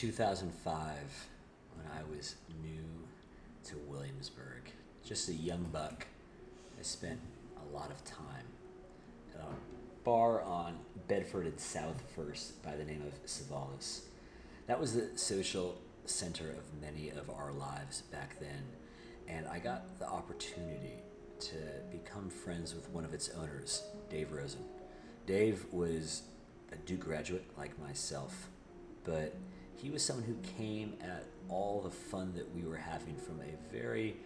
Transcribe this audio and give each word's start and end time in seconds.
2005, 0.00 1.28
when 1.74 1.86
I 1.86 2.00
was 2.16 2.36
new 2.62 3.06
to 3.64 3.76
Williamsburg, 3.86 4.70
just 5.04 5.28
a 5.28 5.34
young 5.34 5.64
buck, 5.64 6.06
I 6.78 6.82
spent 6.82 7.20
a 7.58 7.76
lot 7.76 7.90
of 7.90 8.02
time 8.04 8.46
at 9.34 9.40
a 9.40 10.04
bar 10.04 10.42
on 10.42 10.78
Bedford 11.06 11.44
and 11.44 11.60
South 11.60 12.02
First 12.16 12.62
by 12.62 12.76
the 12.76 12.84
name 12.84 13.02
of 13.02 13.22
Savalas. 13.26 14.04
That 14.68 14.80
was 14.80 14.94
the 14.94 15.10
social 15.18 15.76
center 16.06 16.48
of 16.48 16.80
many 16.80 17.10
of 17.10 17.28
our 17.28 17.52
lives 17.52 18.00
back 18.10 18.40
then, 18.40 18.62
and 19.28 19.46
I 19.48 19.58
got 19.58 19.98
the 19.98 20.08
opportunity 20.08 21.02
to 21.40 21.56
become 21.90 22.30
friends 22.30 22.74
with 22.74 22.88
one 22.88 23.04
of 23.04 23.12
its 23.12 23.28
owners, 23.30 23.82
Dave 24.08 24.32
Rosen. 24.32 24.64
Dave 25.26 25.66
was 25.72 26.22
a 26.72 26.76
Duke 26.76 27.00
graduate 27.00 27.44
like 27.58 27.78
myself, 27.78 28.48
but 29.04 29.34
he 29.80 29.90
was 29.90 30.04
someone 30.04 30.24
who 30.24 30.36
came 30.56 30.94
at 31.00 31.24
all 31.48 31.80
the 31.80 31.90
fun 31.90 32.32
that 32.34 32.54
we 32.54 32.62
were 32.62 32.76
having 32.76 33.16
from 33.16 33.40
a 33.40 33.74
very 33.74 34.16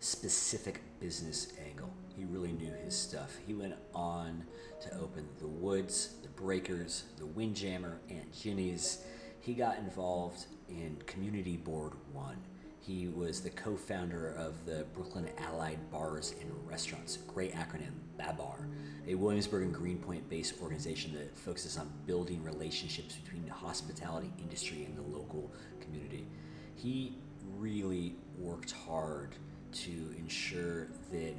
specific 0.00 0.80
business 1.00 1.48
angle. 1.68 1.90
He 2.16 2.24
really 2.24 2.52
knew 2.52 2.72
his 2.84 2.96
stuff. 2.96 3.36
He 3.46 3.54
went 3.54 3.74
on 3.94 4.44
to 4.82 4.98
open 4.98 5.28
the 5.38 5.46
Woods, 5.46 6.14
the 6.22 6.28
Breakers, 6.28 7.04
the 7.18 7.26
Windjammer, 7.26 7.98
Aunt 8.08 8.32
Jinny's. 8.32 9.04
He 9.40 9.52
got 9.54 9.78
involved 9.78 10.46
in 10.68 10.96
Community 11.06 11.56
Board 11.56 11.92
One. 12.12 12.38
He 12.80 13.08
was 13.08 13.40
the 13.42 13.50
co 13.50 13.76
founder 13.76 14.34
of 14.38 14.64
the 14.64 14.86
Brooklyn 14.94 15.28
Allied 15.38 15.78
Bars 15.90 16.34
and 16.40 16.50
Restaurants, 16.66 17.18
great 17.28 17.52
acronym, 17.54 17.92
BABAR, 18.18 18.66
a 19.06 19.14
Williamsburg 19.14 19.64
and 19.64 19.74
Greenpoint 19.74 20.28
based 20.30 20.60
organization 20.62 21.12
that 21.12 21.36
focuses 21.36 21.76
on 21.76 21.90
building 22.06 22.42
relationships 22.42 23.16
between 23.16 23.44
the 23.44 23.52
hospitality 23.52 24.32
industry 24.38 24.84
and 24.86 24.96
the 24.96 25.16
local 25.16 25.52
community. 25.80 26.26
He 26.74 27.16
really 27.58 28.14
worked 28.38 28.72
hard 28.72 29.34
to 29.72 30.14
ensure 30.18 30.88
that 31.12 31.34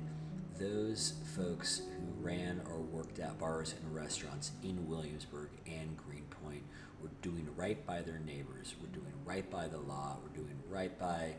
those 0.60 1.16
folks 1.36 1.82
who 1.98 2.24
ran 2.24 2.62
or 2.70 2.78
worked 2.80 3.20
at 3.20 3.40
bars 3.40 3.74
and 3.82 3.96
restaurants 3.96 4.52
in 4.64 4.88
Williamsburg 4.88 5.50
and 5.66 5.98
Greenpoint 5.98 6.64
were 7.02 7.12
doing 7.22 7.48
right 7.56 7.86
by 7.86 8.02
their 8.02 8.20
neighbors, 8.20 8.76
We're 8.82 8.90
doing 8.90 9.14
right 9.26 9.50
by 9.50 9.68
the 9.68 9.80
law, 9.80 10.18
We're 10.24 10.36
doing 10.36 10.60
right 10.70 10.98
by 11.00 11.36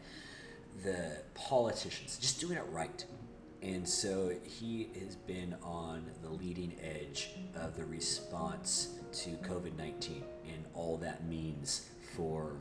the 0.84 1.18
politicians, 1.34 2.18
just 2.20 2.40
doing 2.40 2.56
it 2.56 2.64
right. 2.70 3.04
And 3.62 3.88
so 3.88 4.32
he 4.42 4.88
has 4.98 5.14
been 5.14 5.54
on 5.62 6.10
the 6.22 6.30
leading 6.30 6.74
edge 6.82 7.30
of 7.54 7.76
the 7.76 7.84
response 7.84 8.88
to 9.12 9.30
COVID 9.30 9.76
19 9.76 10.24
and 10.48 10.64
all 10.74 10.96
that 10.98 11.26
means 11.28 11.88
for 12.16 12.56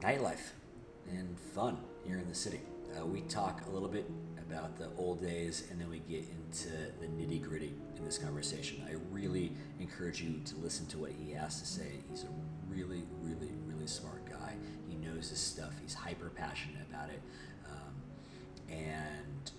nightlife 0.00 0.52
and 1.10 1.38
fun 1.54 1.76
here 2.04 2.18
in 2.18 2.28
the 2.28 2.34
city. 2.34 2.60
Uh, 2.98 3.04
we 3.04 3.20
talk 3.22 3.62
a 3.66 3.70
little 3.70 3.88
bit 3.88 4.08
about 4.38 4.76
the 4.78 4.88
old 4.96 5.20
days 5.20 5.64
and 5.70 5.80
then 5.80 5.90
we 5.90 5.98
get 6.00 6.24
into 6.30 6.68
the 7.00 7.06
nitty 7.06 7.42
gritty 7.42 7.74
in 8.02 8.06
this 8.06 8.18
conversation. 8.18 8.82
I 8.88 8.96
really 9.12 9.52
encourage 9.78 10.20
you 10.20 10.40
to 10.44 10.56
listen 10.56 10.86
to 10.86 10.98
what 10.98 11.12
he 11.12 11.32
has 11.32 11.60
to 11.60 11.66
say. 11.66 12.00
He's 12.10 12.24
a 12.24 12.28
really, 12.68 13.04
really, 13.22 13.52
really 13.64 13.86
smart 13.86 14.28
guy. 14.28 14.54
He 14.88 14.96
knows 14.96 15.30
his 15.30 15.38
stuff, 15.38 15.72
he's 15.80 15.94
hyper 15.94 16.30
passionate 16.34 16.82
about 16.90 17.10
it. 17.10 17.22
Um, 17.70 18.74
and 18.76 19.50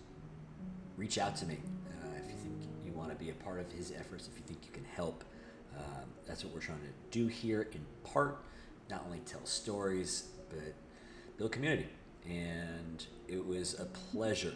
reach 0.98 1.18
out 1.18 1.36
to 1.38 1.46
me 1.46 1.58
uh, 1.88 2.18
if 2.18 2.26
you 2.30 2.36
think 2.36 2.54
you 2.86 2.92
want 2.92 3.10
to 3.10 3.16
be 3.16 3.30
a 3.30 3.34
part 3.34 3.60
of 3.60 3.72
his 3.72 3.92
efforts, 3.92 4.28
if 4.28 4.38
you 4.38 4.44
think 4.46 4.60
you 4.66 4.72
can 4.72 4.86
help. 4.86 5.24
Um, 5.78 6.10
that's 6.28 6.44
what 6.44 6.54
we're 6.54 6.60
trying 6.60 6.82
to 6.82 7.18
do 7.18 7.28
here 7.28 7.70
in 7.72 7.86
part, 8.04 8.44
not 8.90 9.04
only 9.06 9.20
tell 9.20 9.46
stories, 9.46 10.28
but 10.50 10.74
build 11.38 11.54
community. 11.54 11.88
And 12.30 13.06
it 13.28 13.44
was 13.44 13.80
a 13.80 13.86
pleasure, 13.86 14.54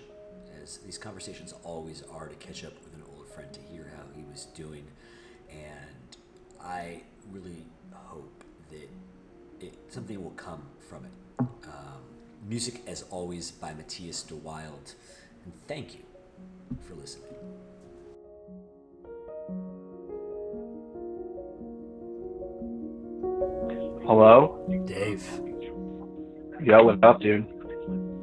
as 0.61 0.77
these 0.79 0.97
conversations 0.97 1.53
always 1.63 2.03
are, 2.11 2.27
to 2.27 2.35
catch 2.35 2.63
up 2.63 2.73
with 3.37 3.45
an 3.45 3.53
old 3.53 3.53
friend 3.53 3.53
to 3.53 3.61
hear 3.73 3.91
how 3.95 4.03
he 4.15 4.23
was 4.31 4.45
doing. 4.45 4.85
And 5.49 6.17
I 6.61 7.01
really 7.31 7.65
hope 7.93 8.43
that 8.69 8.89
it, 9.65 9.73
something 9.89 10.23
will 10.23 10.31
come 10.31 10.63
from 10.89 11.05
it. 11.05 11.11
Um, 11.39 12.01
music, 12.47 12.81
as 12.87 13.03
always, 13.09 13.51
by 13.51 13.73
Matthias 13.73 14.23
DeWilde. 14.23 14.95
And 15.45 15.53
thank 15.67 15.93
you 15.95 16.03
for 16.87 16.95
listening. 16.95 17.25
Hello? 24.05 24.65
Dave. 24.85 25.41
Yo, 26.63 26.83
what's 26.83 27.03
up, 27.03 27.21
dude? 27.21 27.56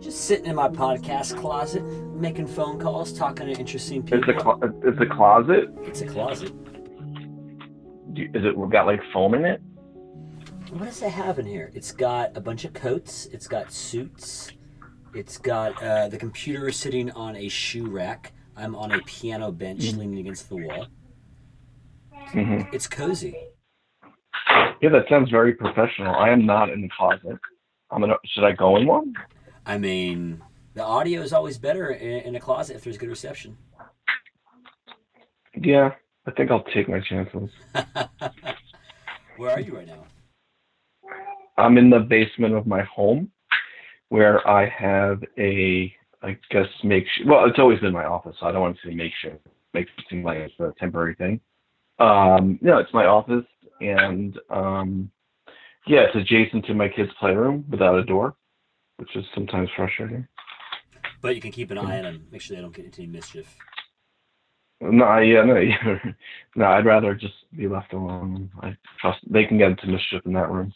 Just 0.04 0.26
sitting 0.26 0.44
in 0.44 0.54
my 0.56 0.68
podcast 0.68 1.34
closet, 1.40 1.82
making 2.14 2.46
phone 2.46 2.78
calls, 2.78 3.10
talking 3.10 3.46
to 3.46 3.52
interesting 3.58 4.02
It's 4.06 4.26
people. 4.26 4.34
a 4.34 4.34
clo- 4.58 4.60
it's 4.84 5.00
a 5.00 5.06
closet. 5.06 5.70
it's 5.80 6.02
a 6.02 6.06
closet. 6.06 6.52
You- 8.12 8.30
Is 8.34 8.44
it 8.44 8.54
got 8.70 8.84
like 8.84 9.00
foam 9.14 9.32
in 9.32 9.46
it? 9.46 9.62
What 10.72 10.84
does 10.84 11.00
it 11.00 11.08
have 11.10 11.38
in 11.38 11.46
here? 11.46 11.70
It's 11.72 11.90
got 11.90 12.36
a 12.36 12.40
bunch 12.42 12.66
of 12.66 12.74
coats. 12.74 13.24
It's 13.32 13.48
got 13.48 13.72
suits. 13.72 14.52
It's 15.14 15.38
got 15.38 15.82
uh, 15.82 16.08
the 16.08 16.18
computer 16.18 16.68
is 16.68 16.76
sitting 16.76 17.10
on 17.12 17.34
a 17.36 17.48
shoe 17.48 17.88
rack. 17.90 18.34
I'm 18.58 18.76
on 18.76 18.92
a 18.92 19.00
piano 19.06 19.50
bench 19.52 19.94
leaning 19.94 20.18
against 20.18 20.50
the 20.50 20.56
wall. 20.56 20.86
hmm 22.28 22.60
It's 22.74 22.86
cozy. 22.86 23.38
Yeah, 24.82 24.90
that 24.90 25.06
sounds 25.08 25.30
very 25.30 25.54
professional. 25.54 26.14
I 26.14 26.28
am 26.28 26.44
not 26.44 26.68
in 26.68 26.82
the 26.82 26.90
closet. 26.94 27.38
I'm 27.90 28.00
gonna. 28.02 28.16
Should 28.26 28.44
I 28.44 28.52
go 28.52 28.76
in 28.76 28.86
one? 28.86 29.14
I 29.66 29.78
mean, 29.78 30.42
the 30.74 30.82
audio 30.82 31.22
is 31.22 31.32
always 31.32 31.58
better 31.58 31.90
in, 31.90 32.20
in 32.20 32.36
a 32.36 32.40
closet 32.40 32.76
if 32.76 32.84
there's 32.84 32.98
good 32.98 33.08
reception. 33.08 33.56
Yeah, 35.56 35.90
I 36.26 36.30
think 36.32 36.50
I'll 36.50 36.64
take 36.74 36.88
my 36.88 37.00
chances. 37.00 37.48
Where 39.36 39.50
are 39.50 39.60
you 39.60 39.76
right 39.76 39.86
now? 39.86 40.04
I'm 41.56 41.78
in 41.78 41.90
the 41.90 42.00
basement 42.00 42.54
of 42.54 42.66
my 42.66 42.82
home, 42.82 43.30
where 44.08 44.46
I 44.46 44.68
have 44.68 45.22
a, 45.38 45.92
I 46.22 46.36
guess 46.50 46.66
makeshift. 46.82 47.28
Well, 47.28 47.44
it's 47.46 47.58
always 47.58 47.80
been 47.80 47.92
my 47.92 48.04
office, 48.04 48.36
so 48.40 48.46
I 48.46 48.52
don't 48.52 48.60
want 48.60 48.76
to 48.82 48.88
say 48.88 48.94
makeshift. 48.94 49.46
Makes 49.72 49.90
it 49.98 50.04
seem 50.10 50.24
like 50.24 50.38
it's 50.38 50.54
a 50.60 50.72
temporary 50.78 51.14
thing. 51.14 51.40
Um, 51.98 52.58
no, 52.60 52.78
it's 52.78 52.92
my 52.92 53.06
office, 53.06 53.44
and 53.80 54.38
um, 54.50 55.10
yeah, 55.86 56.00
it's 56.00 56.16
adjacent 56.16 56.66
to 56.66 56.74
my 56.74 56.88
kids' 56.88 57.10
playroom 57.20 57.64
without 57.70 57.98
a 57.98 58.04
door, 58.04 58.34
which 58.96 59.14
is 59.16 59.24
sometimes 59.34 59.68
frustrating. 59.76 60.26
But 61.20 61.34
you 61.34 61.40
can 61.40 61.52
keep 61.52 61.70
an 61.70 61.78
eye 61.78 61.98
on 61.98 62.04
them, 62.04 62.26
make 62.30 62.40
sure 62.40 62.56
they 62.56 62.62
don't 62.62 62.74
get 62.74 62.84
into 62.84 63.02
any 63.02 63.10
mischief. 63.10 63.56
No, 64.80 65.04
I- 65.04 65.22
yeah, 65.22 65.44
no, 65.44 65.56
yeah. 65.58 65.98
no, 66.56 66.64
I'd 66.66 66.84
rather 66.84 67.14
just 67.14 67.34
be 67.56 67.68
left 67.68 67.92
alone. 67.92 68.50
I 68.60 68.76
trust 69.00 69.20
they 69.30 69.44
can 69.46 69.58
get 69.58 69.70
into 69.70 69.86
mischief 69.86 70.22
in 70.26 70.32
that 70.34 70.50
room. 70.50 70.72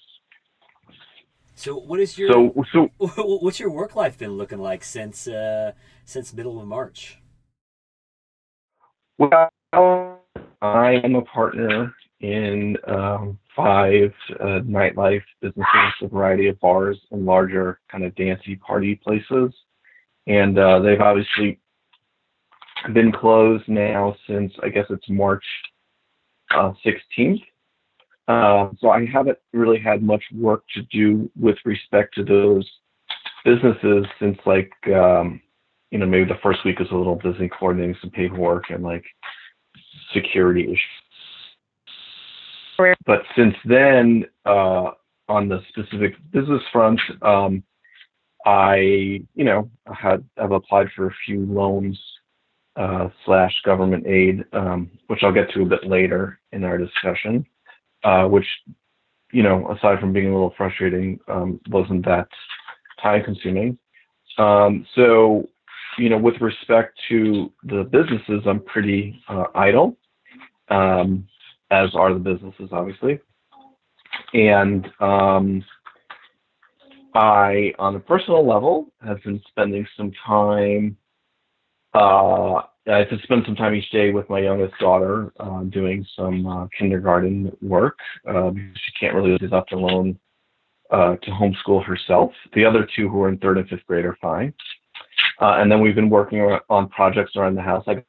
So, 1.55 1.77
what 1.77 2.01
is 2.01 2.17
your 2.17 2.31
So, 2.31 2.65
so 2.73 2.89
what's 2.99 3.59
your 3.59 3.71
work 3.71 3.97
life 3.97 4.17
been 4.17 4.33
looking 4.33 4.59
like 4.59 4.85
since 4.85 5.27
uh, 5.27 5.73
since 6.05 6.33
middle 6.33 6.61
of 6.61 6.67
March? 6.67 7.19
Well, 9.19 9.51
I 10.63 10.93
am 11.05 11.17
a 11.17 11.23
partner 11.23 11.95
in 12.21 12.77
um, 12.87 13.39
five 13.55 14.13
uh, 14.41 14.61
nightlife 14.65 15.23
businesses, 15.41 15.93
a 16.03 16.09
variety 16.09 16.49
of 16.49 16.59
bars 16.61 16.99
and 17.11 17.25
larger 17.25 17.81
kind 17.91 18.05
of 18.05 18.15
dancey 18.17 18.57
party 18.57 18.97
places. 18.97 19.53
And 20.27 20.59
uh, 20.59 20.81
they've 20.81 21.01
obviously 21.01 21.59
been 22.93 23.13
closed 23.13 23.69
now 23.69 24.17
since 24.29 24.53
I 24.63 24.69
guess 24.69 24.87
it's 24.91 25.09
March 25.09 25.45
uh, 26.55 26.73
16th. 26.85 27.43
Uh, 28.27 28.71
so 28.79 28.91
I 28.91 29.07
haven't 29.07 29.39
really 29.53 29.79
had 29.79 30.03
much 30.03 30.23
work 30.35 30.65
to 30.75 30.83
do 30.93 31.31
with 31.41 31.57
respect 31.65 32.15
to 32.17 32.25
those 32.25 32.69
businesses 33.45 34.05
since 34.21 34.37
like 34.45 34.71
um, 34.95 35.41
you 35.91 35.99
know 35.99 36.07
maybe 36.07 36.27
the 36.27 36.39
first 36.43 36.59
week 36.65 36.79
was 36.79 36.89
a 36.91 36.95
little 36.95 37.17
busy 37.17 37.49
coordinating 37.49 37.97
some 38.03 38.11
paperwork 38.11 38.65
and 38.69 38.83
like 38.83 39.05
security 40.13 40.65
issues. 40.65 40.79
But 43.07 43.23
since 43.37 43.55
then, 43.65 44.25
uh, 44.45 44.91
on 45.29 45.49
the 45.49 45.61
specific 45.69 46.15
business 46.31 46.63
front, 46.73 47.01
um, 47.23 47.63
I, 48.47 48.77
you 49.35 49.45
know, 49.45 49.71
had 49.93 50.25
I've 50.41 50.53
applied 50.53 50.89
for 50.97 51.09
a 51.09 51.15
few 51.27 51.45
loans 51.45 51.99
uh, 52.77 53.09
slash 53.25 53.55
government 53.65 54.07
aid, 54.07 54.45
um, 54.53 54.91
which 55.09 55.21
I'll 55.23 55.33
get 55.33 55.51
to 55.53 55.63
a 55.63 55.67
bit 55.67 55.85
later 55.87 56.39
in 56.53 56.65
our 56.65 56.79
discussion. 56.79 57.45
Uh, 58.05 58.27
which, 58.27 58.47
you 59.33 59.43
know, 59.43 59.69
aside 59.73 59.99
from 59.99 60.13
being 60.13 60.29
a 60.29 60.33
little 60.33 60.55
frustrating, 60.57 61.19
um, 61.27 61.61
wasn't 61.69 62.05
that 62.05 62.29
time 63.03 63.25
consuming. 63.25 63.77
Um, 64.39 64.87
so, 64.95 65.49
you 65.99 66.09
know, 66.09 66.17
with 66.17 66.41
respect 66.41 66.97
to 67.09 67.53
the 67.65 67.83
businesses, 67.83 68.45
I'm 68.47 68.61
pretty 68.61 69.21
uh, 69.29 69.47
idle. 69.57 69.97
Um, 70.69 71.27
as 71.71 71.95
are 71.95 72.13
the 72.13 72.21
businesses, 72.21 72.71
obviously. 72.73 73.21
And 74.35 74.87
um, 75.01 75.65
I, 77.15 77.73
on 77.79 77.97
a 77.97 78.01
personal 78.01 78.47
level, 78.47 78.93
have 79.05 79.23
been 79.23 79.41
spending 79.49 79.87
some 79.97 80.13
time. 80.27 80.97
Uh, 81.95 82.63
I 82.91 82.99
have 82.99 83.11
to 83.11 83.19
spend 83.23 83.45
some 83.45 83.55
time 83.55 83.75
each 83.75 83.91
day 83.91 84.13
with 84.13 84.29
my 84.31 84.41
youngest 84.41 84.79
daughter, 84.79 85.33
uh, 85.41 85.63
doing 85.65 86.07
some 86.17 86.47
uh, 86.47 86.67
kindergarten 86.79 87.55
work 87.61 87.99
uh, 88.27 88.51
she 88.55 88.93
can't 88.99 89.15
really 89.15 89.37
leave 89.39 89.53
left 89.53 89.73
alone 89.73 90.19
to 90.91 91.19
homeschool 91.31 91.85
herself. 91.85 92.33
The 92.55 92.65
other 92.65 92.89
two 92.97 93.09
who 93.09 93.23
are 93.23 93.29
in 93.29 93.39
third 93.39 93.59
and 93.59 93.69
fifth 93.69 93.85
grade 93.87 94.07
are 94.07 94.17
fine. 94.23 94.55
Uh, 95.41 95.57
and 95.59 95.71
then 95.71 95.81
we've 95.81 95.95
been 95.95 96.11
working 96.11 96.41
on 96.69 96.89
projects 96.89 97.37
around 97.37 97.55
the 97.55 97.63
house. 97.63 97.85
I 97.87 98.03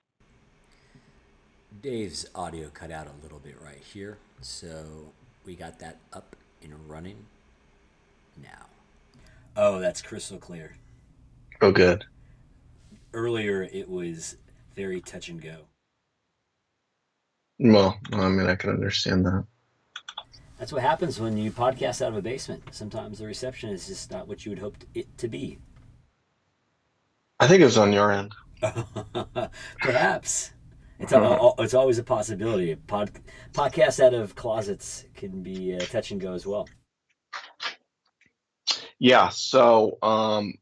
Dave's 1.81 2.26
audio 2.36 2.70
cut 2.70 2.92
out 2.92 3.08
a 3.08 3.24
little 3.24 3.40
bit 3.40 3.56
right 3.62 3.81
here, 3.81 4.18
so 4.42 5.14
we 5.46 5.56
got 5.56 5.80
that 5.80 5.98
up 6.12 6.36
and 6.62 6.74
running 6.90 7.26
now. 8.42 8.66
Oh, 9.56 9.80
that's 9.80 10.02
crystal 10.02 10.38
clear. 10.38 10.76
Oh, 11.62 11.72
good. 11.72 12.06
Earlier, 13.14 13.64
it 13.64 13.90
was 13.90 14.36
very 14.76 15.00
touch 15.02 15.30
and 15.30 15.42
go. 15.42 15.58
Well, 17.60 17.98
I 18.14 18.30
mean, 18.30 18.48
I 18.48 18.56
can 18.56 18.72
understand 18.72 19.26
that. 19.26 19.46
That's 20.58 20.74
what 20.74 20.81
happens 20.81 21.20
when 21.20 21.38
you 21.38 21.52
podcast 21.52 22.02
out 22.02 22.10
of 22.10 22.18
a 22.18 22.22
basement. 22.22 22.64
Sometimes 22.72 23.20
the 23.20 23.26
reception 23.26 23.70
is 23.70 23.88
just 23.88 24.12
not 24.12 24.28
what 24.28 24.46
you 24.46 24.52
would 24.52 24.60
hope 24.60 24.76
it 24.94 25.18
to 25.18 25.30
be. 25.30 25.60
I 27.40 27.48
think 27.48 27.62
it 27.62 27.66
was 27.66 27.78
on 27.78 27.94
your 27.94 28.12
end. 28.12 28.34
Perhaps. 29.81 30.52
It's, 31.00 31.13
a, 31.13 31.51
it's 31.60 31.74
always 31.74 31.98
a 31.98 32.04
possibility. 32.04 32.75
Pod, 32.75 33.12
podcasts 33.54 34.04
out 34.04 34.13
of 34.13 34.36
closets 34.36 35.06
can 35.16 35.42
be 35.42 35.75
uh, 35.75 35.80
touch 35.80 36.12
and 36.12 36.19
go 36.19 36.34
as 36.34 36.46
well. 36.46 36.68
Yeah. 39.00 39.30
So 39.30 39.98
um, 40.01 40.54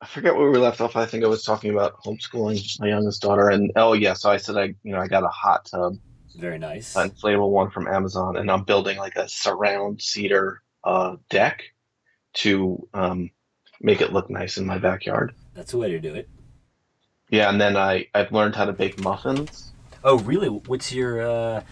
I 0.00 0.06
forget 0.06 0.36
where 0.36 0.50
we 0.50 0.58
left 0.58 0.80
off. 0.80 0.94
I 0.96 1.06
think 1.06 1.24
I 1.24 1.28
was 1.28 1.42
talking 1.42 1.70
about 1.70 2.02
homeschooling 2.04 2.80
my 2.80 2.88
youngest 2.88 3.20
daughter, 3.20 3.48
and 3.48 3.72
oh 3.74 3.94
yeah, 3.94 4.14
so 4.14 4.30
I 4.30 4.36
said 4.36 4.56
I 4.56 4.74
you 4.84 4.92
know 4.92 5.00
I 5.00 5.08
got 5.08 5.24
a 5.24 5.28
hot 5.28 5.64
tub, 5.64 5.96
very 6.36 6.58
nice, 6.58 6.94
an 6.94 7.10
inflatable 7.10 7.50
one 7.50 7.70
from 7.70 7.88
Amazon, 7.88 8.36
and 8.36 8.48
I'm 8.50 8.62
building 8.62 8.96
like 8.98 9.16
a 9.16 9.28
surround 9.28 10.00
cedar 10.00 10.62
uh, 10.84 11.16
deck 11.30 11.64
to 12.34 12.86
um, 12.94 13.30
make 13.80 14.00
it 14.00 14.12
look 14.12 14.30
nice 14.30 14.56
in 14.56 14.66
my 14.66 14.78
backyard. 14.78 15.34
That's 15.54 15.72
the 15.72 15.78
way 15.78 15.90
to 15.90 15.98
do 15.98 16.14
it. 16.14 16.28
Yeah, 17.30 17.50
and 17.50 17.60
then 17.60 17.76
I 17.76 18.06
I've 18.14 18.30
learned 18.30 18.54
how 18.54 18.66
to 18.66 18.72
bake 18.72 19.00
muffins. 19.00 19.72
Oh, 20.08 20.16
really? 20.20 20.48
What's 20.48 20.90
your 20.90 21.20
uh, 21.20 21.62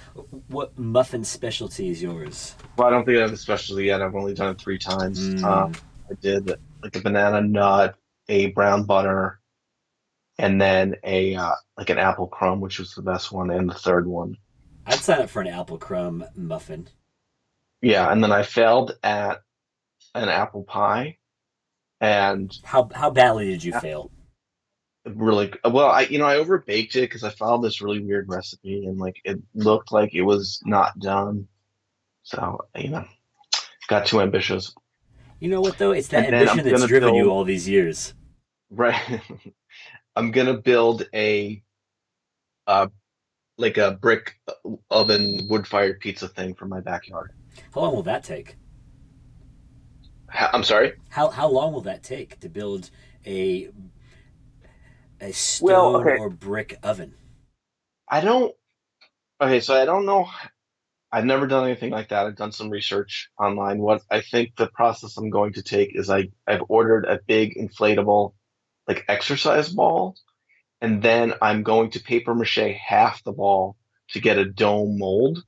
what 0.48 0.78
muffin 0.78 1.24
specialty 1.24 1.88
is 1.88 2.02
yours? 2.02 2.54
Well, 2.76 2.86
I 2.86 2.90
don't 2.90 3.06
think 3.06 3.16
I 3.16 3.22
have 3.22 3.32
a 3.32 3.36
specialty 3.38 3.84
yet. 3.84 4.02
I've 4.02 4.14
only 4.14 4.34
done 4.34 4.50
it 4.50 4.60
three 4.60 4.76
times. 4.76 5.18
Mm. 5.18 5.42
Um, 5.42 5.72
I 6.10 6.14
did 6.20 6.52
like 6.82 6.94
a 6.96 7.00
banana 7.00 7.40
nut, 7.40 7.96
a 8.28 8.48
brown 8.48 8.84
butter, 8.84 9.40
and 10.38 10.60
then 10.60 10.96
a 11.02 11.34
uh, 11.34 11.54
like 11.78 11.88
an 11.88 11.96
apple 11.96 12.26
crumb, 12.26 12.60
which 12.60 12.78
was 12.78 12.94
the 12.94 13.00
best 13.00 13.32
one, 13.32 13.50
and 13.50 13.70
the 13.70 13.74
third 13.74 14.06
one. 14.06 14.36
I'd 14.84 14.98
sign 14.98 15.22
up 15.22 15.30
for 15.30 15.40
an 15.40 15.48
apple 15.48 15.78
crumb 15.78 16.22
muffin. 16.34 16.88
Yeah, 17.80 18.12
and 18.12 18.22
then 18.22 18.32
I 18.32 18.42
failed 18.42 18.98
at 19.02 19.40
an 20.14 20.28
apple 20.28 20.64
pie, 20.64 21.16
and 22.02 22.54
how 22.64 22.90
how 22.94 23.08
badly 23.08 23.46
did 23.46 23.64
you 23.64 23.72
fail? 23.80 24.10
Really 25.14 25.52
well 25.64 25.86
i 25.86 26.02
you 26.02 26.18
know 26.18 26.26
i 26.26 26.36
overbaked 26.36 26.96
it 26.96 27.02
because 27.02 27.22
i 27.22 27.30
followed 27.30 27.62
this 27.62 27.80
really 27.80 28.00
weird 28.00 28.28
recipe 28.28 28.86
and 28.86 28.98
like 28.98 29.20
it 29.24 29.38
looked 29.54 29.92
like 29.92 30.14
it 30.14 30.22
was 30.22 30.60
not 30.64 30.98
done. 30.98 31.46
So 32.22 32.60
you 32.74 32.88
know 32.88 33.04
got 33.88 34.06
too 34.06 34.20
ambitious. 34.20 34.74
You 35.38 35.48
know 35.48 35.60
what 35.60 35.78
though? 35.78 35.92
It's 35.92 36.08
that 36.08 36.26
and 36.26 36.34
ambition 36.34 36.64
that's 36.64 36.86
driven 36.86 37.10
build, 37.10 37.16
you 37.18 37.30
all 37.30 37.44
these 37.44 37.68
years. 37.68 38.14
Right. 38.70 39.20
I'm 40.16 40.30
gonna 40.30 40.58
build 40.58 41.06
a 41.14 41.62
uh 42.66 42.88
like 43.58 43.78
a 43.78 43.92
brick 43.92 44.34
oven 44.90 45.46
wood 45.48 45.66
fired 45.66 46.00
pizza 46.00 46.28
thing 46.28 46.54
for 46.54 46.66
my 46.66 46.80
backyard. 46.80 47.32
How 47.74 47.82
long 47.82 47.94
will 47.94 48.02
that 48.02 48.24
take? 48.24 48.56
I'm 50.30 50.64
sorry? 50.64 50.94
How 51.10 51.28
how 51.28 51.48
long 51.48 51.72
will 51.72 51.82
that 51.82 52.02
take 52.02 52.40
to 52.40 52.48
build 52.48 52.90
a 53.24 53.70
a 55.20 55.32
stone 55.32 55.66
well, 55.66 55.96
okay. 55.96 56.16
or 56.18 56.30
brick 56.30 56.78
oven? 56.82 57.14
I 58.08 58.20
don't. 58.20 58.54
Okay, 59.40 59.60
so 59.60 59.74
I 59.74 59.84
don't 59.84 60.06
know. 60.06 60.28
I've 61.12 61.24
never 61.24 61.46
done 61.46 61.64
anything 61.64 61.90
like 61.90 62.08
that. 62.08 62.26
I've 62.26 62.36
done 62.36 62.52
some 62.52 62.70
research 62.70 63.30
online. 63.38 63.78
What 63.78 64.02
I 64.10 64.20
think 64.20 64.56
the 64.56 64.66
process 64.66 65.16
I'm 65.16 65.30
going 65.30 65.52
to 65.54 65.62
take 65.62 65.96
is 65.96 66.10
I 66.10 66.28
I've 66.46 66.64
ordered 66.68 67.04
a 67.04 67.20
big 67.26 67.56
inflatable, 67.56 68.34
like 68.88 69.04
exercise 69.08 69.68
ball, 69.68 70.16
and 70.80 71.02
then 71.02 71.34
I'm 71.40 71.62
going 71.62 71.90
to 71.90 72.00
paper 72.00 72.34
mache 72.34 72.76
half 72.86 73.22
the 73.24 73.32
ball 73.32 73.76
to 74.10 74.20
get 74.20 74.38
a 74.38 74.44
dome 74.44 74.98
mold. 74.98 75.42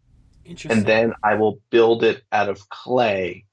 And 0.71 0.87
then 0.87 1.13
I 1.23 1.35
will 1.35 1.61
build 1.69 2.03
it 2.03 2.23
out 2.33 2.49
of 2.49 2.69
clay 2.71 3.45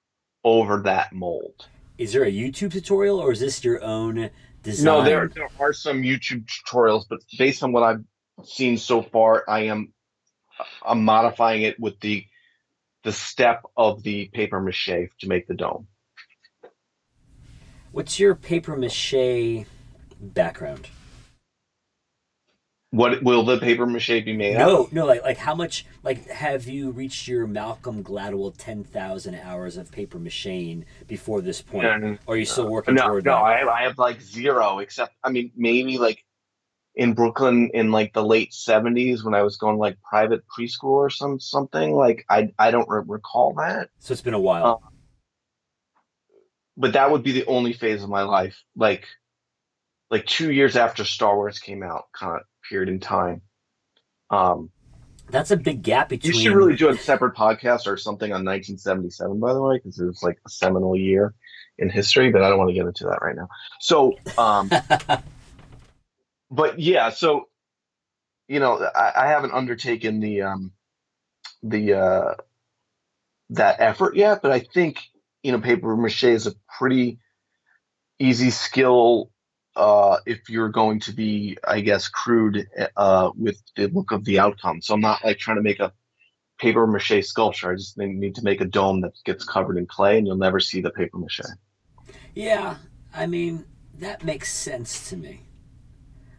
over 0.46 0.84
that 0.84 1.12
mold. 1.12 1.68
Is 1.98 2.14
there 2.14 2.24
a 2.24 2.32
YouTube 2.32 2.72
tutorial 2.74 3.20
or 3.20 3.32
is 3.32 3.40
this 3.40 3.64
your 3.64 3.84
own 3.84 4.30
design. 4.66 4.86
No, 4.86 5.04
there, 5.04 5.30
there 5.30 5.48
are 5.60 5.72
some 5.72 6.02
YouTube 6.02 6.46
tutorials, 6.46 7.06
but 7.10 7.20
based 7.38 7.64
on 7.64 7.72
what 7.72 7.84
I've 7.84 8.04
seen 8.44 8.78
so 8.78 9.02
far, 9.02 9.46
I 9.48 9.62
am 9.62 9.94
I'm 10.86 11.04
modifying 11.06 11.62
it 11.62 11.80
with 11.80 12.00
the 12.02 12.26
the 13.04 13.12
step 13.12 13.62
of 13.78 14.04
the 14.04 14.26
paper 14.34 14.60
mache 14.60 15.10
to 15.20 15.28
make 15.28 15.48
the 15.48 15.54
dome. 15.54 15.88
What's 17.92 18.20
your 18.20 18.36
paper 18.36 18.76
mache 18.76 19.66
background? 20.20 20.90
What 22.96 23.24
will 23.24 23.44
the 23.44 23.58
paper 23.58 23.86
mache 23.86 24.08
be 24.24 24.32
made 24.32 24.58
no, 24.58 24.88
No, 24.94 25.06
like 25.06 25.22
like 25.22 25.38
how 25.38 25.54
much 25.54 25.86
like 26.04 26.30
have 26.30 26.66
you 26.66 26.92
reached 26.92 27.28
your 27.28 27.46
Malcolm 27.46 28.02
Gladwell 28.02 28.54
ten 28.58 28.86
thousand 28.86 29.36
hours 29.36 29.76
of 29.76 29.92
paper 29.92 30.18
mache 30.18 30.86
before 31.06 31.42
this 31.42 31.62
point? 31.62 31.84
No, 31.84 31.98
no, 31.98 32.18
or 32.26 32.36
are 32.36 32.38
you 32.38 32.46
still 32.46 32.70
working 32.70 32.96
no, 32.96 33.08
toward 33.08 33.26
no, 33.26 33.32
that? 33.32 33.64
No, 33.64 33.70
I, 33.70 33.80
I 33.80 33.82
have 33.84 33.98
like 33.98 34.22
zero. 34.22 34.80
Except 34.80 35.14
I 35.26 35.30
mean 35.30 35.52
maybe 35.58 35.98
like 35.98 36.24
in 36.96 37.14
Brooklyn 37.14 37.70
in 37.74 37.92
like 37.92 38.14
the 38.14 38.24
late 38.24 38.54
seventies 38.54 39.26
when 39.26 39.34
I 39.34 39.42
was 39.42 39.58
going 39.58 39.78
like 39.78 39.98
private 40.02 40.44
preschool 40.48 40.92
or 40.92 41.10
some 41.10 41.38
something. 41.38 41.94
Like 41.94 42.26
I 42.30 42.54
I 42.58 42.72
don't 42.72 42.88
re- 42.88 43.04
recall 43.06 43.56
that. 43.56 43.90
So 44.00 44.14
it's 44.14 44.22
been 44.22 44.34
a 44.34 44.40
while. 44.40 44.82
Uh, 44.86 44.90
but 46.78 46.94
that 46.94 47.12
would 47.12 47.24
be 47.24 47.34
the 47.34 47.46
only 47.46 47.74
phase 47.74 48.04
of 48.04 48.10
my 48.10 48.22
life. 48.22 48.64
Like 48.74 49.06
like 50.10 50.26
two 50.26 50.52
years 50.52 50.78
after 50.78 51.04
Star 51.04 51.36
Wars 51.36 51.60
came 51.60 51.84
out, 51.84 52.06
kind 52.18 52.36
of 52.36 52.42
period 52.70 52.90
in 52.90 53.00
time. 53.00 53.42
Um, 54.30 54.70
That's 55.30 55.52
a 55.52 55.58
big 55.58 55.82
gap 55.82 56.10
between. 56.10 56.34
You 56.34 56.40
should 56.40 56.56
really 56.56 56.76
do 56.76 56.90
a 56.90 56.98
separate 56.98 57.36
podcast 57.36 57.88
or 57.88 57.98
something 57.98 58.32
on 58.32 58.46
1977, 58.46 59.40
by 59.40 59.54
the 59.54 59.62
way, 59.62 59.78
because 59.78 60.00
it 60.00 60.06
was 60.06 60.24
like 60.24 60.40
a 60.46 60.50
seminal 60.50 60.96
year 60.96 61.34
in 61.78 61.90
history. 61.90 62.32
But 62.32 62.44
I 62.44 62.50
don't 62.50 62.58
want 62.58 62.70
to 62.70 62.74
get 62.74 62.86
into 62.86 63.06
that 63.06 63.22
right 63.22 63.36
now. 63.36 63.48
So, 63.80 64.18
um, 64.38 64.70
but 66.52 66.80
yeah, 66.80 67.10
so 67.10 67.48
you 68.48 68.60
know, 68.60 68.84
I, 68.96 69.12
I 69.16 69.28
haven't 69.28 69.54
undertaken 69.54 70.20
the 70.20 70.44
um, 70.44 70.72
the 71.64 71.94
uh, 71.94 72.34
that 73.52 73.80
effort 73.80 74.16
yet, 74.16 74.42
but 74.42 74.52
I 74.52 74.60
think 74.60 75.00
you 75.44 75.52
know, 75.52 75.60
paper 75.60 75.96
mache 75.96 76.24
is 76.24 76.48
a 76.48 76.56
pretty 76.80 77.20
easy 78.20 78.50
skill 78.50 79.30
uh, 79.76 80.18
if 80.26 80.50
you're 80.50 80.70
going 80.70 81.00
to 81.02 81.14
be, 81.14 81.58
I 81.68 81.82
guess, 81.82 82.08
crude 82.08 82.68
uh, 82.96 83.32
with 83.38 83.62
the 83.76 83.88
look 83.88 84.12
of 84.12 84.24
the 84.26 84.40
outcome. 84.40 84.82
So 84.82 84.94
I'm 84.94 85.02
not 85.02 85.24
like 85.24 85.38
trying 85.38 85.58
to 85.58 85.64
make 85.64 85.80
a 85.80 85.92
paper 86.58 86.88
mache 86.88 87.26
sculpture. 87.26 87.72
I 87.72 87.76
just 87.76 87.98
need 87.98 88.36
to 88.36 88.44
make 88.44 88.62
a 88.62 88.66
dome 88.66 89.02
that 89.02 89.14
gets 89.26 89.44
covered 89.44 89.78
in 89.78 89.86
clay, 89.86 90.18
and 90.18 90.28
you'll 90.28 90.38
never 90.38 90.60
see 90.60 90.82
the 90.82 90.92
paper 90.92 91.18
mache. 91.18 91.42
Yeah, 92.34 92.78
I 93.14 93.26
mean 93.26 93.66
that 94.00 94.24
makes 94.24 94.52
sense 94.52 95.10
to 95.10 95.18
me. 95.18 95.46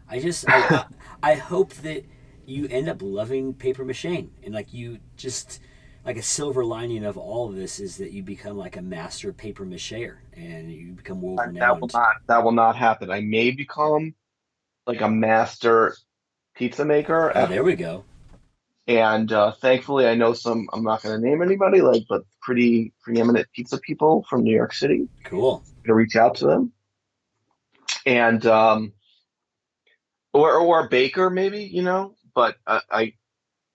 I 0.08 0.20
just 0.20 0.44
I, 0.48 0.86
I 1.22 1.34
hope 1.34 1.74
that 1.74 2.04
you 2.46 2.68
end 2.68 2.88
up 2.88 3.02
loving 3.02 3.54
paper 3.54 3.84
mache 3.84 4.04
and 4.04 4.30
like 4.54 4.72
you 4.72 4.98
just 5.16 5.60
like 6.06 6.16
a 6.16 6.22
silver 6.22 6.64
lining 6.64 7.04
of 7.04 7.18
all 7.18 7.48
of 7.48 7.56
this 7.56 7.80
is 7.80 7.96
that 7.96 8.12
you 8.12 8.22
become 8.22 8.56
like 8.56 8.76
a 8.76 8.82
master 8.82 9.32
paper 9.32 9.66
macher 9.66 10.18
and 10.34 10.72
you 10.72 10.92
become 10.92 11.20
world 11.20 11.40
renowned. 11.40 11.56
That 11.56 11.80
will 11.80 11.90
not 11.92 12.16
that 12.28 12.44
will 12.44 12.52
not 12.52 12.76
happen. 12.76 13.10
I 13.10 13.20
may 13.20 13.50
become 13.50 14.14
like 14.86 15.00
a 15.00 15.08
master 15.10 15.96
pizza 16.54 16.84
maker. 16.84 17.32
Oh, 17.34 17.46
there 17.46 17.64
we 17.64 17.74
go. 17.74 18.04
And 18.86 19.32
uh, 19.32 19.50
thankfully, 19.50 20.06
I 20.06 20.14
know 20.14 20.32
some. 20.32 20.68
I'm 20.72 20.84
not 20.84 21.02
going 21.02 21.20
to 21.20 21.26
name 21.28 21.42
anybody, 21.42 21.80
like, 21.80 22.04
but 22.08 22.22
pretty 22.40 22.92
preeminent 23.02 23.48
pizza 23.52 23.78
people 23.78 24.24
from 24.30 24.44
New 24.44 24.54
York 24.54 24.72
City. 24.72 25.08
Cool. 25.24 25.64
to 25.86 25.92
reach 25.92 26.14
out 26.14 26.36
to 26.36 26.46
them, 26.46 26.72
and 28.06 28.46
um, 28.46 28.92
or 30.32 30.54
or 30.54 30.86
a 30.86 30.88
baker 30.88 31.30
maybe, 31.30 31.64
you 31.64 31.82
know. 31.82 32.14
But 32.32 32.56
I 32.66 33.14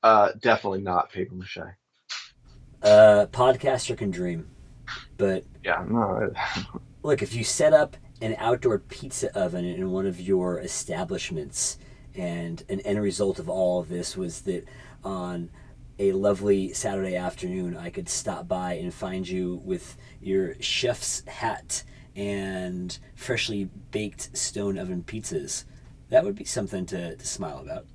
Uh, 0.04 0.32
definitely 0.42 0.82
not 0.82 1.12
paper 1.12 1.36
mache. 1.36 1.60
Uh, 2.82 3.28
podcaster 3.32 3.98
can 3.98 4.12
dream, 4.12 4.48
but 5.18 5.44
yeah, 5.64 5.86
no. 5.88 6.34
look, 7.04 7.22
if 7.22 7.36
you 7.36 7.44
set 7.44 7.74
up 7.74 7.96
an 8.22 8.36
outdoor 8.38 8.80
pizza 8.80 9.36
oven 9.38 9.66
in 9.66 9.92
one 9.92 10.06
of 10.06 10.20
your 10.20 10.60
establishments, 10.60 11.78
and 12.16 12.64
an 12.70 12.80
end 12.82 13.02
result 13.02 13.40
of 13.40 13.50
all 13.50 13.80
of 13.80 13.90
this 13.90 14.18
was 14.18 14.42
that 14.42 14.68
on 15.04 15.50
a 16.00 16.12
lovely 16.12 16.74
Saturday 16.74 17.16
afternoon, 17.16 17.78
I 17.78 17.90
could 17.90 18.10
stop 18.10 18.48
by 18.48 18.74
and 18.74 18.94
find 18.94 19.28
you 19.28 19.62
with 19.64 19.98
your 20.20 20.56
chef's 20.60 21.24
hat 21.28 21.84
and 22.16 22.98
freshly 23.16 23.70
baked 23.92 24.36
stone 24.36 24.78
oven 24.78 25.04
pizzas. 25.04 25.66
That 26.10 26.26
would 26.26 26.36
be 26.36 26.46
something 26.46 26.86
to, 26.88 27.16
to 27.16 27.28
smile 27.28 27.60
about. 27.60 27.86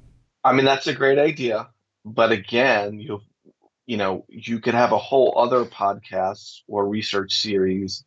I 0.44 0.52
mean, 0.52 0.64
that's 0.64 0.86
a 0.86 0.94
great 0.94 1.18
idea. 1.18 1.68
But 2.04 2.30
again, 2.30 3.00
you 3.00 3.20
you 3.86 3.96
know, 3.96 4.24
you 4.28 4.60
could 4.60 4.74
have 4.74 4.92
a 4.92 4.98
whole 4.98 5.34
other 5.38 5.64
podcast 5.64 6.60
or 6.66 6.88
research 6.88 7.32
series 7.32 8.04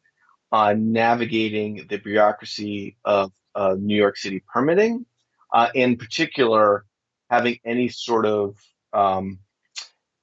on 0.51 0.91
navigating 0.91 1.85
the 1.89 1.97
bureaucracy 1.97 2.97
of 3.05 3.31
uh, 3.55 3.75
New 3.79 3.95
York 3.95 4.17
City 4.17 4.43
permitting, 4.51 5.05
uh, 5.53 5.69
in 5.73 5.97
particular, 5.97 6.85
having 7.29 7.59
any 7.63 7.87
sort 7.87 8.25
of 8.25 8.57
um, 8.93 9.39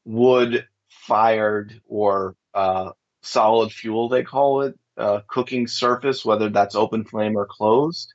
wood 0.04 0.66
fired 0.88 1.80
or 1.88 2.36
uh, 2.54 2.90
solid 3.22 3.72
fuel, 3.72 4.08
they 4.08 4.22
call 4.22 4.62
it, 4.62 4.78
uh, 4.98 5.20
cooking 5.28 5.66
surface, 5.66 6.24
whether 6.24 6.48
that's 6.48 6.74
open 6.74 7.04
flame 7.04 7.36
or 7.36 7.46
closed, 7.46 8.12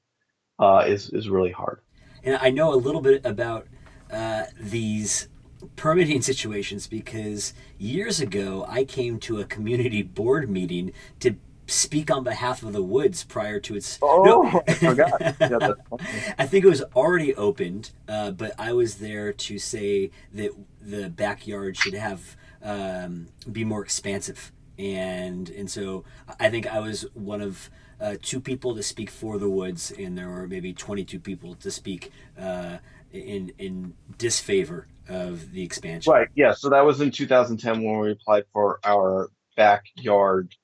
uh, 0.60 0.84
is, 0.88 1.10
is 1.10 1.30
really 1.30 1.52
hard. 1.52 1.82
And 2.24 2.38
I 2.42 2.50
know 2.50 2.74
a 2.74 2.76
little 2.76 3.02
bit 3.02 3.26
about 3.26 3.68
uh, 4.12 4.44
these 4.60 5.28
permitting 5.76 6.22
situations 6.22 6.88
because 6.88 7.54
years 7.78 8.20
ago 8.20 8.66
I 8.68 8.84
came 8.84 9.20
to 9.22 9.40
a 9.40 9.46
community 9.46 10.02
board 10.02 10.50
meeting 10.50 10.92
to 11.20 11.36
speak 11.72 12.12
on 12.12 12.24
behalf 12.24 12.64
of 12.64 12.74
the 12.74 12.84
woods 12.84 13.24
prior 13.24 13.60
to 13.62 13.76
its. 13.76 13.98
Oh, 14.02 14.24
no. 14.24 14.64
I 14.68 14.74
forgot. 14.74 15.36
Yeah, 15.40 15.74
I 16.38 16.46
think 16.46 16.66
it 16.66 16.68
was 16.70 16.82
already 16.96 17.34
opened, 17.36 17.92
uh, 18.08 18.32
but 18.32 18.54
I 18.60 18.74
was 18.74 18.96
there 18.96 19.32
to 19.34 19.58
say 19.58 20.12
that 20.34 20.52
the 20.82 21.10
backyard 21.10 21.78
should 21.78 21.94
have 21.94 22.36
um, 22.64 23.28
be 23.52 23.64
more 23.64 23.84
expansive, 23.84 24.52
and 24.78 25.50
and 25.50 25.70
so 25.70 26.04
I 26.40 26.50
think 26.50 26.68
I 26.68 26.80
was 26.80 27.06
one 27.14 27.42
of. 27.42 27.70
Uh, 28.00 28.16
two 28.20 28.40
people 28.40 28.74
to 28.76 28.82
speak 28.82 29.12
for 29.12 29.38
the 29.38 29.48
woods, 29.48 29.92
and 29.92 30.18
there 30.18 30.28
were 30.28 30.48
maybe 30.48 30.74
22 30.74 31.20
people 31.20 31.54
to 31.54 31.70
speak 31.70 32.12
uh, 32.36 32.78
in 33.14 33.52
in 33.58 33.94
disfavor 34.18 34.88
of 35.08 35.52
the 35.52 35.64
expansion. 35.64 36.12
Right. 36.12 36.28
Yeah. 36.36 36.54
So 36.54 36.70
that 36.70 36.86
was 36.86 37.02
in 37.02 37.12
2010 37.12 37.84
when 37.84 38.00
we 38.00 38.12
applied 38.12 38.46
for 38.54 38.80
our 38.84 39.30
backyard 39.56 40.56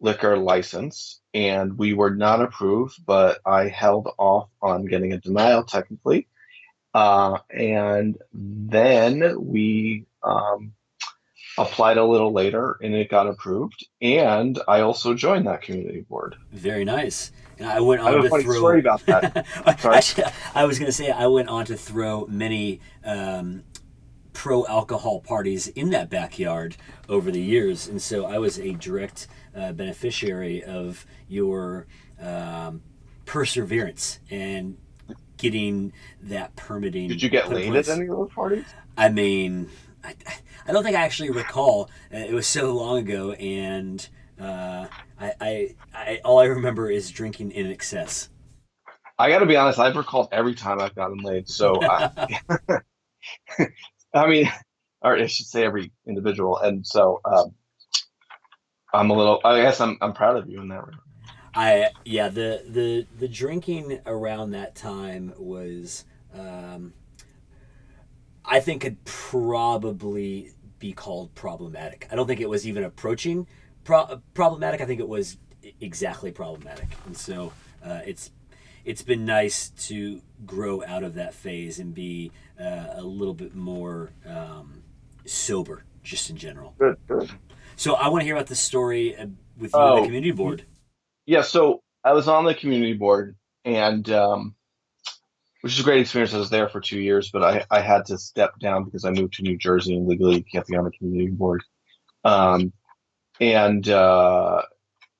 liquor 0.00 0.36
license, 0.36 1.20
and 1.32 1.78
we 1.78 1.94
were 1.94 2.14
not 2.14 2.42
approved. 2.42 3.04
But 3.06 3.38
I 3.44 3.68
held 3.68 4.08
off 4.18 4.48
on 4.62 4.86
getting 4.86 5.12
a 5.12 5.20
denial 5.20 5.64
technically, 5.64 6.28
uh, 6.94 7.38
and 7.50 8.16
then 8.32 9.44
we 9.44 10.06
um, 10.22 10.72
applied 11.58 11.98
a 11.98 12.04
little 12.04 12.32
later, 12.32 12.78
and 12.82 12.94
it 12.94 13.10
got 13.10 13.26
approved. 13.26 13.86
And 14.00 14.58
I 14.68 14.80
also 14.80 15.14
joined 15.14 15.46
that 15.46 15.62
community 15.62 16.00
board. 16.00 16.36
Very 16.52 16.84
nice. 16.84 17.32
And 17.58 17.68
I 17.68 17.80
went 17.80 18.00
on 18.00 18.08
I 18.08 18.10
have 18.12 18.20
to 18.22 18.26
a 18.26 18.30
funny 18.30 18.44
throw. 18.44 18.56
story 18.56 18.80
about 18.80 19.04
that. 19.06 19.46
Actually, 19.84 20.24
I 20.54 20.64
was 20.64 20.78
going 20.78 20.86
to 20.86 20.92
say 20.92 21.10
I 21.10 21.26
went 21.26 21.48
on 21.48 21.64
to 21.66 21.76
throw 21.76 22.26
many 22.26 22.80
um, 23.04 23.64
pro 24.32 24.66
alcohol 24.66 25.20
parties 25.20 25.68
in 25.68 25.90
that 25.90 26.10
backyard 26.10 26.76
over 27.08 27.30
the 27.30 27.40
years, 27.40 27.88
and 27.88 28.00
so 28.00 28.26
I 28.26 28.38
was 28.38 28.58
a 28.58 28.72
direct 28.72 29.28
uh, 29.56 29.72
beneficiary 29.72 30.62
of 30.64 31.06
your 31.28 31.86
um, 32.20 32.82
perseverance 33.24 34.20
and 34.30 34.76
getting 35.36 35.92
that 36.22 36.54
permitting. 36.56 37.08
Did 37.08 37.22
you 37.22 37.28
get 37.28 37.50
laid 37.50 37.74
at 37.74 37.88
any 37.88 38.02
of 38.02 38.16
those 38.16 38.30
parties? 38.32 38.64
I 38.96 39.08
mean, 39.08 39.68
I, 40.02 40.14
I 40.66 40.72
don't 40.72 40.82
think 40.82 40.96
I 40.96 41.02
actually 41.02 41.30
recall. 41.30 41.90
Uh, 42.12 42.18
it 42.18 42.32
was 42.32 42.46
so 42.46 42.72
long 42.72 42.98
ago, 42.98 43.32
and 43.32 44.06
uh, 44.40 44.86
I, 45.20 45.32
I, 45.40 45.74
I, 45.94 46.20
all 46.24 46.38
I 46.38 46.46
remember 46.46 46.90
is 46.90 47.10
drinking 47.10 47.52
in 47.52 47.70
excess. 47.70 48.28
I 49.18 49.28
got 49.28 49.38
to 49.38 49.46
be 49.46 49.56
honest. 49.56 49.78
I've 49.78 49.96
recalled 49.96 50.28
every 50.32 50.54
time 50.54 50.80
I've 50.80 50.94
gotten 50.94 51.18
laid. 51.18 51.48
So, 51.48 51.80
I, 51.82 52.40
I 54.14 54.26
mean, 54.26 54.50
or 55.02 55.16
I 55.16 55.26
should 55.26 55.46
say 55.46 55.64
every 55.64 55.92
individual. 56.06 56.58
And 56.58 56.84
so, 56.84 57.20
um, 57.24 57.54
I'm 58.92 59.10
a 59.10 59.14
little. 59.14 59.40
I 59.44 59.60
guess 59.60 59.80
I'm. 59.80 59.98
I'm 60.00 60.14
proud 60.14 60.36
of 60.36 60.48
you 60.48 60.60
in 60.60 60.68
that 60.68 60.84
regard. 60.84 61.00
I 61.54 61.90
yeah 62.04 62.28
the 62.28 62.64
the 62.68 63.06
the 63.18 63.28
drinking 63.28 64.00
around 64.06 64.52
that 64.52 64.74
time 64.74 65.32
was 65.38 66.04
um, 66.36 66.92
I 68.44 68.60
think 68.60 68.82
could 68.82 69.04
probably 69.04 70.52
be 70.78 70.92
called 70.92 71.34
problematic. 71.34 72.08
I 72.10 72.16
don't 72.16 72.26
think 72.26 72.40
it 72.40 72.48
was 72.48 72.66
even 72.66 72.84
approaching 72.84 73.46
pro- 73.84 74.20
problematic. 74.34 74.80
I 74.80 74.86
think 74.86 75.00
it 75.00 75.08
was 75.08 75.36
exactly 75.80 76.30
problematic, 76.30 76.88
and 77.06 77.16
so 77.16 77.52
uh, 77.84 78.00
it's 78.06 78.30
it's 78.84 79.02
been 79.02 79.24
nice 79.24 79.70
to 79.88 80.20
grow 80.44 80.84
out 80.84 81.02
of 81.04 81.14
that 81.14 81.32
phase 81.34 81.78
and 81.78 81.94
be 81.94 82.30
uh, 82.60 82.86
a 82.92 83.02
little 83.02 83.32
bit 83.34 83.54
more 83.54 84.12
um, 84.26 84.82
sober, 85.24 85.84
just 86.02 86.28
in 86.30 86.36
general. 86.36 86.74
Good. 86.78 86.96
Good. 87.08 87.30
So 87.76 87.94
I 87.94 88.08
want 88.08 88.20
to 88.20 88.24
hear 88.26 88.34
about 88.34 88.46
the 88.48 88.54
story 88.54 89.16
uh, 89.16 89.26
with 89.56 89.72
you 89.72 89.80
Oh. 89.80 89.96
the 90.00 90.06
community 90.06 90.32
board. 90.32 90.64
Yeah. 91.26 91.42
So 91.42 91.82
I 92.04 92.12
was 92.12 92.28
on 92.28 92.44
the 92.44 92.54
community 92.54 92.92
board, 92.92 93.36
and 93.64 94.08
um, 94.10 94.54
which 95.62 95.72
is 95.72 95.80
a 95.80 95.82
great 95.82 96.00
experience. 96.02 96.34
I 96.34 96.38
was 96.38 96.50
there 96.50 96.68
for 96.68 96.80
two 96.80 97.00
years, 97.00 97.30
but 97.30 97.42
I 97.42 97.64
I 97.70 97.80
had 97.80 98.04
to 98.06 98.18
step 98.18 98.58
down 98.58 98.84
because 98.84 99.04
I 99.06 99.10
moved 99.10 99.34
to 99.34 99.42
New 99.42 99.56
Jersey 99.56 99.96
and 99.96 100.06
legally 100.06 100.36
you 100.36 100.44
can't 100.44 100.66
be 100.66 100.76
on 100.76 100.84
the 100.84 100.90
community 100.90 101.30
board. 101.30 101.62
Um, 102.24 102.72
and 103.40 103.88
uh, 103.88 104.62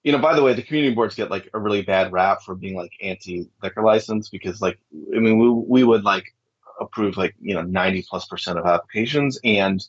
you 0.03 0.13
know, 0.13 0.19
by 0.19 0.35
the 0.35 0.43
way, 0.43 0.55
the 0.55 0.63
community 0.63 0.95
boards 0.95 1.15
get 1.15 1.31
like 1.31 1.49
a 1.55 1.59
really 1.59 1.83
bad 1.83 2.13
rap 2.13 2.43
for 2.43 2.55
being 2.55 2.77
like 2.77 2.93
anti 3.03 3.49
liquor 3.63 3.83
license 3.83 4.29
because 4.29 4.61
like 4.61 4.79
I 5.15 5.19
mean 5.19 5.39
we 5.39 5.51
we 5.51 5.85
would 5.85 6.05
like 6.05 6.35
approve 6.81 7.17
like 7.17 7.35
you 7.41 7.55
know 7.55 7.63
90 7.63 8.05
plus 8.09 8.27
percent 8.27 8.59
of 8.59 8.67
applications 8.67 9.39
and 9.45 9.85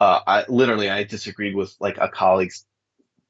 uh, 0.00 0.20
I 0.26 0.44
literally 0.48 0.90
I 0.90 1.04
disagreed 1.04 1.54
with 1.54 1.74
like 1.80 1.96
a 1.98 2.08
colleague's 2.08 2.66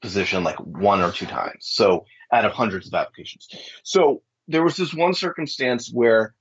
position 0.02 0.44
like 0.44 0.56
one 0.58 1.00
or 1.00 1.12
two 1.12 1.26
times. 1.26 1.60
So 1.60 2.04
out 2.32 2.44
of 2.44 2.52
hundreds 2.52 2.88
of 2.88 2.94
applications. 2.94 3.48
So 3.82 4.22
there 4.48 4.62
was 4.62 4.76
this 4.76 4.92
one 4.92 5.14
circumstance 5.14 5.90
where 5.92 6.34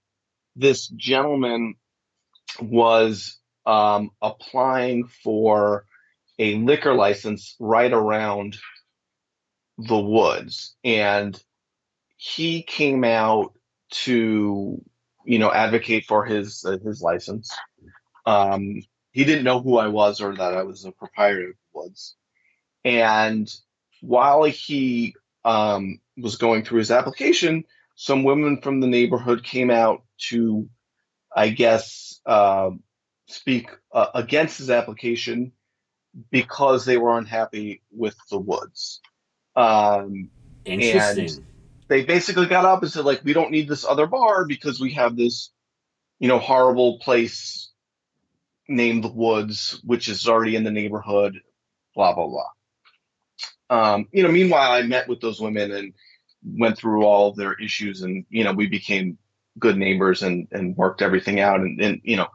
this 0.55 0.88
gentleman 0.88 1.75
was 2.60 3.39
um, 3.65 4.12
applying 4.22 5.07
for 5.07 5.86
a 6.40 6.56
liquor 6.56 6.94
license 6.94 7.56
right 7.60 7.92
around 7.92 8.58
the 9.78 10.00
woods. 10.00 10.75
And 10.84 11.42
he 12.18 12.63
came 12.63 13.04
out 13.04 13.54
to 13.92 14.82
you 15.25 15.40
know 15.40 15.52
advocate 15.52 16.06
for 16.06 16.25
his 16.25 16.66
uh, 16.66 16.78
his 16.84 17.02
license. 17.02 17.56
Um 18.25 18.82
he 19.12 19.25
didn't 19.25 19.44
know 19.44 19.62
who 19.62 19.78
i 19.78 19.88
was 19.88 20.22
or 20.22 20.36
that 20.36 20.56
i 20.56 20.63
was 20.63 20.86
a 20.86 20.92
proprietor 20.92 21.50
of 21.50 21.56
the 21.56 21.80
woods. 21.80 22.16
And 22.84 23.54
while 24.02 24.44
he 24.44 25.16
um 25.46 26.00
was 26.18 26.38
going 26.38 26.63
through 26.63 26.80
his 26.80 26.92
application 26.92 27.63
some 27.96 28.24
women 28.24 28.60
from 28.62 28.80
the 28.80 28.88
neighborhood 28.88 29.44
came 29.44 29.70
out 29.70 30.04
to 30.18 30.68
i 31.36 31.50
guess 31.50 32.20
uh, 32.25 32.70
speak 33.28 33.70
uh, 33.92 34.08
against 34.16 34.58
his 34.58 34.70
application 34.70 35.52
because 36.32 36.86
they 36.86 36.98
were 36.98 37.17
unhappy 37.17 37.82
with 37.91 38.15
the 38.29 38.38
woods 38.38 39.01
um 39.55 40.29
Interesting. 40.65 41.46
they 41.89 42.05
basically 42.05 42.46
got 42.46 42.65
up 42.65 42.82
and 42.82 42.91
said 42.91 43.05
like 43.05 43.22
we 43.24 43.34
don't 43.34 43.51
need 43.51 43.67
this 43.67 43.86
other 43.86 44.08
bar 44.08 44.46
because 44.46 44.79
we 44.79 44.93
have 44.93 45.15
this 45.15 45.51
you 46.20 46.27
know 46.27 46.39
horrible 46.39 47.00
place 47.00 47.72
named 48.67 49.03
the 49.03 49.12
woods 49.12 49.82
which 49.84 50.08
is 50.08 50.27
already 50.27 50.55
in 50.55 50.63
the 50.63 50.72
neighborhood 50.72 51.39
blah 51.96 52.13
blah 52.13 52.27
blah 52.27 52.48
um 53.70 54.08
you 54.12 54.24
know 54.24 54.32
meanwhile 54.32 54.72
i 54.72 54.82
met 54.82 55.08
with 55.08 55.20
those 55.20 55.41
women 55.41 55.72
and 55.72 55.93
went 56.46 56.77
through 56.77 57.03
all 57.03 57.34
their 57.34 57.53
issues 57.53 58.01
and 58.01 58.25
you 58.29 58.43
know 58.43 58.53
we 58.53 58.67
became 58.67 59.17
good 59.60 59.77
neighbors 59.77 60.24
and 60.24 60.48
and 60.51 60.75
worked 60.77 61.01
everything 61.01 61.39
out 61.39 61.60
and, 61.60 61.79
and 61.82 62.01
you 62.03 62.15
know 62.15 62.27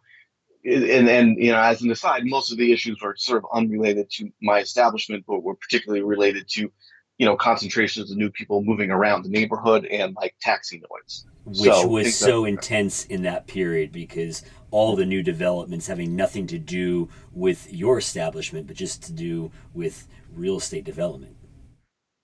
and 0.64 1.08
and 1.08 1.38
you 1.38 1.50
know 1.52 1.60
as 1.60 1.82
an 1.82 1.90
aside 1.90 2.24
most 2.24 2.50
of 2.52 2.58
the 2.58 2.72
issues 2.72 3.00
were 3.00 3.14
sort 3.16 3.42
of 3.44 3.50
unrelated 3.54 4.10
to 4.10 4.30
my 4.42 4.58
establishment 4.60 5.24
but 5.26 5.42
were 5.42 5.54
particularly 5.54 6.02
related 6.02 6.48
to 6.48 6.70
you 7.18 7.26
know 7.26 7.36
concentrations 7.36 8.10
of 8.10 8.16
new 8.16 8.30
people 8.30 8.62
moving 8.62 8.90
around 8.90 9.22
the 9.22 9.28
neighborhood 9.28 9.84
and 9.86 10.14
like 10.16 10.34
taxi 10.40 10.78
noise 10.90 11.24
which 11.44 11.70
So, 11.70 11.86
was 11.86 12.16
so 12.16 12.42
that- 12.42 12.48
intense 12.48 13.06
in 13.06 13.22
that 13.22 13.46
period 13.46 13.92
because 13.92 14.44
all 14.70 14.96
the 14.96 15.06
new 15.06 15.22
developments 15.22 15.86
having 15.86 16.14
nothing 16.14 16.46
to 16.48 16.58
do 16.58 17.08
with 17.32 17.72
your 17.72 17.98
establishment 17.98 18.66
but 18.66 18.76
just 18.76 19.02
to 19.04 19.12
do 19.12 19.50
with 19.72 20.06
real 20.34 20.56
estate 20.58 20.84
development 20.84 21.34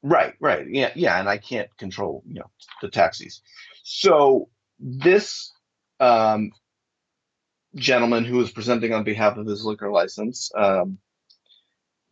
Right, 0.07 0.35
right. 0.39 0.67
Yeah, 0.69 0.91
yeah, 0.95 1.19
and 1.19 1.31
I 1.31 1.39
can't 1.39 1.75
control, 1.79 2.23
you 2.27 2.35
know, 2.35 2.51
the 2.83 2.91
taxis. 2.91 3.41
So 3.85 4.51
this 4.79 5.51
um 5.99 6.51
gentleman 7.75 8.25
who 8.25 8.37
was 8.37 8.51
presenting 8.51 8.93
on 8.93 9.05
behalf 9.05 9.37
of 9.37 9.47
his 9.47 9.65
liquor 9.65 9.91
license, 9.91 10.51
um 10.57 10.99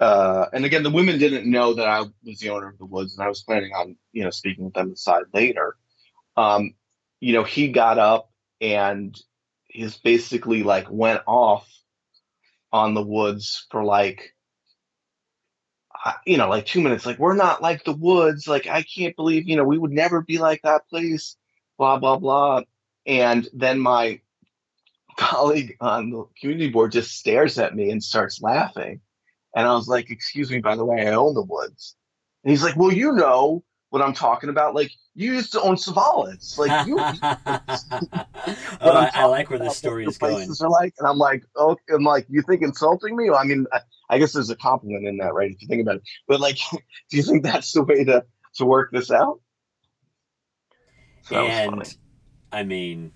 uh 0.01 0.47
and 0.53 0.65
again 0.65 0.83
the 0.83 0.91
women 0.91 1.19
didn't 1.19 1.51
know 1.51 1.75
that 1.75 1.87
I 1.87 2.01
was 2.25 2.39
the 2.41 2.51
owner 2.51 2.69
of 2.69 2.79
the 2.79 2.87
woods 2.87 3.15
and 3.15 3.25
I 3.25 3.29
was 3.29 3.43
planning 3.43 3.73
on, 3.73 3.97
you 4.13 4.25
know, 4.25 4.31
speaking 4.31 4.65
with 4.65 4.75
them 4.75 4.93
aside 4.93 5.25
later. 5.33 5.77
Um, 6.37 6.75
you 7.21 7.33
know, 7.35 7.45
he 7.45 7.69
got 7.69 7.99
up 7.99 8.31
and 8.61 9.17
he's 9.67 9.97
basically 9.97 10.63
like 10.63 10.91
went 10.91 11.23
off 11.27 11.69
on 12.73 12.95
the 12.95 13.03
woods 13.03 13.67
for 13.71 13.85
like 13.85 14.35
you 16.27 16.37
know, 16.37 16.49
like 16.49 16.67
two 16.67 16.81
minutes, 16.81 17.07
like 17.07 17.19
we're 17.19 17.35
not 17.35 17.63
like 17.63 17.85
the 17.85 17.93
woods. 17.93 18.49
Like 18.49 18.67
I 18.67 18.83
can't 18.83 19.15
believe, 19.17 19.49
you 19.49 19.57
know, 19.57 19.65
we 19.65 19.79
would 19.79 19.93
never 19.93 20.21
be 20.21 20.39
like 20.39 20.63
that 20.63 20.89
place. 20.89 21.37
Blah 21.79 21.99
blah 21.99 22.19
blah. 22.19 22.63
And 23.07 23.49
then 23.53 23.79
my 23.79 24.21
colleague 25.17 25.77
on 25.81 26.11
the 26.11 26.25
community 26.41 26.71
board 26.71 26.93
just 26.93 27.13
stares 27.13 27.59
at 27.59 27.75
me 27.75 27.91
and 27.91 28.03
starts 28.03 28.41
laughing. 28.41 29.01
And 29.55 29.67
I 29.67 29.75
was 29.75 29.89
like, 29.89 30.11
"Excuse 30.11 30.51
me, 30.51 30.61
by 30.61 30.77
the 30.77 30.85
way, 30.85 31.07
I 31.07 31.13
own 31.13 31.35
the 31.35 31.43
woods." 31.43 31.97
And 32.45 32.51
he's 32.51 32.63
like, 32.63 32.77
"Well, 32.77 32.93
you 32.93 33.13
know 33.13 33.63
what 33.91 34.01
I'm 34.01 34.15
talking 34.15 34.49
about. 34.49 34.75
Like 34.75 34.91
you 35.15 35.35
used 35.35 35.53
to 35.53 35.61
own 35.61 35.77
Savalas. 35.77 36.57
Like 36.57 36.87
you." 36.87 36.99
oh, 38.81 39.11
I, 39.15 39.25
like 39.27 39.51
where 39.51 39.59
this 39.59 39.77
story 39.77 40.07
is 40.07 40.17
going 40.17 40.49
are 40.61 40.71
like, 40.71 40.95
and 40.99 41.07
I'm 41.07 41.19
like, 41.19 41.45
oh, 41.57 41.77
I'm 41.93 42.03
like, 42.03 42.27
you 42.29 42.43
think 42.43 42.63
insulting 42.63 43.17
me? 43.17 43.29
Well, 43.29 43.39
I 43.39 43.45
mean, 43.45 43.67
I, 43.73 43.81
I 44.09 44.19
guess 44.19 44.33
there's 44.33 44.51
a 44.51 44.57
compliment 44.57 45.07
in 45.07 45.19
that, 45.19 45.35
right? 45.35 45.51
If 45.51 45.61
you 45.61 45.69
think 45.69 45.83
about 45.83 45.97
it, 45.97 46.03
but 46.27 46.41
like, 46.41 46.57
do 46.73 47.17
you 47.17 47.23
think 47.23 47.43
that's 47.43 47.73
the 47.73 47.83
way 47.83 48.05
to 48.05 48.25
to 48.57 48.65
work 48.65 48.91
this 48.93 49.11
out? 49.11 49.41
So 51.23 51.37
and 51.37 51.97
I 52.51 52.65
mean, 52.65 53.13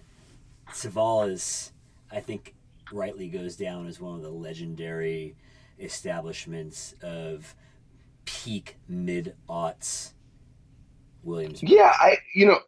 Savalas, 0.71 1.73
I 2.11 2.21
think, 2.21 2.55
rightly 2.93 3.29
goes 3.29 3.57
down 3.57 3.87
as 3.87 4.01
one 4.01 4.17
of 4.17 4.23
the 4.23 4.31
legendary 4.31 5.37
establishments 5.79 6.95
of 7.03 7.55
peak 8.25 8.77
mid 8.89 9.35
aughts 9.49 10.13
Williams. 11.23 11.63
Yeah, 11.63 11.93
I 11.93 12.19
you 12.35 12.47
know, 12.47 12.59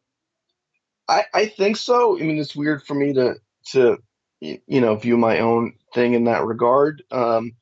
I 1.08 1.24
I 1.32 1.46
think 1.46 1.76
so. 1.76 2.18
I 2.18 2.22
mean, 2.22 2.38
it's 2.38 2.56
weird 2.56 2.82
for 2.82 2.94
me 2.94 3.14
to 3.14 3.36
to 3.72 3.98
you 4.40 4.60
know 4.68 4.96
view 4.96 5.16
my 5.16 5.40
own 5.40 5.74
thing 5.94 6.14
in 6.14 6.24
that 6.24 6.44
regard. 6.44 7.02
Um, 7.10 7.52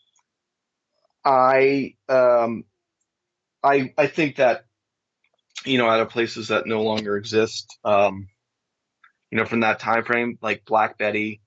I 1.24 1.94
um, 2.08 2.64
I 3.62 3.92
I 3.96 4.06
think 4.06 4.36
that 4.36 4.64
you 5.64 5.78
know 5.78 5.88
out 5.88 6.00
of 6.00 6.08
places 6.08 6.48
that 6.48 6.66
no 6.66 6.82
longer 6.82 7.16
exist, 7.16 7.66
um, 7.84 8.28
you 9.30 9.38
know, 9.38 9.44
from 9.44 9.60
that 9.60 9.78
time 9.78 10.04
frame, 10.04 10.38
like 10.40 10.64
Black 10.64 10.98
Betty, 10.98 11.40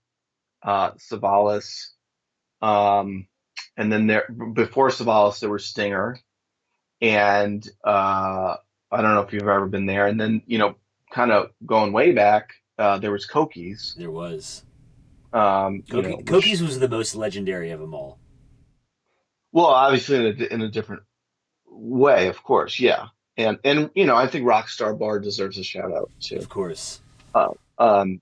uh, 0.64 0.92
Savalas, 0.92 1.88
um, 2.62 3.28
and 3.78 3.92
then 3.92 4.08
there 4.08 4.28
before 4.54 4.90
Savalas 4.90 5.40
there 5.40 5.50
was 5.50 5.66
Stinger, 5.66 6.20
and 7.02 7.68
uh, 7.84 8.56
I 8.92 9.02
don't 9.02 9.14
know 9.16 9.22
if 9.22 9.34
you've 9.34 9.44
ever 9.44 9.68
been 9.68 9.86
there. 9.86 10.08
And 10.08 10.20
then, 10.20 10.42
you 10.46 10.58
know, 10.58 10.76
kind 11.12 11.32
of 11.32 11.52
going 11.66 11.94
way 11.94 12.12
back, 12.12 12.50
uh, 12.78 12.98
there 13.00 13.12
was 13.12 13.28
Kokies. 13.28 13.96
There 13.96 14.12
was. 14.12 14.64
Um, 15.32 15.84
you 15.88 16.02
know, 16.02 16.16
which- 16.18 16.26
Cookies 16.26 16.62
was 16.62 16.80
the 16.80 16.90
most 16.90 17.16
legendary 17.16 17.72
of 17.72 17.80
them 17.80 17.94
all. 17.94 18.20
well, 19.52 19.68
obviously 19.68 20.18
in 20.18 20.26
a, 20.26 20.54
in 20.54 20.62
a 20.62 20.70
different 20.70 21.04
way, 21.68 22.28
of 22.28 22.42
course, 22.44 22.80
yeah. 22.80 23.08
And 23.38 23.60
and 23.64 23.90
you 23.96 24.06
know, 24.06 24.16
I 24.16 24.28
think 24.28 24.46
Rockstar 24.46 24.98
Bar 24.98 25.20
deserves 25.20 25.58
a 25.58 25.64
shout 25.64 25.94
out 25.94 26.12
too. 26.20 26.36
Of 26.38 26.50
course. 26.50 27.00
Um, 27.78 28.22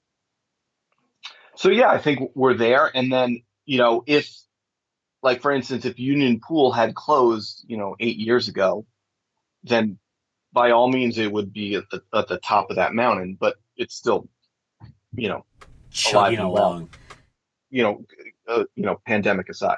so 1.57 1.69
yeah, 1.69 1.89
I 1.89 1.97
think 1.97 2.31
we're 2.35 2.53
there. 2.53 2.89
And 2.95 3.11
then 3.11 3.41
you 3.65 3.77
know, 3.77 4.03
if 4.05 4.29
like 5.23 5.41
for 5.41 5.51
instance, 5.51 5.85
if 5.85 5.99
Union 5.99 6.39
Pool 6.39 6.71
had 6.71 6.95
closed, 6.95 7.65
you 7.67 7.77
know, 7.77 7.95
eight 7.99 8.17
years 8.17 8.47
ago, 8.47 8.85
then 9.63 9.97
by 10.53 10.71
all 10.71 10.89
means 10.89 11.17
it 11.17 11.31
would 11.31 11.51
be 11.51 11.75
at 11.75 11.89
the 11.91 12.01
at 12.13 12.27
the 12.27 12.37
top 12.39 12.69
of 12.69 12.77
that 12.77 12.93
mountain. 12.93 13.37
But 13.39 13.57
it's 13.75 13.95
still, 13.95 14.29
you 15.13 15.29
know, 15.29 15.45
Chugging 15.89 16.39
along. 16.39 16.89
you 17.69 17.83
know, 17.83 18.05
uh, 18.47 18.63
you 18.75 18.83
know, 18.83 19.01
pandemic 19.05 19.49
aside. 19.49 19.77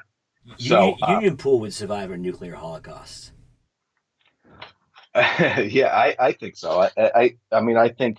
Union, 0.58 0.96
So, 0.98 1.06
uh, 1.06 1.12
Union 1.12 1.36
Pool 1.36 1.60
would 1.60 1.72
survive 1.74 2.10
a 2.10 2.16
nuclear 2.16 2.54
holocaust. 2.54 3.32
yeah, 5.14 5.88
I, 5.88 6.14
I 6.18 6.32
think 6.32 6.56
so. 6.56 6.82
I, 6.82 6.90
I 6.96 7.36
I 7.50 7.60
mean 7.60 7.76
I 7.76 7.88
think 7.88 8.18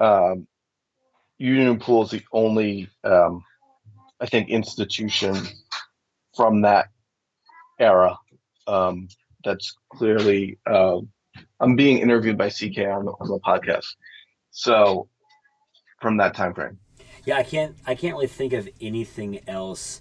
um, 0.00 0.46
Union 1.42 1.78
Pool 1.78 2.04
is 2.04 2.10
the 2.10 2.22
only 2.32 2.88
um, 3.02 3.44
I 4.20 4.26
think 4.26 4.48
institution 4.48 5.36
from 6.36 6.62
that 6.62 6.86
era 7.80 8.16
um, 8.68 9.08
that's 9.44 9.76
clearly 9.90 10.58
uh, 10.66 11.00
I'm 11.58 11.74
being 11.74 11.98
interviewed 11.98 12.38
by 12.38 12.48
CK 12.48 12.78
on 12.78 13.06
the, 13.06 13.12
on 13.20 13.28
the 13.28 13.40
podcast. 13.44 13.86
So 14.52 15.08
from 16.00 16.16
that 16.18 16.34
time 16.34 16.54
frame. 16.54 16.78
Yeah, 17.24 17.38
I 17.38 17.42
can't. 17.42 17.76
I 17.86 17.94
can't 17.96 18.14
really 18.14 18.26
think 18.28 18.52
of 18.52 18.68
anything 18.80 19.40
else. 19.48 20.00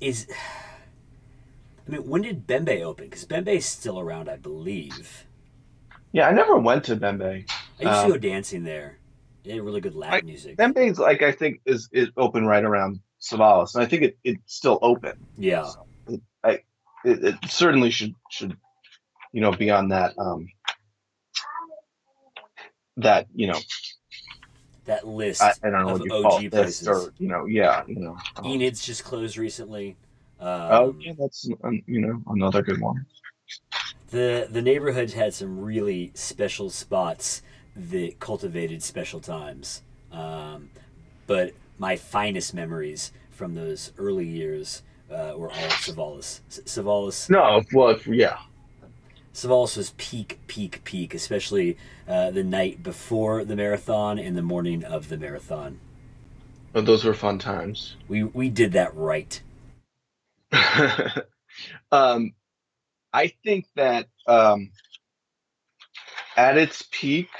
Is 0.00 0.28
I 1.86 1.90
mean, 1.90 2.08
when 2.08 2.22
did 2.22 2.46
Bembe 2.46 2.82
open? 2.82 3.06
Because 3.06 3.24
Bembe's 3.24 3.66
still 3.66 3.98
around, 3.98 4.28
I 4.28 4.36
believe. 4.36 5.26
Yeah, 6.12 6.28
I 6.28 6.32
never 6.32 6.56
went 6.58 6.84
to 6.84 6.96
Bembe. 6.96 7.22
I 7.24 7.36
used 7.36 7.80
to 7.80 7.88
Um, 7.88 8.10
go 8.10 8.18
dancing 8.18 8.62
there. 8.64 8.98
They 9.44 9.52
had 9.52 9.62
really 9.62 9.80
good 9.80 9.94
Latin 9.94 10.20
I- 10.20 10.22
music. 10.22 10.56
Bembe's 10.56 10.98
like 10.98 11.22
I 11.22 11.32
think 11.32 11.60
is 11.66 11.88
is 11.92 12.08
open 12.16 12.46
right 12.46 12.64
around 12.64 13.00
Savalas, 13.20 13.74
and 13.74 13.84
I 13.84 13.86
think 13.86 14.02
it, 14.02 14.18
it's 14.24 14.54
still 14.54 14.78
open. 14.82 15.12
yeah, 15.38 15.70
it, 17.04 17.24
it 17.24 17.34
certainly 17.48 17.90
should 17.90 18.14
should 18.30 18.56
you 19.32 19.40
know 19.40 19.52
be 19.52 19.70
on 19.70 19.88
that 19.88 20.14
um 20.18 20.48
that 22.96 23.26
you 23.34 23.46
know 23.46 23.58
that 24.86 25.06
list 25.06 25.42
I, 25.42 25.52
I 25.62 25.70
don't 25.70 25.86
know 25.86 25.94
of 25.94 26.00
what 26.00 26.04
you 26.04 26.14
OG 26.14 26.22
call 26.22 26.44
it 26.44 26.50
places. 26.52 26.88
or 26.88 27.12
you 27.18 27.28
know 27.28 27.46
yeah 27.46 27.82
you 27.86 27.96
know 27.96 28.16
um, 28.36 28.44
Enid's 28.46 28.84
just 28.84 29.04
closed 29.04 29.36
recently. 29.36 29.96
Um, 30.40 30.48
oh 30.48 30.96
yeah 31.00 31.12
that's 31.18 31.48
um, 31.62 31.82
you 31.86 32.00
know 32.00 32.22
another 32.28 32.62
good 32.62 32.80
one 32.80 33.06
The 34.10 34.46
the 34.50 34.62
neighborhood 34.62 35.12
had 35.12 35.34
some 35.34 35.60
really 35.60 36.12
special 36.14 36.70
spots 36.70 37.42
that 37.76 38.20
cultivated 38.20 38.82
special 38.82 39.20
times. 39.20 39.82
Um, 40.12 40.70
but 41.26 41.54
my 41.78 41.96
finest 41.96 42.54
memories 42.54 43.12
from 43.30 43.54
those 43.54 43.92
early 43.98 44.26
years 44.26 44.82
uh, 45.10 45.34
were 45.36 45.50
all 45.50 45.72
Savalas. 45.72 46.40
Savalas 46.50 47.30
no 47.30 47.62
well 47.72 47.98
yeah 48.06 48.38
Savalas 49.34 49.76
was 49.76 49.92
peak, 49.96 50.40
peak, 50.46 50.82
peak, 50.84 51.14
especially 51.14 51.76
uh, 52.08 52.30
the 52.30 52.44
night 52.44 52.82
before 52.82 53.44
the 53.44 53.56
marathon 53.56 54.18
and 54.18 54.36
the 54.36 54.42
morning 54.42 54.84
of 54.84 55.08
the 55.08 55.18
marathon. 55.18 55.80
but 56.72 56.86
those 56.86 57.04
were 57.04 57.14
fun 57.14 57.38
times 57.38 57.96
We 58.08 58.24
we 58.24 58.50
did 58.50 58.72
that 58.72 58.94
right. 58.96 59.42
um 61.92 62.32
I 63.12 63.32
think 63.44 63.66
that 63.76 64.08
um 64.26 64.70
at 66.36 66.58
its 66.58 66.84
peak 66.92 67.30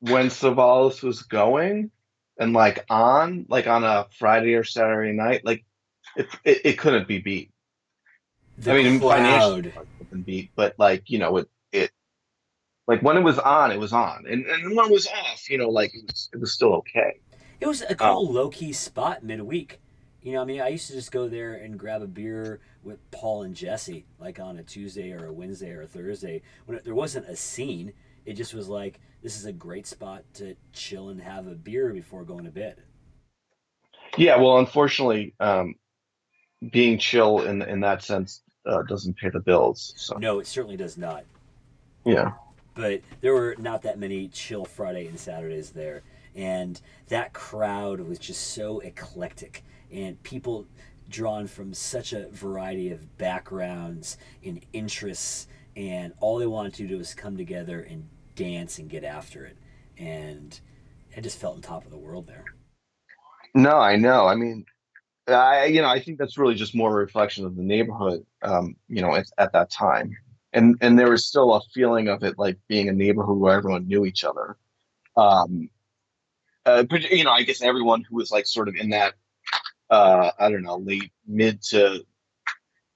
when 0.00 0.26
Savalas 0.26 1.02
was 1.02 1.22
going 1.22 1.90
and 2.38 2.52
like 2.52 2.84
on 2.90 3.46
like 3.48 3.66
on 3.66 3.84
a 3.84 4.06
Friday 4.18 4.54
or 4.54 4.64
Saturday 4.64 5.12
night 5.12 5.44
like 5.44 5.64
it 6.16 6.28
it, 6.44 6.60
it 6.64 6.78
couldn't 6.78 7.06
be 7.06 7.18
beat 7.18 7.50
The 8.58 8.72
I 8.72 8.74
mean, 8.82 9.00
financially, 9.00 9.72
beat, 10.24 10.50
but 10.54 10.74
like 10.78 11.08
you 11.08 11.18
know, 11.18 11.38
it 11.38 11.48
it 11.72 11.90
like 12.86 13.02
when 13.02 13.16
it 13.16 13.22
was 13.22 13.38
on, 13.38 13.72
it 13.72 13.78
was 13.78 13.92
on, 13.92 14.26
and 14.28 14.44
and 14.44 14.76
when 14.76 14.86
it 14.86 14.92
was 14.92 15.06
off, 15.06 15.48
you 15.48 15.56
know, 15.56 15.70
like 15.70 15.94
it 15.94 16.04
was, 16.06 16.28
it 16.34 16.40
was 16.40 16.52
still 16.52 16.74
okay. 16.74 17.20
It 17.60 17.66
was 17.66 17.82
a 17.82 17.94
cool 17.94 18.30
low 18.30 18.50
key 18.50 18.72
spot 18.72 19.24
midweek. 19.24 19.80
You 20.22 20.34
know, 20.34 20.42
I 20.42 20.44
mean, 20.44 20.60
I 20.60 20.68
used 20.68 20.88
to 20.88 20.92
just 20.92 21.12
go 21.12 21.28
there 21.28 21.54
and 21.54 21.78
grab 21.78 22.02
a 22.02 22.06
beer 22.06 22.60
with 22.82 22.98
Paul 23.10 23.44
and 23.44 23.54
Jesse, 23.54 24.04
like 24.18 24.38
on 24.38 24.58
a 24.58 24.62
Tuesday 24.62 25.12
or 25.12 25.26
a 25.26 25.32
Wednesday 25.32 25.70
or 25.70 25.82
a 25.82 25.86
Thursday. 25.86 26.42
When 26.66 26.76
it, 26.76 26.84
there 26.84 26.94
wasn't 26.94 27.28
a 27.28 27.36
scene, 27.36 27.94
it 28.24 28.34
just 28.34 28.54
was 28.54 28.68
like 28.68 29.00
this 29.22 29.38
is 29.38 29.44
a 29.44 29.52
great 29.52 29.86
spot 29.86 30.24
to 30.34 30.56
chill 30.72 31.10
and 31.10 31.20
have 31.20 31.46
a 31.46 31.54
beer 31.54 31.92
before 31.92 32.24
going 32.24 32.44
to 32.44 32.50
bed. 32.50 32.82
Yeah, 34.16 34.36
well, 34.36 34.58
unfortunately, 34.58 35.34
um, 35.40 35.74
being 36.72 36.98
chill 36.98 37.42
in 37.42 37.62
in 37.62 37.80
that 37.80 38.02
sense 38.02 38.42
uh, 38.66 38.82
doesn't 38.82 39.16
pay 39.16 39.30
the 39.30 39.40
bills. 39.40 39.94
So 39.96 40.16
No, 40.16 40.38
it 40.38 40.46
certainly 40.46 40.76
does 40.76 40.96
not. 40.96 41.24
Yeah. 42.04 42.32
But 42.74 43.00
there 43.20 43.34
were 43.34 43.56
not 43.58 43.82
that 43.82 43.98
many 43.98 44.28
chill 44.28 44.64
Friday 44.64 45.06
and 45.06 45.18
Saturdays 45.18 45.70
there. 45.70 46.02
And 46.34 46.80
that 47.08 47.32
crowd 47.32 48.00
was 48.00 48.18
just 48.18 48.54
so 48.54 48.78
eclectic. 48.80 49.64
And 49.90 50.22
people 50.22 50.66
drawn 51.08 51.46
from 51.46 51.74
such 51.74 52.12
a 52.12 52.28
variety 52.28 52.92
of 52.92 53.18
backgrounds 53.18 54.16
and 54.44 54.64
interests. 54.72 55.48
And 55.76 56.12
all 56.20 56.38
they 56.38 56.46
wanted 56.46 56.74
to 56.74 56.86
do 56.86 56.98
was 56.98 57.14
come 57.14 57.36
together 57.36 57.80
and 57.80 58.08
dance 58.34 58.78
and 58.78 58.88
get 58.88 59.04
after 59.04 59.44
it. 59.44 59.56
And 59.96 60.58
I 61.16 61.20
just 61.20 61.38
felt 61.38 61.56
on 61.56 61.62
top 61.62 61.84
of 61.84 61.90
the 61.90 61.98
world 61.98 62.26
there. 62.26 62.44
No, 63.54 63.78
I 63.78 63.96
know. 63.96 64.26
I 64.26 64.34
mean, 64.34 64.64
I 65.26 65.66
you 65.66 65.82
know 65.82 65.88
I 65.88 66.00
think 66.00 66.18
that's 66.18 66.38
really 66.38 66.54
just 66.54 66.74
more 66.74 66.90
a 66.90 66.94
reflection 66.94 67.44
of 67.44 67.56
the 67.56 67.62
neighborhood, 67.62 68.24
um, 68.42 68.76
you 68.88 69.02
know, 69.02 69.14
at, 69.14 69.26
at 69.38 69.52
that 69.52 69.70
time, 69.70 70.16
and 70.52 70.76
and 70.80 70.98
there 70.98 71.10
was 71.10 71.26
still 71.26 71.54
a 71.54 71.60
feeling 71.74 72.08
of 72.08 72.22
it 72.22 72.38
like 72.38 72.58
being 72.68 72.88
a 72.88 72.92
neighborhood 72.92 73.38
where 73.38 73.56
everyone 73.56 73.86
knew 73.86 74.04
each 74.04 74.24
other. 74.24 74.56
Um, 75.16 75.68
uh, 76.66 76.84
but 76.84 77.10
you 77.10 77.24
know, 77.24 77.32
I 77.32 77.42
guess 77.42 77.62
everyone 77.62 78.04
who 78.08 78.16
was 78.16 78.30
like 78.30 78.46
sort 78.46 78.68
of 78.68 78.76
in 78.76 78.90
that, 78.90 79.14
uh, 79.90 80.30
I 80.38 80.50
don't 80.50 80.62
know, 80.62 80.76
late 80.76 81.10
mid 81.26 81.62
to 81.70 82.04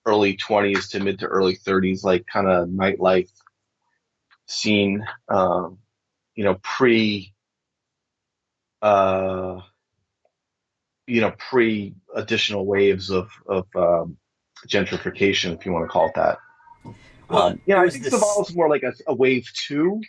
early 0.06 0.36
twenties 0.36 0.88
to 0.90 1.00
mid 1.00 1.18
to 1.20 1.26
early 1.26 1.54
thirties, 1.54 2.04
like 2.04 2.26
kind 2.26 2.48
of 2.48 2.68
nightlife 2.68 3.30
scene, 4.46 5.06
um, 5.28 5.78
you 6.34 6.44
know, 6.44 6.58
pre. 6.62 7.32
Uh, 8.82 9.60
you 11.06 11.20
know 11.20 11.32
pre 11.38 11.94
additional 12.14 12.66
waves 12.66 13.10
of 13.10 13.30
of 13.46 13.66
um, 13.76 14.16
gentrification, 14.66 15.54
if 15.54 15.66
you 15.66 15.72
want 15.72 15.84
to 15.84 15.88
call 15.88 16.08
it 16.08 16.14
that. 16.14 16.38
Well, 17.28 17.48
um, 17.48 17.60
yeah, 17.66 17.80
I 17.80 17.88
think 17.88 18.04
this- 18.04 18.14
Savalas 18.14 18.54
more 18.54 18.68
like 18.68 18.82
a, 18.82 18.92
a 19.06 19.14
wave 19.14 19.48
two 19.66 20.02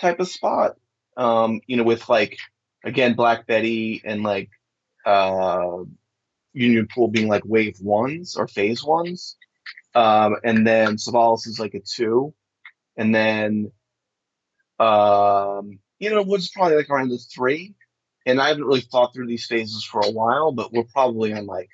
type 0.00 0.20
of 0.20 0.28
spot. 0.28 0.76
Um, 1.16 1.60
you 1.66 1.76
know, 1.76 1.82
with 1.82 2.08
like 2.08 2.36
again 2.84 3.14
Black 3.14 3.46
Betty 3.46 4.02
and 4.04 4.22
like 4.22 4.50
uh, 5.04 5.84
Union 6.56 6.88
Pool 6.92 7.08
being 7.08 7.28
like 7.28 7.42
wave 7.44 7.78
ones 7.80 8.36
or 8.36 8.48
phase 8.48 8.82
ones, 8.82 9.36
um, 9.94 10.36
and 10.42 10.66
then 10.66 10.96
Savalas 10.96 11.46
is 11.46 11.60
like 11.60 11.74
a 11.74 11.80
two, 11.80 12.34
and 12.96 13.14
then 13.14 13.70
um, 14.80 15.78
you 15.98 16.10
know 16.10 16.22
Woods 16.22 16.50
probably 16.50 16.76
like 16.76 16.88
around 16.88 17.10
the 17.10 17.18
three, 17.18 17.74
and 18.24 18.40
I 18.40 18.48
haven't 18.48 18.64
really 18.64 18.80
thought 18.80 19.12
through 19.12 19.26
these 19.26 19.46
phases 19.46 19.84
for 19.84 20.00
a 20.00 20.10
while, 20.10 20.50
but 20.50 20.72
we're 20.72 20.84
probably 20.84 21.34
on 21.34 21.44
like 21.44 21.68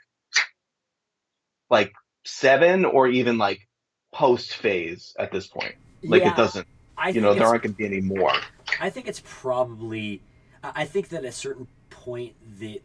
like 1.70 1.92
seven 2.24 2.84
or 2.84 3.06
even 3.06 3.38
like 3.38 3.60
post 4.12 4.54
phase 4.54 5.14
at 5.16 5.30
this 5.30 5.46
point. 5.46 5.76
Like 6.02 6.22
Yeah, 6.22 6.32
it 6.32 6.36
doesn't, 6.36 6.66
I 6.98 7.10
you 7.10 7.20
know, 7.20 7.34
there 7.34 7.46
aren't 7.46 7.62
going 7.62 7.74
to 7.74 7.78
be 7.78 7.86
any 7.86 8.00
more. 8.00 8.32
I 8.80 8.90
think 8.90 9.06
it's 9.06 9.22
probably. 9.24 10.22
I 10.64 10.72
I 10.82 10.84
think 10.86 11.10
that 11.10 11.18
at 11.18 11.24
a 11.24 11.32
certain 11.32 11.68
point 11.90 12.34
the 12.58 12.82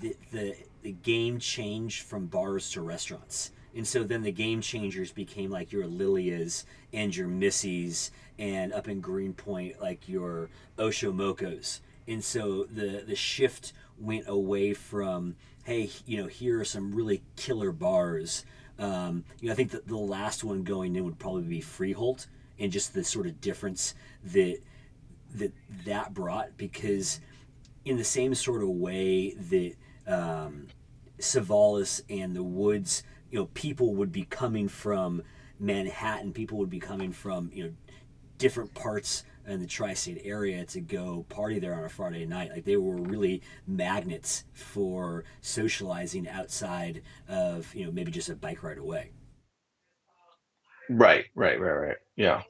the 0.00 0.16
the, 0.32 0.54
the 0.86 0.92
game 0.92 1.40
changed 1.40 2.04
from 2.04 2.26
bars 2.26 2.70
to 2.70 2.80
restaurants, 2.80 3.50
and 3.74 3.84
so 3.84 4.04
then 4.04 4.22
the 4.22 4.30
game 4.30 4.60
changers 4.60 5.10
became 5.10 5.50
like 5.50 5.72
your 5.72 5.84
Lilias 5.84 6.64
and 6.92 7.14
your 7.14 7.26
Misis, 7.26 8.12
and 8.38 8.72
up 8.72 8.86
in 8.86 9.00
Greenpoint 9.00 9.80
like 9.80 10.08
your 10.08 10.48
Oxomocos, 10.78 11.80
and 12.06 12.22
so 12.22 12.68
the 12.72 13.02
the 13.04 13.16
shift 13.16 13.72
went 13.98 14.28
away 14.28 14.74
from 14.74 15.34
hey 15.64 15.90
you 16.06 16.22
know 16.22 16.28
here 16.28 16.60
are 16.60 16.64
some 16.64 16.94
really 16.94 17.20
killer 17.34 17.72
bars. 17.72 18.44
Um, 18.78 19.24
you 19.40 19.48
know, 19.48 19.54
I 19.54 19.56
think 19.56 19.72
that 19.72 19.88
the 19.88 19.96
last 19.96 20.44
one 20.44 20.62
going 20.62 20.94
in 20.94 21.04
would 21.04 21.18
probably 21.18 21.42
be 21.42 21.60
Freehold, 21.60 22.28
and 22.60 22.70
just 22.70 22.94
the 22.94 23.02
sort 23.02 23.26
of 23.26 23.40
difference 23.40 23.96
that 24.22 24.58
that 25.34 25.52
that 25.84 26.14
brought 26.14 26.56
because 26.56 27.18
in 27.84 27.96
the 27.96 28.04
same 28.04 28.36
sort 28.36 28.62
of 28.62 28.68
way 28.68 29.32
that 29.50 29.74
um, 30.06 30.68
Savalas 31.18 32.02
and 32.08 32.34
the 32.34 32.42
Woods, 32.42 33.02
you 33.30 33.38
know, 33.38 33.46
people 33.54 33.94
would 33.94 34.12
be 34.12 34.24
coming 34.24 34.68
from 34.68 35.22
Manhattan, 35.58 36.32
people 36.32 36.58
would 36.58 36.70
be 36.70 36.80
coming 36.80 37.12
from 37.12 37.50
you 37.52 37.64
know 37.64 37.72
different 38.38 38.74
parts 38.74 39.24
in 39.46 39.60
the 39.60 39.66
tri-state 39.66 40.20
area 40.24 40.64
to 40.66 40.80
go 40.80 41.24
party 41.28 41.58
there 41.58 41.74
on 41.74 41.84
a 41.84 41.88
Friday 41.88 42.26
night. 42.26 42.50
Like 42.50 42.64
they 42.64 42.76
were 42.76 42.96
really 42.96 43.42
magnets 43.66 44.44
for 44.52 45.24
socializing 45.40 46.28
outside 46.28 47.02
of 47.28 47.74
you 47.74 47.86
know 47.86 47.92
maybe 47.92 48.10
just 48.10 48.28
a 48.28 48.34
bike 48.34 48.62
ride 48.62 48.78
away. 48.78 49.10
Right, 50.88 51.26
right, 51.34 51.60
right, 51.60 51.72
right. 51.72 51.96
Yeah. 52.16 52.42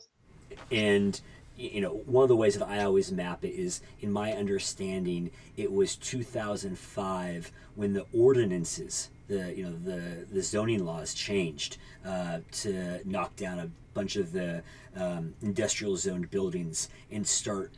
and 0.70 1.20
you 1.56 1.80
know 1.80 2.02
one 2.06 2.22
of 2.22 2.28
the 2.28 2.36
ways 2.36 2.58
that 2.58 2.66
i 2.68 2.82
always 2.82 3.10
map 3.10 3.44
it 3.44 3.54
is 3.54 3.80
in 4.00 4.12
my 4.12 4.32
understanding 4.32 5.30
it 5.56 5.72
was 5.72 5.96
2005 5.96 7.52
when 7.74 7.92
the 7.92 8.04
ordinances 8.12 9.10
the 9.28 9.54
you 9.56 9.64
know 9.64 9.76
the 9.84 10.26
the 10.30 10.42
zoning 10.42 10.84
laws 10.84 11.14
changed 11.14 11.78
uh, 12.04 12.38
to 12.52 13.00
knock 13.04 13.34
down 13.36 13.58
a 13.58 13.68
bunch 13.94 14.16
of 14.16 14.32
the 14.32 14.62
um, 14.96 15.34
industrial 15.42 15.96
zoned 15.96 16.30
buildings 16.30 16.88
and 17.10 17.26
start 17.26 17.72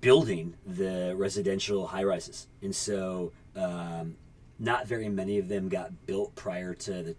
building 0.00 0.54
the 0.66 1.14
residential 1.16 1.86
high 1.86 2.04
rises. 2.04 2.46
And 2.62 2.74
so 2.74 3.32
um, 3.54 4.16
not 4.58 4.86
very 4.86 5.08
many 5.08 5.38
of 5.38 5.48
them 5.48 5.68
got 5.68 6.06
built 6.06 6.34
prior 6.34 6.74
to 6.74 7.02
the 7.02 7.16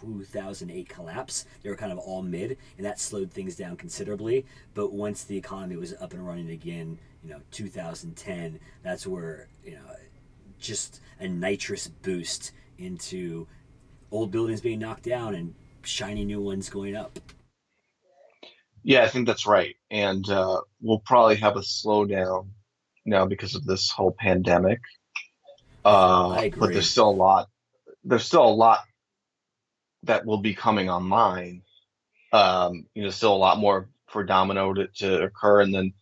2008 0.00 0.88
collapse 0.88 1.44
they 1.62 1.70
were 1.70 1.76
kind 1.76 1.92
of 1.92 1.98
all 1.98 2.22
mid 2.22 2.56
and 2.76 2.86
that 2.86 3.00
slowed 3.00 3.30
things 3.30 3.56
down 3.56 3.76
considerably 3.76 4.44
but 4.74 4.92
once 4.92 5.24
the 5.24 5.36
economy 5.36 5.76
was 5.76 5.94
up 6.00 6.12
and 6.12 6.26
running 6.26 6.50
again 6.50 6.98
you 7.22 7.30
know 7.30 7.40
2010 7.50 8.60
that's 8.82 9.06
where 9.06 9.48
you 9.64 9.72
know 9.72 9.80
just 10.58 11.00
a 11.20 11.28
nitrous 11.28 11.88
boost 11.88 12.52
into 12.78 13.46
old 14.10 14.30
buildings 14.30 14.60
being 14.60 14.78
knocked 14.78 15.04
down 15.04 15.34
and 15.34 15.54
shiny 15.82 16.24
new 16.24 16.40
ones 16.40 16.68
going 16.68 16.96
up 16.96 17.18
Yeah, 18.82 19.02
I 19.02 19.08
think 19.08 19.26
that's 19.26 19.46
right. 19.46 19.76
And 19.90 20.28
uh, 20.30 20.60
we'll 20.80 21.00
probably 21.00 21.36
have 21.36 21.56
a 21.56 21.60
slowdown 21.60 22.48
now 23.04 23.26
because 23.26 23.54
of 23.54 23.64
this 23.64 23.90
whole 23.90 24.14
pandemic. 24.18 24.80
Uh, 25.84 26.30
I 26.30 26.50
But 26.56 26.72
there's 26.72 26.90
still 26.90 27.10
a 27.10 27.12
lot. 27.12 27.48
There's 28.04 28.24
still 28.24 28.46
a 28.46 28.48
lot 28.48 28.80
that 30.04 30.26
will 30.26 30.38
be 30.38 30.54
coming 30.54 30.88
online. 30.90 31.62
Um, 32.32 32.86
you 32.94 33.02
know, 33.02 33.10
still 33.10 33.34
a 33.34 33.36
lot 33.36 33.58
more 33.58 33.88
for 34.06 34.24
Domino 34.24 34.74
to, 34.74 34.86
to 34.86 35.22
occur, 35.22 35.60
and 35.60 35.74
then 35.74 35.92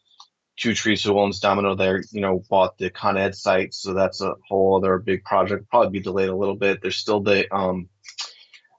Two 0.57 0.75
Trees, 0.75 1.05
who 1.05 1.19
owns 1.19 1.39
Domino, 1.39 1.75
there, 1.75 2.03
you 2.13 2.21
know, 2.21 2.43
bought 2.49 2.79
the 2.79 2.89
Con 2.89 3.19
Ed 3.19 3.35
site, 3.35 3.75
so 3.75 3.93
that's 3.93 4.23
a 4.23 4.35
whole 4.49 4.77
other 4.77 4.99
big 4.99 5.23
project. 5.23 5.69
Probably 5.69 5.91
be 5.91 6.01
delayed 6.01 6.31
a 6.31 6.37
little 6.37 6.57
bit. 6.57 6.81
There's 6.81 6.97
still 6.97 7.21
the 7.21 7.53
um, 7.55 7.91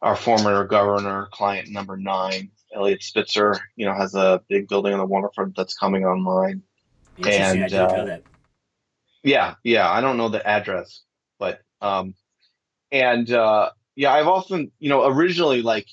our 0.02 0.16
former 0.16 0.66
governor, 0.66 1.28
client 1.32 1.70
number 1.70 1.96
nine, 1.96 2.50
Eliot 2.76 3.04
Spitzer, 3.04 3.60
you 3.76 3.86
know, 3.86 3.94
has 3.94 4.16
a 4.16 4.42
big 4.50 4.68
building 4.68 4.94
on 4.94 5.00
the 5.00 5.06
waterfront 5.06 5.56
that's 5.56 5.76
coming 5.76 6.06
online. 6.06 6.64
interesting 7.18 7.44
i 7.44 7.52
And, 7.52 7.72
didn't 7.72 8.10
uh, 8.10 8.20
Yeah, 9.24 9.56
yeah. 9.64 9.90
I 9.90 10.02
don't 10.02 10.18
know 10.18 10.30
the 10.30 10.46
address, 10.46 11.04
but 11.40 11.62
um, 11.82 12.16
and 12.92 13.32
uh, 13.32 13.70
yeah, 13.98 14.14
I've 14.14 14.28
often, 14.28 14.72
you 14.78 14.90
know, 14.90 15.08
originally 15.08 15.64
like 15.64 15.88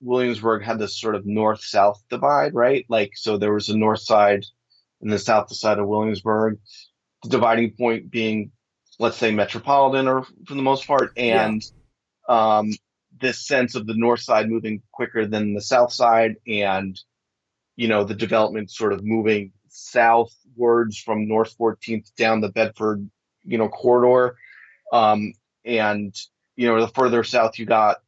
Williamsburg 0.00 0.62
had 0.62 0.78
this 0.78 0.98
sort 0.98 1.16
of 1.16 1.26
north-south 1.26 2.00
divide, 2.08 2.54
right? 2.54 2.86
Like, 2.88 3.10
so 3.16 3.36
there 3.36 3.52
was 3.52 3.68
a 3.68 3.76
north 3.76 4.00
side 4.00 4.46
and 5.02 5.12
the 5.12 5.18
south 5.18 5.52
side 5.54 5.80
of 5.80 5.88
Williamsburg. 5.88 6.58
The 7.24 7.30
dividing 7.30 7.72
point 7.72 8.08
being, 8.08 8.52
let's 9.00 9.16
say, 9.16 9.32
metropolitan, 9.32 10.06
or 10.06 10.22
for 10.46 10.54
the 10.54 10.62
most 10.62 10.86
part, 10.86 11.12
Yeah. 11.16 11.44
and 11.44 11.62
um, 12.28 12.70
this 13.20 13.44
sense 13.44 13.74
of 13.74 13.84
the 13.86 13.94
north 13.96 14.20
side 14.20 14.48
moving 14.48 14.80
quicker 14.92 15.26
than 15.26 15.52
the 15.52 15.60
south 15.60 15.92
side, 15.92 16.36
and 16.46 16.98
you 17.74 17.88
know, 17.88 18.04
the 18.04 18.14
development 18.14 18.70
sort 18.70 18.92
of 18.92 19.02
moving 19.02 19.52
southwards 19.68 20.98
from 20.98 21.26
North 21.26 21.56
14th 21.58 22.14
down 22.14 22.40
the 22.40 22.50
Bedford, 22.50 23.10
you 23.42 23.58
know, 23.58 23.68
corridor. 23.68 24.36
Um, 24.92 25.32
and, 25.64 26.14
you 26.60 26.66
know, 26.66 26.78
the 26.78 26.92
further 26.92 27.24
south 27.24 27.58
you 27.58 27.64
got 27.64 28.02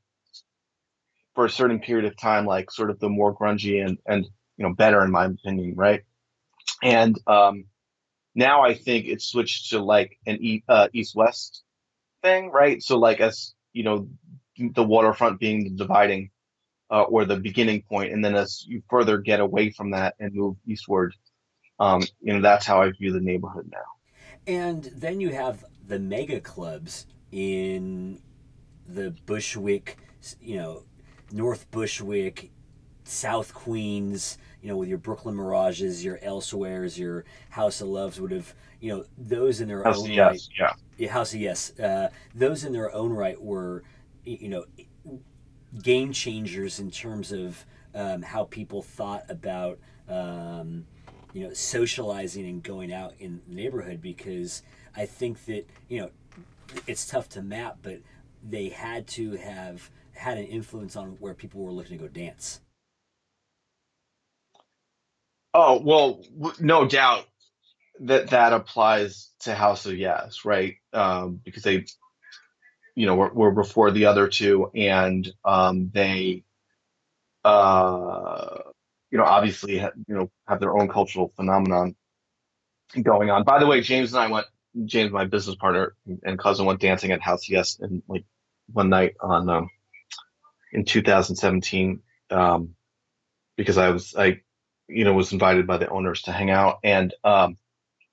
for 1.35 1.47
a 1.47 1.51
certain 1.51 1.81
period 1.81 2.05
of 2.05 2.15
time, 2.19 2.45
like 2.45 2.71
sort 2.71 2.91
of 2.91 3.01
the 3.01 3.09
more 3.09 3.35
grungy 3.35 3.83
and, 3.83 3.97
and, 4.07 4.27
you 4.59 4.63
know, 4.63 4.75
better 4.75 5.03
in 5.03 5.11
my 5.11 5.25
opinion, 5.25 5.75
right? 5.75 6.03
And 6.83 7.19
um, 7.27 7.65
now 8.35 8.63
I 8.63 8.75
think 8.75 9.07
it's 9.07 9.25
switched 9.25 9.71
to 9.71 9.83
like 9.83 10.19
an 10.27 10.37
e- 10.43 10.65
uh, 10.69 10.89
east-west 10.93 11.63
thing, 12.21 12.51
right? 12.51 12.83
So 12.83 12.99
like 12.99 13.21
as, 13.21 13.55
you 13.73 13.85
know, 13.85 14.09
the 14.59 14.85
waterfront 14.85 15.41
being 15.41 15.65
the 15.65 15.71
dividing 15.71 16.29
uh, 16.91 17.05
or 17.05 17.25
the 17.25 17.37
beginning 17.37 17.85
point, 17.89 18.13
and 18.13 18.23
then 18.23 18.35
as 18.35 18.67
you 18.67 18.83
further 18.91 19.17
get 19.17 19.41
away 19.41 19.71
from 19.71 19.93
that 19.93 20.15
and 20.21 20.35
move 20.35 20.57
eastward, 20.67 21.15
um, 21.81 22.03
you 22.21 22.35
know, 22.35 22.43
that's 22.43 22.67
how 22.67 22.83
I 22.83 22.91
view 22.91 23.15
the 23.15 23.21
neighborhood 23.21 23.73
now. 23.73 23.89
And 24.47 24.85
then 24.95 25.23
you 25.23 25.31
have 25.31 25.65
the 25.89 25.99
mega 25.99 26.39
clubs 26.39 27.07
in 27.31 28.21
the 28.87 29.15
Bushwick, 29.27 29.99
you 30.41 30.57
know, 30.57 30.83
North 31.33 31.71
Bushwick, 31.71 32.51
South 33.05 33.53
Queens, 33.55 34.39
you 34.61 34.69
know, 34.69 34.77
with 34.77 34.89
your 34.89 34.99
Brooklyn 34.99 35.35
Mirages, 35.35 36.05
your 36.05 36.19
Elsewheres, 36.23 36.99
your 36.99 37.25
House 37.51 37.81
of 37.81 37.89
Loves 37.89 38.21
would 38.21 38.31
have, 38.31 38.55
you 38.81 38.95
know, 38.95 39.05
those 39.19 39.61
in 39.61 39.69
their 39.69 39.83
House 39.83 39.99
own 39.99 40.05
of 40.05 40.11
Yes, 40.11 40.49
right. 40.59 40.59
yeah. 40.59 40.73
Yeah, 40.99 41.11
House 41.13 41.35
of 41.35 41.41
Yes. 41.41 41.79
Uh, 41.79 42.11
those 42.35 42.65
in 42.65 42.73
their 42.73 42.95
own 42.95 43.13
right 43.13 43.41
were, 43.41 43.83
you 44.25 44.49
know, 44.49 44.65
game 45.83 46.13
changers 46.13 46.79
in 46.79 46.91
terms 46.91 47.33
of 47.33 47.65
um, 47.95 48.23
how 48.23 48.45
people 48.45 48.83
thought 48.83 49.25
about, 49.29 49.79
um, 50.09 50.85
you 51.33 51.47
know, 51.47 51.53
socializing 51.53 52.47
and 52.47 52.63
going 52.63 52.93
out 52.93 53.15
in 53.19 53.41
the 53.49 53.55
neighborhood 53.55 54.01
because 54.01 54.63
I 54.95 55.07
think 55.07 55.45
that, 55.47 55.67
you 55.89 56.01
know, 56.01 56.11
it's 56.87 57.07
tough 57.07 57.29
to 57.31 57.43
map, 57.43 57.79
but 57.83 58.01
they 58.43 58.69
had 58.69 59.07
to 59.09 59.33
have 59.37 59.91
had 60.15 60.39
an 60.39 60.45
influence 60.45 60.97
on 60.97 61.11
where 61.21 61.35
people 61.35 61.63
were 61.63 61.73
looking 61.73 61.99
to 61.99 62.05
go 62.05 62.09
dance. 62.09 62.61
Oh 65.55 65.81
well, 65.83 66.23
no 66.61 66.87
doubt 66.87 67.27
that 68.01 68.31
that 68.31 68.53
applies 68.53 69.31
to 69.41 69.55
House 69.55 69.87
of 69.87 69.97
Yes, 69.97 70.45
right? 70.45 70.77
Um, 70.93 71.41
because 71.45 71.63
they, 71.63 71.85
you 72.95 73.07
know, 73.07 73.15
were, 73.17 73.33
were 73.33 73.51
before 73.53 73.91
the 73.91 74.07
other 74.07 74.29
two, 74.29 74.71
and 74.75 75.31
um, 75.45 75.91
they, 75.93 76.45
uh, 77.45 78.59
you 79.11 79.19
know, 79.19 79.25
obviously, 79.25 79.79
ha- 79.79 79.93
you 80.09 80.15
know, 80.15 80.31
have 80.49 80.61
their 80.61 80.77
own 80.77 80.89
cultural 80.89 81.33
phenomenon 81.37 81.95
going 83.03 83.31
on. 83.31 83.45
By 83.45 83.59
the 83.59 83.67
way, 83.67 83.81
James 83.81 84.13
and 84.15 84.23
I 84.23 84.29
went. 84.29 84.47
James, 84.87 85.13
my 85.13 85.27
business 85.27 85.57
partner 85.57 85.95
and 86.23 86.39
cousin, 86.39 86.65
went 86.65 86.81
dancing 86.81 87.13
at 87.13 87.21
House 87.21 87.45
of 87.45 87.51
Yes 87.51 87.79
and 87.79 88.03
like 88.09 88.25
one 88.73 88.89
night 88.89 89.15
on 89.21 89.49
um, 89.49 89.71
in 90.73 90.85
2017 90.85 92.01
um, 92.31 92.75
because 93.57 93.79
I 93.79 93.91
was 93.91 94.15
I 94.17 94.41
you 94.89 95.05
know 95.05 95.15
was 95.15 95.33
invited 95.33 95.67
by 95.67 95.79
the 95.79 95.89
owners 95.89 96.23
to 96.23 96.33
hang 96.33 96.51
out 96.51 96.79
and 96.85 97.15
um, 97.25 97.57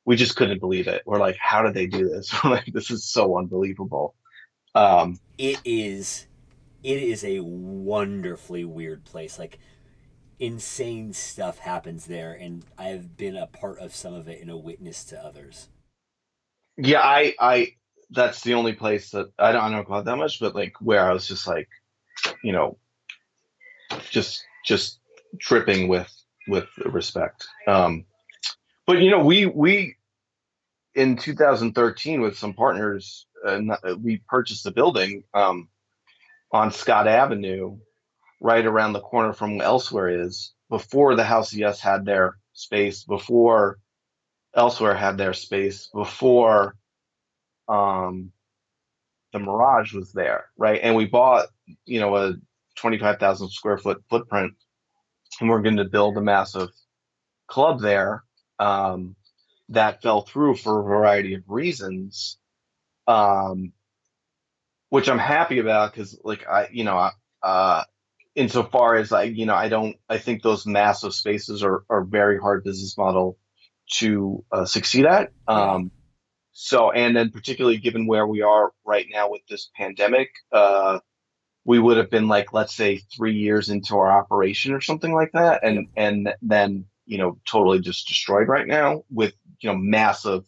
we 0.05 0.15
just 0.15 0.35
couldn't 0.35 0.59
believe 0.59 0.87
it. 0.87 1.03
We're 1.05 1.19
like, 1.19 1.37
how 1.39 1.61
did 1.63 1.73
they 1.75 1.87
do 1.87 2.09
this? 2.09 2.33
We're 2.43 2.51
like, 2.51 2.65
this 2.73 2.91
is 2.91 3.05
so 3.05 3.37
unbelievable. 3.37 4.15
Um, 4.75 5.19
It 5.39 5.61
is, 5.65 6.27
it 6.83 7.01
is 7.01 7.23
a 7.23 7.39
wonderfully 7.41 8.65
weird 8.65 9.05
place. 9.05 9.39
Like 9.39 9.59
insane 10.39 11.13
stuff 11.13 11.59
happens 11.59 12.05
there, 12.07 12.33
and 12.33 12.65
I've 12.77 13.17
been 13.17 13.37
a 13.37 13.47
part 13.47 13.79
of 13.79 13.95
some 13.95 14.13
of 14.13 14.27
it 14.29 14.41
and 14.41 14.51
a 14.51 14.57
witness 14.57 15.03
to 15.05 15.23
others. 15.23 15.69
yeah, 16.77 17.01
I 17.01 17.35
I 17.39 17.73
that's 18.11 18.41
the 18.41 18.55
only 18.55 18.73
place 18.73 19.11
that 19.11 19.31
I 19.37 19.51
don't, 19.51 19.63
I 19.63 19.69
don't 19.69 19.85
out 19.95 20.05
that 20.05 20.17
much, 20.17 20.39
but 20.39 20.55
like 20.55 20.73
where 20.81 21.07
I 21.07 21.13
was 21.13 21.27
just 21.27 21.47
like, 21.47 21.69
you 22.43 22.51
know, 22.51 22.77
just 24.09 24.43
just 24.65 24.99
tripping 25.39 25.87
with 25.87 26.11
with 26.47 26.67
respect. 26.85 27.47
Um, 27.67 28.05
but 28.87 29.01
you 29.01 29.11
know, 29.11 29.23
we 29.23 29.45
we 29.45 29.95
in 30.95 31.17
2013 31.17 32.21
with 32.21 32.37
some 32.37 32.53
partners, 32.53 33.27
uh, 33.45 33.61
uh, 33.83 33.95
we 33.95 34.21
purchased 34.27 34.65
a 34.65 34.71
building 34.71 35.23
um, 35.33 35.69
on 36.51 36.71
Scott 36.71 37.07
Avenue, 37.07 37.77
right 38.41 38.65
around 38.65 38.93
the 38.93 39.01
corner 39.01 39.33
from 39.33 39.57
where 39.57 39.67
Elsewhere 39.67 40.23
is. 40.23 40.53
Before 40.69 41.15
the 41.15 41.23
House 41.23 41.51
of 41.51 41.59
Yes 41.59 41.79
had 41.79 42.05
their 42.05 42.37
space, 42.53 43.03
before 43.03 43.79
Elsewhere 44.55 44.95
had 44.95 45.17
their 45.17 45.33
space, 45.33 45.89
before 45.93 46.75
um, 47.69 48.31
the 49.33 49.39
Mirage 49.39 49.93
was 49.93 50.13
there, 50.13 50.45
right? 50.57 50.79
And 50.83 50.95
we 50.95 51.05
bought, 51.05 51.47
you 51.85 51.99
know, 52.01 52.15
a 52.17 52.33
25,000 52.77 53.49
square 53.51 53.77
foot 53.77 54.03
footprint, 54.09 54.53
and 55.41 55.49
we're 55.49 55.61
going 55.61 55.77
to 55.77 55.85
build 55.85 56.17
a 56.17 56.21
massive 56.21 56.69
club 57.47 57.81
there. 57.81 58.23
Um, 58.59 59.15
that 59.69 60.01
fell 60.01 60.21
through 60.21 60.55
for 60.55 60.79
a 60.79 60.83
variety 60.83 61.35
of 61.35 61.43
reasons, 61.47 62.37
um, 63.07 63.73
which 64.89 65.09
I'm 65.09 65.19
happy 65.19 65.59
about 65.59 65.93
because, 65.93 66.19
like, 66.23 66.47
I, 66.47 66.69
you 66.71 66.83
know, 66.85 66.97
I- 66.97 67.13
uh, 67.43 67.83
insofar 68.35 68.95
as 68.97 69.11
I, 69.13 69.23
you 69.23 69.45
know, 69.45 69.55
I 69.55 69.69
don't, 69.69 69.97
I 70.09 70.17
think 70.19 70.43
those 70.43 70.65
massive 70.67 71.13
spaces 71.13 71.63
are 71.63 71.83
are 71.89 72.03
very 72.03 72.39
hard 72.39 72.63
business 72.63 72.97
model 72.97 73.37
to 73.99 74.45
uh, 74.51 74.65
succeed 74.65 75.05
at. 75.05 75.31
Um, 75.47 75.91
so, 76.61 76.91
and 76.91 77.15
then 77.15 77.29
particularly 77.29 77.77
given 77.77 78.05
where 78.05 78.27
we 78.27 78.41
are 78.41 78.73
right 78.83 79.07
now 79.09 79.29
with 79.29 79.39
this 79.47 79.69
pandemic, 79.77 80.29
uh, 80.51 80.99
we 81.63 81.79
would 81.79 81.95
have 81.95 82.09
been 82.09 82.27
like, 82.27 82.51
let's 82.51 82.75
say, 82.75 82.97
three 82.97 83.35
years 83.35 83.69
into 83.69 83.95
our 83.95 84.11
operation 84.11 84.73
or 84.73 84.81
something 84.81 85.13
like 85.13 85.31
that, 85.31 85.63
and 85.63 85.87
and 85.95 86.33
then 86.41 86.83
you 87.05 87.17
know 87.17 87.39
totally 87.49 87.79
just 87.79 88.09
destroyed 88.09 88.49
right 88.49 88.67
now 88.67 89.05
with 89.09 89.33
you 89.61 89.69
know 89.69 89.77
massive 89.77 90.43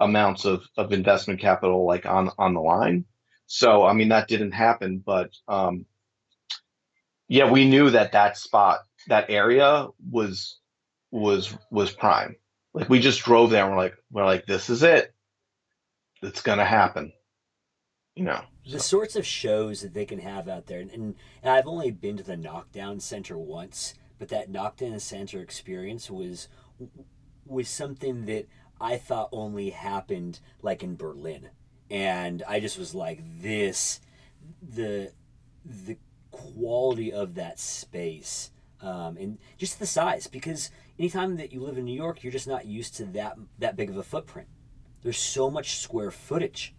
amounts 0.00 0.44
of 0.44 0.64
of 0.76 0.92
investment 0.92 1.38
capital 1.38 1.86
like 1.86 2.04
on 2.04 2.32
on 2.36 2.54
the 2.54 2.60
line. 2.60 3.04
So, 3.46 3.84
I 3.84 3.92
mean, 3.92 4.08
that 4.08 4.26
didn't 4.26 4.52
happen, 4.52 5.04
but 5.06 5.30
um, 5.46 5.86
yeah, 7.28 7.48
we 7.48 7.68
knew 7.68 7.90
that 7.90 8.10
that 8.10 8.36
spot, 8.36 8.80
that 9.06 9.30
area 9.30 9.86
was 10.10 10.58
was 11.12 11.56
was 11.70 11.92
prime. 11.92 12.34
Like 12.72 12.88
we 12.88 12.98
just 12.98 13.22
drove 13.22 13.50
there 13.50 13.62
and 13.62 13.70
we're 13.72 13.80
like, 13.80 13.96
we're 14.10 14.24
like, 14.24 14.46
this 14.46 14.68
is 14.68 14.82
it. 14.82 15.13
It's 16.24 16.42
gonna 16.42 16.64
happen. 16.64 17.12
You 18.14 18.24
know. 18.24 18.42
the 18.70 18.78
sorts 18.78 19.16
of 19.16 19.26
shows 19.26 19.82
that 19.82 19.92
they 19.92 20.04
can 20.06 20.20
have 20.20 20.48
out 20.48 20.66
there 20.66 20.78
and, 20.78 20.90
and, 20.92 21.16
and 21.42 21.52
i've 21.52 21.66
only 21.66 21.90
been 21.90 22.16
to 22.16 22.22
the 22.22 22.36
knockdown 22.36 23.00
center 23.00 23.36
once 23.36 23.94
but 24.20 24.28
that 24.28 24.48
knockdown 24.48 25.00
center 25.00 25.40
experience 25.40 26.08
was 26.08 26.48
was 27.44 27.68
something 27.68 28.24
that 28.26 28.46
i 28.80 28.96
thought 28.96 29.28
only 29.32 29.70
happened 29.70 30.38
like 30.62 30.84
in 30.84 30.94
berlin 30.94 31.50
and 31.90 32.44
i 32.48 32.60
just 32.60 32.78
was 32.78 32.94
like 32.94 33.20
this 33.42 34.00
the 34.62 35.12
the 35.64 35.98
quality 36.30 37.12
of 37.12 37.34
that 37.34 37.58
space 37.58 38.52
um, 38.80 39.16
and 39.16 39.38
just 39.58 39.78
the 39.78 39.86
size 39.86 40.28
because 40.28 40.70
anytime 40.98 41.36
that 41.36 41.52
you 41.52 41.60
live 41.60 41.78
in 41.78 41.84
new 41.84 41.92
york 41.92 42.22
you're 42.22 42.32
just 42.32 42.48
not 42.48 42.64
used 42.64 42.94
to 42.94 43.04
that 43.06 43.36
that 43.58 43.76
big 43.76 43.90
of 43.90 43.96
a 43.96 44.02
footprint 44.04 44.46
there's 45.04 45.18
so 45.18 45.48
much 45.48 45.78
square 45.78 46.10
footage 46.10 46.74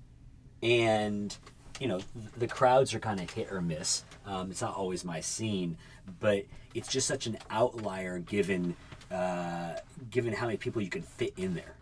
and 0.61 1.37
you 1.79 1.87
know 1.87 1.99
the 2.37 2.47
crowds 2.47 2.93
are 2.93 2.99
kind 2.99 3.21
of 3.21 3.29
hit 3.29 3.51
or 3.51 3.61
miss. 3.61 4.03
Um, 4.25 4.51
it's 4.51 4.61
not 4.61 4.75
always 4.75 5.05
my 5.05 5.21
scene, 5.21 5.77
but 6.19 6.45
it's 6.73 6.87
just 6.89 7.07
such 7.07 7.27
an 7.27 7.37
outlier 7.49 8.19
given 8.19 8.75
uh, 9.11 9.75
given 10.09 10.33
how 10.33 10.47
many 10.47 10.57
people 10.57 10.81
you 10.81 10.89
can 10.89 11.03
fit 11.03 11.33
in 11.37 11.53
there. 11.53 11.75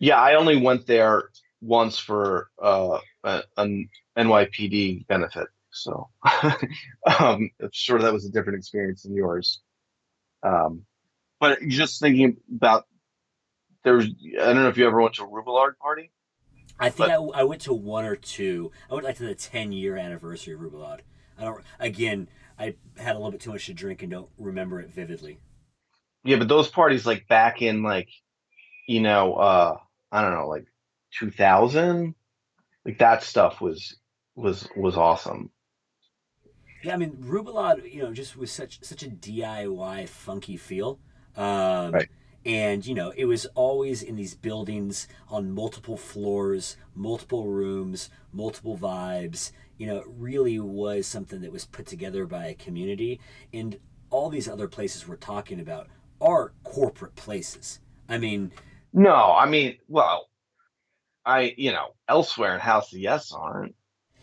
Yeah, 0.00 0.20
I 0.20 0.34
only 0.34 0.56
went 0.56 0.86
there 0.86 1.30
once 1.60 1.98
for 1.98 2.48
uh, 2.60 2.98
an 3.56 3.88
NYPD 4.18 5.06
benefit, 5.06 5.48
so 5.70 6.08
um, 7.20 7.50
I'm 7.60 7.70
sure 7.72 8.00
that 8.00 8.12
was 8.12 8.24
a 8.24 8.30
different 8.30 8.58
experience 8.58 9.02
than 9.02 9.14
yours. 9.14 9.60
Um, 10.42 10.82
but 11.38 11.58
just 11.68 12.00
thinking 12.00 12.36
about 12.54 12.86
there's, 13.84 14.06
I 14.40 14.46
don't 14.46 14.56
know 14.56 14.68
if 14.68 14.76
you 14.76 14.86
ever 14.86 15.00
went 15.00 15.14
to 15.14 15.24
a 15.24 15.28
Rubulad 15.28 15.76
party. 15.78 16.10
I 16.78 16.90
think 16.90 17.10
I, 17.10 17.14
I 17.14 17.44
went 17.44 17.62
to 17.62 17.74
one 17.74 18.04
or 18.04 18.16
two. 18.16 18.72
I 18.90 18.94
went 18.94 19.04
like 19.04 19.16
to 19.16 19.24
the 19.24 19.34
ten 19.34 19.72
year 19.72 19.96
anniversary 19.96 20.54
of 20.54 20.60
Rubulad. 20.60 21.00
I 21.38 21.44
don't. 21.44 21.62
Again, 21.78 22.28
I 22.58 22.74
had 22.96 23.14
a 23.14 23.18
little 23.18 23.30
bit 23.30 23.40
too 23.40 23.52
much 23.52 23.66
to 23.66 23.74
drink 23.74 24.02
and 24.02 24.10
don't 24.10 24.28
remember 24.38 24.80
it 24.80 24.90
vividly. 24.90 25.38
Yeah, 26.24 26.36
but 26.36 26.48
those 26.48 26.68
parties 26.68 27.06
like 27.06 27.26
back 27.28 27.62
in 27.62 27.82
like, 27.82 28.08
you 28.86 29.00
know, 29.00 29.34
uh, 29.34 29.76
I 30.10 30.22
don't 30.22 30.34
know, 30.34 30.48
like 30.48 30.66
2000, 31.18 32.14
like 32.84 32.98
that 32.98 33.22
stuff 33.22 33.60
was 33.60 33.96
was 34.34 34.68
was 34.76 34.96
awesome. 34.96 35.50
Yeah, 36.82 36.94
I 36.94 36.96
mean 36.96 37.16
Rubulad, 37.20 37.92
you 37.92 38.02
know, 38.02 38.12
just 38.12 38.36
was 38.36 38.50
such 38.50 38.82
such 38.82 39.02
a 39.02 39.08
DIY 39.08 40.08
funky 40.08 40.56
feel. 40.56 40.98
Um, 41.36 41.92
Right. 41.92 42.08
And 42.44 42.84
you 42.86 42.94
know, 42.94 43.12
it 43.16 43.26
was 43.26 43.46
always 43.54 44.02
in 44.02 44.16
these 44.16 44.34
buildings 44.34 45.06
on 45.28 45.52
multiple 45.52 45.96
floors, 45.96 46.76
multiple 46.94 47.46
rooms, 47.46 48.10
multiple 48.32 48.76
vibes. 48.76 49.52
You 49.78 49.86
know, 49.86 49.96
it 49.98 50.06
really 50.08 50.58
was 50.58 51.06
something 51.06 51.40
that 51.42 51.52
was 51.52 51.64
put 51.66 51.86
together 51.86 52.26
by 52.26 52.46
a 52.46 52.54
community. 52.54 53.20
And 53.52 53.78
all 54.10 54.28
these 54.28 54.48
other 54.48 54.68
places 54.68 55.06
we're 55.08 55.16
talking 55.16 55.60
about 55.60 55.88
are 56.20 56.52
corporate 56.64 57.14
places. 57.16 57.80
I 58.08 58.18
mean, 58.18 58.52
No, 58.92 59.14
I 59.34 59.46
mean, 59.46 59.78
well, 59.88 60.28
I 61.24 61.54
you 61.56 61.72
know, 61.72 61.94
elsewhere 62.08 62.54
in 62.54 62.60
House 62.60 62.92
of 62.92 62.98
Yes 62.98 63.32
aren't. 63.32 63.74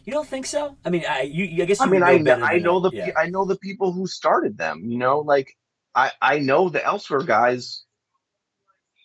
you 0.05 0.13
don't 0.13 0.27
think 0.27 0.45
so? 0.45 0.77
I 0.85 0.89
mean, 0.89 1.05
I 1.07 1.21
you, 1.21 1.63
I 1.63 1.65
guess 1.65 1.83
you 1.83 1.85
I 1.85 1.89
mean, 1.89 2.03
I 2.03 2.17
know 2.17 2.39
I 2.41 2.59
know 2.59 2.79
the 2.79 2.91
yeah. 2.93 3.11
I 3.17 3.27
know 3.29 3.45
the 3.45 3.57
people 3.57 3.91
who 3.91 4.07
started 4.07 4.57
them. 4.57 4.83
You 4.85 4.97
know, 4.97 5.19
like 5.19 5.57
I 5.95 6.11
I 6.21 6.39
know 6.39 6.69
the 6.69 6.83
elsewhere 6.85 7.23
guys 7.23 7.85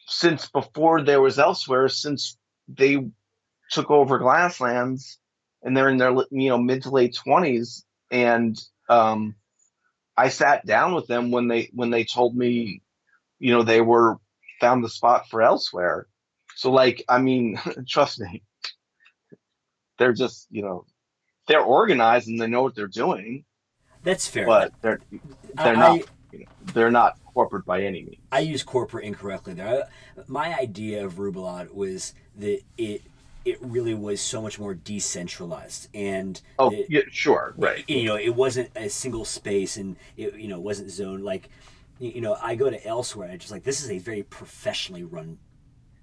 since 0.06 0.48
before 0.48 1.02
there 1.02 1.20
was 1.20 1.38
elsewhere. 1.38 1.88
Since 1.88 2.36
they 2.68 3.06
took 3.70 3.90
over 3.90 4.18
Glasslands, 4.18 5.18
and 5.62 5.76
they're 5.76 5.88
in 5.88 5.96
their 5.96 6.12
you 6.30 6.48
know 6.48 6.58
mid 6.58 6.82
to 6.82 6.90
late 6.90 7.14
twenties, 7.14 7.84
and 8.10 8.58
um, 8.88 9.34
I 10.16 10.28
sat 10.28 10.64
down 10.66 10.94
with 10.94 11.06
them 11.06 11.30
when 11.30 11.48
they 11.48 11.70
when 11.72 11.90
they 11.90 12.04
told 12.04 12.36
me, 12.36 12.82
you 13.38 13.52
know, 13.52 13.62
they 13.62 13.80
were 13.80 14.18
found 14.60 14.84
the 14.84 14.88
spot 14.88 15.28
for 15.28 15.42
elsewhere. 15.42 16.06
So 16.56 16.70
like, 16.70 17.04
I 17.08 17.18
mean, 17.18 17.58
trust 17.88 18.20
me, 18.20 18.42
they're 19.98 20.12
just 20.12 20.46
you 20.50 20.62
know, 20.62 20.86
they're 21.48 21.60
organized 21.60 22.28
and 22.28 22.40
they 22.40 22.46
know 22.46 22.62
what 22.62 22.74
they're 22.74 22.86
doing. 22.86 23.44
That's 24.02 24.28
fair. 24.28 24.46
But 24.46 24.72
they're 24.82 25.00
they're 25.54 25.74
I, 25.74 25.74
not 25.74 25.96
you 26.32 26.40
know, 26.40 26.44
they're 26.72 26.90
not 26.90 27.18
corporate 27.34 27.66
by 27.66 27.82
any 27.82 28.02
means. 28.04 28.22
I 28.32 28.40
use 28.40 28.62
corporate 28.62 29.04
incorrectly 29.04 29.54
there. 29.54 29.84
I, 30.16 30.22
my 30.26 30.56
idea 30.58 31.04
of 31.04 31.14
Rubulad 31.14 31.74
was 31.74 32.14
that 32.36 32.62
it 32.78 33.02
it 33.44 33.58
really 33.60 33.94
was 33.94 34.20
so 34.20 34.40
much 34.40 34.58
more 34.58 34.74
decentralized 34.74 35.88
and 35.94 36.40
oh 36.58 36.70
it, 36.70 36.86
yeah 36.88 37.02
sure 37.10 37.54
right 37.58 37.84
you 37.88 38.04
know 38.04 38.16
it 38.16 38.34
wasn't 38.34 38.70
a 38.74 38.88
single 38.88 39.24
space 39.24 39.76
and 39.76 39.96
it 40.16 40.34
you 40.36 40.48
know 40.48 40.58
wasn't 40.58 40.90
zoned 40.90 41.22
like 41.22 41.50
you 41.98 42.20
know 42.20 42.36
i 42.42 42.54
go 42.54 42.70
to 42.70 42.86
elsewhere 42.86 43.26
and 43.26 43.34
I 43.34 43.36
just 43.36 43.52
like 43.52 43.62
this 43.62 43.82
is 43.82 43.90
a 43.90 43.98
very 43.98 44.22
professionally 44.22 45.04
run 45.04 45.38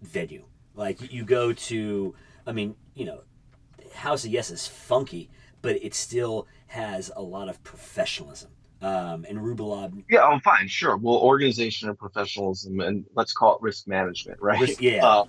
venue 0.04 0.46
like 0.76 1.12
you 1.12 1.24
go 1.24 1.52
to 1.52 2.13
i 2.46 2.52
mean 2.52 2.76
you 2.94 3.06
know 3.06 3.22
house 3.96 4.24
of 4.24 4.32
yes 4.32 4.52
is 4.52 4.67
funky 4.67 5.30
but 5.62 5.76
it 5.84 5.94
still 5.94 6.48
has 6.67 7.12
a 7.15 7.22
lot 7.22 7.50
of 7.50 7.63
professionalism 7.63 8.52
um, 8.82 9.26
and 9.30 9.38
Rubulad. 9.38 10.04
Yeah, 10.10 10.22
oh, 10.24 10.39
fine, 10.39 10.67
sure. 10.67 10.98
Well, 10.98 11.15
organization 11.17 11.89
and 11.89 11.98
professionalism, 11.98 12.80
and 12.80 13.06
let's 13.15 13.34
call 13.34 13.56
it 13.56 13.62
risk 13.62 13.88
management, 13.88 14.41
right? 14.41 14.60
Risk, 14.60 14.82
yeah. 14.82 15.24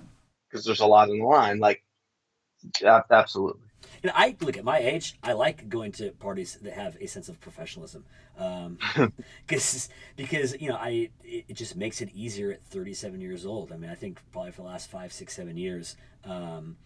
Because 0.51 0.67
um, 0.67 0.71
there's 0.71 0.81
a 0.81 0.87
lot 0.87 1.09
in 1.11 1.19
the 1.19 1.25
line. 1.25 1.59
Like, 1.59 1.83
absolutely. 3.11 3.61
And 4.03 4.13
I 4.15 4.37
look 4.41 4.57
at 4.57 4.65
my 4.65 4.79
age. 4.79 5.19
I 5.23 5.33
like 5.33 5.69
going 5.69 5.93
to 5.93 6.11
parties 6.13 6.59
that 6.63 6.73
have 6.73 6.97
a 7.01 7.07
sense 7.07 7.29
of 7.29 7.41
professionalism, 7.41 8.05
um, 8.39 8.79
because 9.47 9.89
because 10.17 10.61
you 10.61 10.69
know 10.69 10.77
I 10.77 11.11
it, 11.23 11.55
just 11.55 11.77
makes 11.77 12.01
it 12.01 12.11
easier 12.15 12.53
at 12.53 12.65
37 12.65 13.21
years 13.21 13.47
old. 13.47 13.73
I 13.73 13.77
mean, 13.77 13.91
I 13.91 13.95
think 13.95 14.21
probably 14.33 14.53
for 14.53 14.63
the 14.63 14.69
last 14.69 14.91
five, 14.91 15.13
six, 15.13 15.37
seven 15.37 15.57
years, 15.57 15.97
um, 16.25 16.77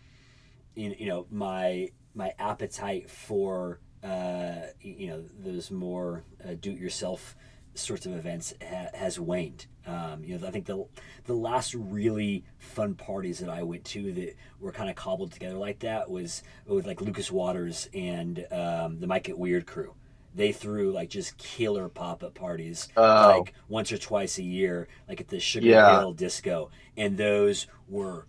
you, 0.75 0.95
you 0.99 1.07
know 1.07 1.27
my 1.31 1.91
my 2.15 2.33
appetite 2.39 3.09
for 3.11 3.81
uh, 4.07 4.67
you 4.81 5.09
know 5.09 5.25
those 5.39 5.71
more 5.71 6.23
uh, 6.45 6.55
do-it-yourself 6.61 7.37
sorts 7.75 8.07
of 8.07 8.15
events 8.15 8.55
ha- 8.63 8.91
has 8.95 9.19
waned. 9.21 9.67
Um, 9.87 10.25
you 10.25 10.39
know, 10.39 10.47
I 10.47 10.51
think 10.51 10.67
the 10.67 10.85
the 11.25 11.35
last 11.35 11.75
really 11.75 12.45
fun 12.59 12.95
parties 12.95 13.39
that 13.41 13.51
I 13.51 13.63
went 13.63 13.85
to 13.87 14.13
that 14.13 14.37
were 14.61 14.73
kind 14.73 14.91
of 14.91 14.97
cobbled 14.97 15.33
together 15.33 15.57
like 15.57 15.81
that 15.81 16.11
was 16.11 16.43
with 16.67 16.87
like 16.87 17.01
Lucas 17.01 17.31
Waters 17.31 17.89
and 17.95 18.47
um, 18.51 19.01
the 19.01 19.07
Mike 19.07 19.29
It 19.29 19.39
Weird 19.39 19.67
crew. 19.67 19.95
They 20.35 20.53
threw 20.53 20.93
like 20.93 21.09
just 21.09 21.39
killer 21.39 21.89
pop 21.89 22.23
up 22.23 22.35
parties 22.35 22.89
oh. 22.97 23.39
like 23.39 23.55
once 23.69 23.91
or 23.91 23.99
twice 23.99 24.39
a 24.39 24.43
year, 24.43 24.89
like 25.09 25.21
at 25.21 25.29
the 25.29 25.41
Sugar 25.41 25.67
yeah. 25.67 25.99
Hill 25.99 26.13
Disco, 26.13 26.71
and 26.97 27.17
those 27.17 27.67
were 27.89 28.27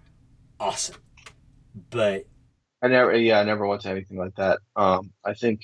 awesome. 0.59 0.97
But 1.89 2.25
I 2.81 2.87
never, 2.87 3.15
yeah, 3.15 3.39
I 3.39 3.43
never 3.43 3.65
went 3.65 3.81
to 3.81 3.89
anything 3.89 4.17
like 4.17 4.35
that. 4.35 4.59
Um, 4.75 5.11
I 5.25 5.33
think 5.33 5.61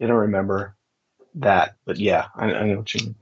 I 0.00 0.06
don't 0.06 0.16
remember 0.16 0.76
that, 1.36 1.76
but 1.84 1.98
yeah, 1.98 2.26
I, 2.36 2.52
I 2.52 2.66
know 2.66 2.78
what 2.78 2.94
you 2.94 3.06
mean. 3.06 3.14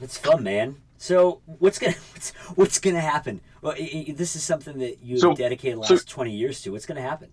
It's 0.00 0.18
fun, 0.18 0.42
man. 0.42 0.76
So 0.98 1.42
what's 1.44 1.78
gonna 1.78 1.92
what's, 2.12 2.30
what's 2.54 2.78
gonna 2.80 3.00
happen? 3.00 3.40
Well, 3.62 3.74
it, 3.74 3.84
it, 3.84 4.16
this 4.16 4.36
is 4.36 4.42
something 4.42 4.78
that 4.78 5.02
you 5.02 5.18
so, 5.18 5.34
dedicated 5.34 5.76
the 5.76 5.80
last 5.80 5.88
so, 5.88 5.98
twenty 6.06 6.34
years 6.34 6.62
to. 6.62 6.72
What's 6.72 6.86
gonna 6.86 7.02
happen? 7.02 7.30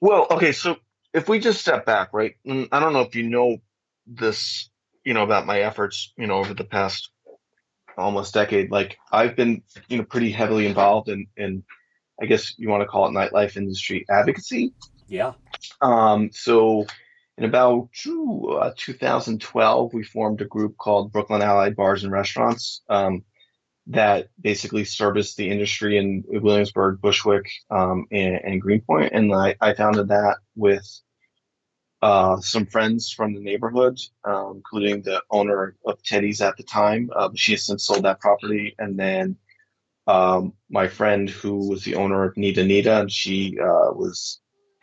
Well, 0.00 0.26
okay, 0.30 0.52
so 0.52 0.76
if 1.14 1.28
we 1.28 1.38
just 1.38 1.60
step 1.60 1.86
back, 1.86 2.10
right? 2.12 2.34
I 2.46 2.80
don't 2.80 2.92
know 2.92 3.00
if 3.00 3.14
you 3.14 3.22
know 3.22 3.58
this, 4.06 4.70
you 5.04 5.14
know, 5.14 5.22
about 5.22 5.46
my 5.46 5.60
efforts, 5.60 6.12
you 6.18 6.26
know, 6.26 6.36
over 6.36 6.52
the 6.52 6.64
past 6.64 7.10
almost 7.96 8.34
decade. 8.34 8.70
Like 8.70 8.98
I've 9.10 9.36
been, 9.36 9.62
you 9.88 9.98
know, 9.98 10.04
pretty 10.04 10.30
heavily 10.30 10.66
involved 10.66 11.08
in 11.08 11.26
in 11.36 11.64
I 12.20 12.26
guess 12.26 12.54
you 12.58 12.68
want 12.68 12.82
to 12.82 12.86
call 12.86 13.06
it 13.06 13.12
nightlife 13.12 13.56
industry 13.56 14.06
advocacy. 14.08 14.72
Yeah. 15.08 15.32
Um, 15.80 16.30
so 16.32 16.86
in 17.38 17.44
about 17.44 17.90
uh, 18.06 18.70
2012, 18.76 19.92
we 19.92 20.02
formed 20.02 20.40
a 20.40 20.46
group 20.46 20.76
called 20.78 21.12
Brooklyn 21.12 21.42
Allied 21.42 21.76
Bars 21.76 22.02
and 22.02 22.12
Restaurants 22.12 22.82
um, 22.88 23.24
that 23.88 24.28
basically 24.40 24.84
serviced 24.84 25.36
the 25.36 25.50
industry 25.50 25.98
in 25.98 26.24
Williamsburg, 26.26 27.00
Bushwick, 27.00 27.46
um, 27.70 28.06
and, 28.10 28.40
and, 28.42 28.60
Greenpoint. 28.60 29.12
And 29.12 29.32
I, 29.32 29.54
I 29.60 29.74
founded 29.74 30.08
that 30.08 30.38
with 30.56 30.84
uh, 32.02 32.40
some 32.40 32.66
friends 32.66 33.10
from 33.12 33.34
the 33.34 33.40
neighborhood, 33.40 33.98
um, 34.24 34.54
including 34.56 35.02
the 35.02 35.22
owner 35.30 35.76
of 35.84 36.02
Teddy's 36.02 36.40
at 36.40 36.56
the 36.56 36.62
time. 36.62 37.10
Uh, 37.14 37.28
she 37.34 37.52
has 37.52 37.66
since 37.66 37.84
sold 37.84 38.04
that 38.04 38.20
property. 38.20 38.74
And 38.78 38.98
then 38.98 39.36
um, 40.06 40.52
my 40.70 40.88
friend 40.88 41.28
who 41.28 41.68
was 41.68 41.84
the 41.84 41.96
owner 41.96 42.24
of 42.24 42.36
Nita 42.36 42.64
Nita, 42.64 43.00
and 43.00 43.10
she 43.10 43.58
uh, 43.60 43.92
was 43.92 44.40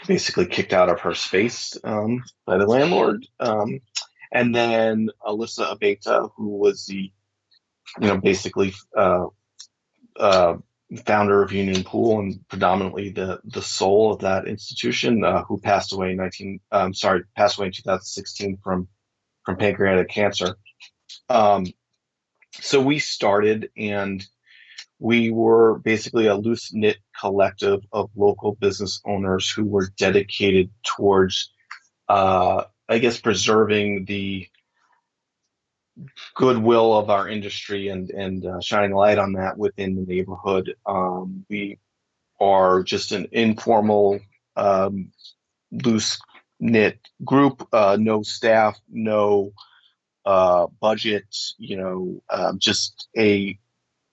basically 0.08 0.46
kicked 0.46 0.74
out 0.74 0.90
of 0.90 1.00
her 1.02 1.14
space 1.14 1.78
um, 1.84 2.24
by 2.46 2.58
the 2.58 2.66
landlord. 2.66 3.26
Um, 3.40 3.80
and 4.32 4.54
then 4.54 5.10
Alyssa 5.26 5.78
Abeta, 5.78 6.30
who 6.36 6.58
was 6.58 6.86
the, 6.86 7.12
you 8.02 8.08
know, 8.08 8.18
basically 8.18 8.74
uh, 8.98 9.28
uh, 10.18 10.58
founder 11.06 11.42
of 11.42 11.54
Union 11.54 11.84
Pool 11.84 12.20
and 12.20 12.48
predominantly 12.50 13.10
the 13.10 13.40
the 13.46 13.62
soul 13.62 14.14
of 14.14 14.20
that 14.20 14.48
institution, 14.48 15.24
uh, 15.24 15.44
who 15.44 15.60
passed 15.60 15.94
away 15.94 16.12
in 16.12 16.18
19, 16.18 16.60
um, 16.72 16.94
sorry, 16.94 17.24
passed 17.36 17.58
away 17.58 17.68
in 17.68 17.74
2016 17.74 18.58
from 18.64 18.88
from 19.46 19.58
pancreatic 19.58 20.10
cancer. 20.10 20.56
Um, 21.30 21.68
so 22.60 22.82
we 22.82 23.00
started 23.00 23.70
and 23.78 24.26
we 25.04 25.32
were 25.32 25.80
basically 25.80 26.28
a 26.28 26.36
loose 26.36 26.74
knit 26.74 26.96
collective 27.20 27.82
of 27.92 28.10
local 28.16 28.56
business 28.56 29.02
owners 29.06 29.50
who 29.50 29.66
were 29.66 29.90
dedicated 29.98 30.72
towards, 30.82 31.52
uh, 32.08 32.64
I 32.88 33.00
guess, 33.00 33.20
preserving 33.20 34.06
the 34.06 34.48
goodwill 36.36 36.98
of 36.98 37.10
our 37.10 37.28
industry 37.28 37.90
and 37.90 38.12
and 38.12 38.46
uh, 38.46 38.62
shining 38.62 38.94
light 38.96 39.18
on 39.18 39.34
that 39.34 39.58
within 39.58 39.96
the 39.96 40.04
neighborhood. 40.04 40.74
Um, 40.86 41.46
we 41.50 41.80
are 42.40 42.82
just 42.82 43.12
an 43.12 43.28
informal, 43.34 44.22
um, 44.56 45.12
loose 45.70 46.18
knit 46.62 46.98
group. 47.26 47.68
Uh, 47.74 47.98
no 48.00 48.24
staff, 48.24 48.80
no 48.90 49.52
uh, 50.26 50.68
budget. 50.80 51.26
You 51.58 51.76
know, 51.76 52.24
um, 52.30 52.58
just 52.58 53.10
a 53.18 53.60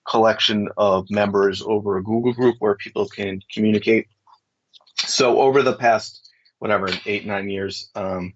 collection 0.09 0.69
of 0.77 1.11
members 1.11 1.63
over 1.63 1.97
a 1.97 2.03
Google 2.03 2.33
group 2.33 2.57
where 2.59 2.75
people 2.75 3.09
can 3.09 3.41
communicate. 3.53 4.07
So 4.97 5.41
over 5.41 5.63
the 5.63 5.77
past 5.77 6.29
whatever 6.59 6.89
eight 7.07 7.27
nine 7.27 7.49
years, 7.49 7.91
um, 7.95 8.35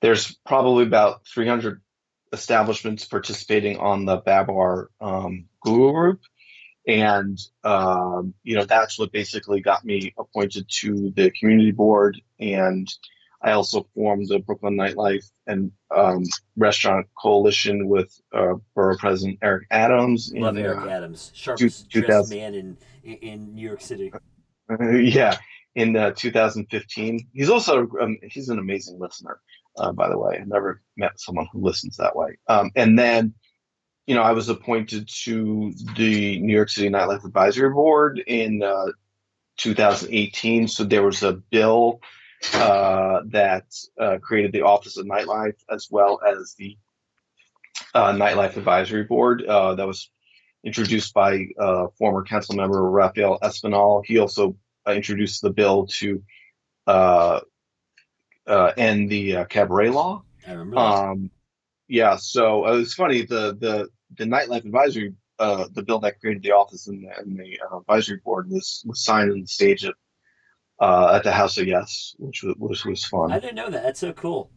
there's 0.00 0.36
probably 0.44 0.84
about 0.84 1.26
300 1.26 1.80
establishments 2.32 3.04
participating 3.06 3.78
on 3.78 4.04
the 4.04 4.16
Babar 4.16 4.90
um, 5.00 5.46
Google 5.62 5.92
group, 5.92 6.20
and 6.86 7.38
um, 7.62 8.34
you 8.42 8.56
know 8.56 8.64
that's 8.64 8.98
what 8.98 9.12
basically 9.12 9.60
got 9.60 9.84
me 9.84 10.12
appointed 10.18 10.66
to 10.80 11.12
the 11.16 11.30
community 11.30 11.70
board 11.70 12.20
and 12.38 12.92
I 13.44 13.52
also 13.52 13.86
formed 13.94 14.28
the 14.28 14.38
Brooklyn 14.38 14.74
Nightlife 14.74 15.30
and 15.46 15.70
um, 15.94 16.24
Restaurant 16.56 17.06
Coalition 17.20 17.88
with 17.88 18.10
uh, 18.34 18.54
Borough 18.74 18.96
President 18.96 19.38
Eric 19.42 19.66
Adams. 19.70 20.32
Love 20.34 20.56
in, 20.56 20.64
Eric 20.64 20.78
uh, 20.78 20.88
Adams, 20.88 21.30
sharpest 21.34 21.90
two, 21.90 22.00
dressed 22.00 22.30
man 22.30 22.54
in 22.54 22.76
in 23.04 23.54
New 23.54 23.66
York 23.66 23.82
City. 23.82 24.10
Uh, 24.70 24.90
yeah, 24.92 25.36
in 25.74 25.94
uh, 25.94 26.12
2015. 26.12 27.28
He's 27.34 27.50
also 27.50 27.86
um, 28.00 28.16
he's 28.22 28.48
an 28.48 28.58
amazing 28.58 28.98
listener, 28.98 29.40
uh, 29.78 29.92
by 29.92 30.08
the 30.08 30.18
way. 30.18 30.38
I've 30.40 30.48
never 30.48 30.82
met 30.96 31.20
someone 31.20 31.46
who 31.52 31.60
listens 31.60 31.98
that 31.98 32.16
way. 32.16 32.38
Um, 32.48 32.70
and 32.76 32.98
then, 32.98 33.34
you 34.06 34.14
know, 34.14 34.22
I 34.22 34.32
was 34.32 34.48
appointed 34.48 35.06
to 35.24 35.74
the 35.96 36.40
New 36.40 36.54
York 36.54 36.70
City 36.70 36.88
Nightlife 36.88 37.26
Advisory 37.26 37.70
Board 37.70 38.22
in 38.26 38.62
uh, 38.62 38.86
2018. 39.58 40.66
So 40.66 40.84
there 40.84 41.02
was 41.02 41.22
a 41.22 41.32
bill 41.32 42.00
uh, 42.52 43.20
that 43.26 43.64
uh, 43.98 44.18
created 44.18 44.52
the 44.52 44.62
Office 44.62 44.96
of 44.96 45.06
Nightlife 45.06 45.56
as 45.70 45.88
well 45.90 46.20
as 46.26 46.54
the 46.58 46.76
uh, 47.94 48.12
Nightlife 48.12 48.56
Advisory 48.56 49.04
Board 49.04 49.42
uh, 49.42 49.74
that 49.74 49.86
was 49.86 50.10
introduced 50.64 51.12
by 51.14 51.46
uh, 51.58 51.88
former 51.98 52.24
council 52.24 52.54
member 52.54 52.90
Rafael 52.90 53.38
Espinal. 53.42 54.04
He 54.04 54.18
also 54.18 54.56
introduced 54.86 55.42
the 55.42 55.50
bill 55.50 55.86
to 55.86 56.22
end 56.86 57.40
the 59.10 59.46
cabaret 59.48 59.90
law. 59.90 60.22
I 60.46 60.52
remember. 60.52 60.78
Um, 60.78 61.30
yeah, 61.88 62.16
so 62.16 62.66
it 62.66 62.76
was 62.76 62.94
funny. 62.94 63.22
The 63.22 63.56
the 63.58 63.88
the 64.16 64.24
Nightlife 64.24 64.64
Advisory 64.64 65.14
uh, 65.38 65.66
the 65.72 65.82
bill 65.82 65.98
that 66.00 66.20
created 66.20 66.42
the 66.42 66.52
office 66.52 66.86
and 66.86 67.04
the, 67.04 67.18
and 67.18 67.38
the 67.38 67.58
uh, 67.60 67.78
advisory 67.78 68.20
board 68.24 68.48
was, 68.48 68.82
was 68.86 69.04
signed 69.04 69.32
on 69.32 69.40
the 69.40 69.46
stage 69.46 69.84
at 69.84 69.94
uh, 70.80 71.12
at 71.14 71.24
the 71.24 71.32
House 71.32 71.58
of 71.58 71.66
Yes, 71.66 72.14
which 72.18 72.42
was, 72.42 72.54
which 72.58 72.84
was 72.84 73.04
fun. 73.04 73.32
I 73.32 73.38
didn't 73.38 73.56
know 73.56 73.70
that. 73.70 73.82
That's 73.82 74.00
so 74.00 74.12
cool. 74.12 74.50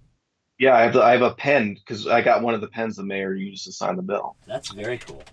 Yeah, 0.60 0.76
I 0.76 0.82
have 0.82 0.94
the, 0.94 1.04
I 1.04 1.12
have 1.12 1.22
a 1.22 1.34
pen 1.34 1.76
because 1.76 2.08
I 2.08 2.22
got 2.22 2.42
one 2.42 2.56
of 2.56 2.62
the 2.62 2.68
pens 2.68 2.96
the 2.96 3.04
mayor 3.04 3.34
used 3.34 3.66
to 3.66 3.72
sign 3.72 3.96
the 3.96 4.02
bill. 4.02 4.36
That's 4.48 4.72
very 4.72 4.98
cool. 4.98 5.24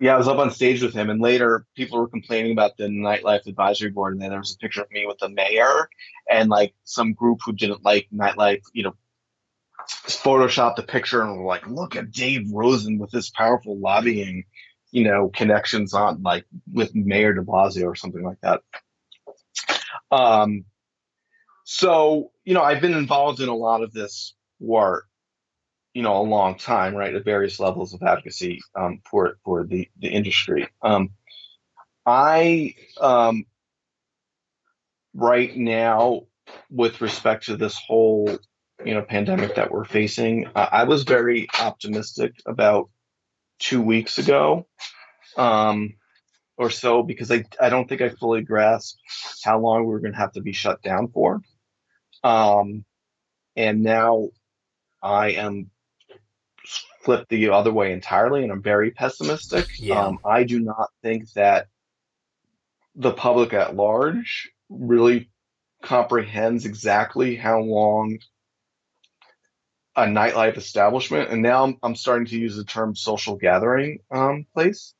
Yeah, 0.00 0.14
I 0.14 0.18
was 0.18 0.28
up 0.28 0.38
on 0.38 0.50
stage 0.50 0.82
with 0.82 0.94
him, 0.94 1.10
and 1.10 1.20
later 1.20 1.66
people 1.76 1.98
were 1.98 2.08
complaining 2.08 2.52
about 2.52 2.76
the 2.76 2.84
nightlife 2.84 3.46
advisory 3.46 3.90
board, 3.90 4.14
and 4.14 4.22
then 4.22 4.30
there 4.30 4.38
was 4.38 4.54
a 4.54 4.58
picture 4.58 4.82
of 4.82 4.90
me 4.90 5.06
with 5.06 5.18
the 5.18 5.28
mayor 5.28 5.88
and 6.30 6.48
like 6.48 6.74
some 6.84 7.12
group 7.12 7.40
who 7.44 7.52
didn't 7.52 7.84
like 7.84 8.08
nightlife, 8.14 8.62
you 8.72 8.82
know, 8.82 8.94
photoshopped 9.88 10.76
the 10.76 10.82
picture 10.82 11.22
and 11.22 11.38
were 11.38 11.44
like, 11.44 11.66
"Look 11.66 11.96
at 11.96 12.12
Dave 12.12 12.50
Rosen 12.50 12.98
with 12.98 13.10
this 13.10 13.30
powerful 13.30 13.78
lobbying, 13.78 14.44
you 14.90 15.04
know, 15.04 15.30
connections 15.34 15.94
on 15.94 16.22
like 16.22 16.44
with 16.72 16.94
Mayor 16.94 17.34
De 17.34 17.42
Blasio 17.42 17.84
or 17.84 17.94
something 17.94 18.22
like 18.22 18.40
that." 18.42 18.60
Um, 20.10 20.64
so 21.64 22.32
you 22.44 22.54
know, 22.54 22.62
I've 22.62 22.80
been 22.80 22.94
involved 22.94 23.40
in 23.40 23.48
a 23.48 23.54
lot 23.54 23.82
of 23.82 23.92
this 23.92 24.34
work 24.58 25.06
you 25.94 26.02
know 26.02 26.20
a 26.20 26.22
long 26.22 26.56
time, 26.56 26.94
right, 26.94 27.14
at 27.14 27.24
various 27.24 27.58
levels 27.58 27.94
of 27.94 28.02
advocacy 28.02 28.60
um, 28.74 29.00
for 29.08 29.36
for 29.44 29.64
the 29.64 29.88
the 29.98 30.08
industry. 30.08 30.68
Um, 30.82 31.10
I 32.06 32.74
um, 33.00 33.44
right 35.14 35.54
now, 35.56 36.22
with 36.70 37.00
respect 37.00 37.46
to 37.46 37.56
this 37.56 37.76
whole 37.76 38.38
you 38.84 38.94
know 38.94 39.02
pandemic 39.02 39.56
that 39.56 39.70
we're 39.70 39.84
facing, 39.84 40.46
uh, 40.54 40.68
I 40.70 40.84
was 40.84 41.02
very 41.02 41.48
optimistic 41.58 42.34
about 42.46 42.88
two 43.58 43.82
weeks 43.82 44.18
ago. 44.18 44.66
Um, 45.36 45.94
or 46.60 46.68
so 46.68 47.02
because 47.02 47.32
I, 47.32 47.42
I 47.58 47.70
don't 47.70 47.88
think 47.88 48.02
I 48.02 48.10
fully 48.10 48.42
grasped 48.42 49.00
how 49.42 49.58
long 49.58 49.80
we 49.80 49.92
were 49.92 50.00
going 50.00 50.12
to 50.12 50.18
have 50.18 50.32
to 50.32 50.42
be 50.42 50.52
shut 50.52 50.82
down 50.82 51.08
for. 51.08 51.40
Um, 52.22 52.84
and 53.56 53.82
now 53.82 54.28
I 55.02 55.30
am 55.30 55.70
flipped 57.00 57.30
the 57.30 57.48
other 57.48 57.72
way 57.72 57.94
entirely, 57.94 58.42
and 58.42 58.52
I'm 58.52 58.62
very 58.62 58.90
pessimistic. 58.90 59.68
Yeah. 59.78 60.04
Um, 60.04 60.18
I 60.22 60.44
do 60.44 60.60
not 60.60 60.90
think 61.02 61.32
that 61.32 61.68
the 62.94 63.12
public 63.12 63.54
at 63.54 63.74
large 63.74 64.50
really 64.68 65.30
comprehends 65.82 66.66
exactly 66.66 67.36
how 67.36 67.60
long 67.60 68.18
a 69.96 70.02
nightlife 70.02 70.58
establishment, 70.58 71.30
and 71.30 71.40
now 71.40 71.64
I'm, 71.64 71.78
I'm 71.82 71.96
starting 71.96 72.26
to 72.26 72.38
use 72.38 72.54
the 72.54 72.64
term 72.64 72.94
social 72.94 73.36
gathering 73.36 74.00
um, 74.10 74.44
place, 74.52 74.94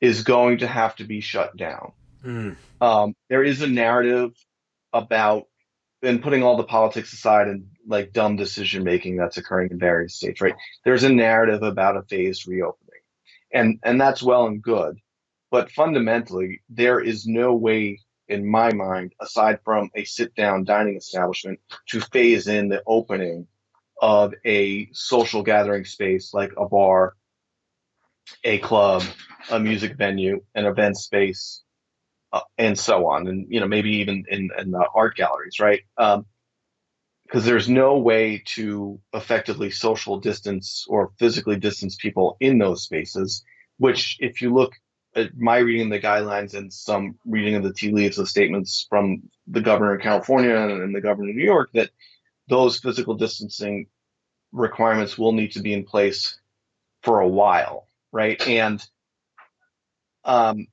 is 0.00 0.22
going 0.22 0.58
to 0.58 0.66
have 0.66 0.96
to 0.96 1.04
be 1.04 1.20
shut 1.20 1.56
down. 1.56 1.92
Mm. 2.24 2.56
Um, 2.80 3.14
there 3.28 3.42
is 3.42 3.62
a 3.62 3.66
narrative 3.66 4.32
about, 4.92 5.46
and 6.02 6.22
putting 6.22 6.42
all 6.42 6.56
the 6.56 6.64
politics 6.64 7.12
aside 7.12 7.48
and 7.48 7.66
like 7.86 8.12
dumb 8.12 8.36
decision 8.36 8.84
making 8.84 9.16
that's 9.16 9.36
occurring 9.36 9.70
in 9.70 9.78
various 9.78 10.14
states, 10.14 10.40
right? 10.40 10.54
There's 10.84 11.04
a 11.04 11.12
narrative 11.12 11.62
about 11.62 11.96
a 11.96 12.02
phased 12.02 12.46
reopening. 12.46 13.00
And 13.52 13.78
and 13.82 14.00
that's 14.00 14.22
well 14.22 14.46
and 14.46 14.60
good. 14.60 14.98
But 15.50 15.70
fundamentally, 15.70 16.60
there 16.68 17.00
is 17.00 17.26
no 17.26 17.54
way 17.54 18.00
in 18.28 18.44
my 18.44 18.72
mind, 18.72 19.14
aside 19.20 19.60
from 19.64 19.90
a 19.94 20.04
sit 20.04 20.34
down 20.34 20.64
dining 20.64 20.96
establishment, 20.96 21.60
to 21.88 22.00
phase 22.00 22.48
in 22.48 22.68
the 22.68 22.82
opening 22.86 23.46
of 24.02 24.34
a 24.44 24.88
social 24.92 25.42
gathering 25.42 25.84
space 25.84 26.34
like 26.34 26.52
a 26.56 26.68
bar, 26.68 27.14
a 28.44 28.58
club, 28.58 29.02
a 29.50 29.60
music 29.60 29.96
venue, 29.96 30.42
an 30.54 30.66
event 30.66 30.96
space, 30.96 31.62
uh, 32.32 32.40
and 32.58 32.78
so 32.78 33.06
on, 33.06 33.28
and 33.28 33.46
you 33.50 33.60
know 33.60 33.68
maybe 33.68 33.90
even 33.96 34.24
in, 34.28 34.50
in 34.58 34.70
the 34.70 34.86
art 34.94 35.16
galleries, 35.16 35.60
right? 35.60 35.82
Um, 35.98 36.26
because 37.26 37.44
there's 37.44 37.68
no 37.68 37.98
way 37.98 38.42
to 38.54 39.00
effectively 39.12 39.70
social 39.70 40.20
distance 40.20 40.86
or 40.88 41.12
physically 41.18 41.56
distance 41.56 41.96
people 41.96 42.36
in 42.40 42.58
those 42.58 42.82
spaces 42.82 43.44
which 43.78 44.16
if 44.20 44.40
you 44.40 44.52
look 44.54 44.72
at 45.14 45.36
my 45.36 45.58
reading 45.58 45.86
of 45.86 45.90
the 45.90 46.06
guidelines 46.06 46.54
and 46.54 46.72
some 46.72 47.16
reading 47.24 47.54
of 47.56 47.62
the 47.62 47.72
tea 47.72 47.90
leaves 47.90 48.18
of 48.18 48.28
statements 48.28 48.86
from 48.88 49.22
the 49.48 49.60
governor 49.60 49.94
of 49.94 50.02
california 50.02 50.56
and 50.56 50.94
the 50.94 51.00
governor 51.00 51.30
of 51.30 51.36
new 51.36 51.44
york 51.44 51.70
that 51.74 51.90
those 52.48 52.78
physical 52.78 53.14
distancing 53.14 53.86
requirements 54.52 55.18
will 55.18 55.32
need 55.32 55.52
to 55.52 55.60
be 55.60 55.72
in 55.72 55.84
place 55.84 56.38
for 57.02 57.20
a 57.20 57.28
while 57.28 57.85
right 58.12 58.46
and 58.46 58.84
um 60.24 60.66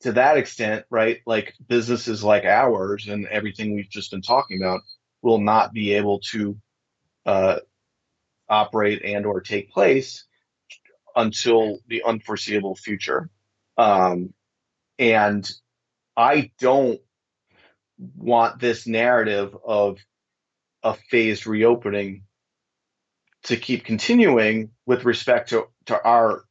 to 0.00 0.12
that 0.12 0.36
extent 0.36 0.84
right 0.90 1.20
like 1.26 1.54
businesses 1.68 2.24
like 2.24 2.44
ours 2.44 3.08
and 3.08 3.26
everything 3.26 3.74
we've 3.74 3.90
just 3.90 4.10
been 4.10 4.22
talking 4.22 4.62
about 4.62 4.80
will 5.22 5.40
not 5.40 5.72
be 5.72 5.94
able 5.94 6.20
to 6.20 6.56
uh, 7.26 7.58
operate 8.48 9.02
and 9.04 9.26
or 9.26 9.40
take 9.40 9.70
place 9.72 10.24
until 11.16 11.78
the 11.88 12.02
unforeseeable 12.06 12.76
future. 12.76 13.30
Um, 13.76 14.34
and 14.98 15.48
I 16.16 16.50
don't 16.60 17.00
want 18.16 18.60
this 18.60 18.86
narrative 18.86 19.56
of 19.64 19.98
a 20.82 20.94
phased 21.10 21.46
reopening 21.46 22.24
to 23.44 23.56
keep 23.56 23.84
continuing 23.84 24.70
with 24.86 25.04
respect 25.04 25.50
to, 25.50 25.66
to 25.86 26.02
our 26.02 26.44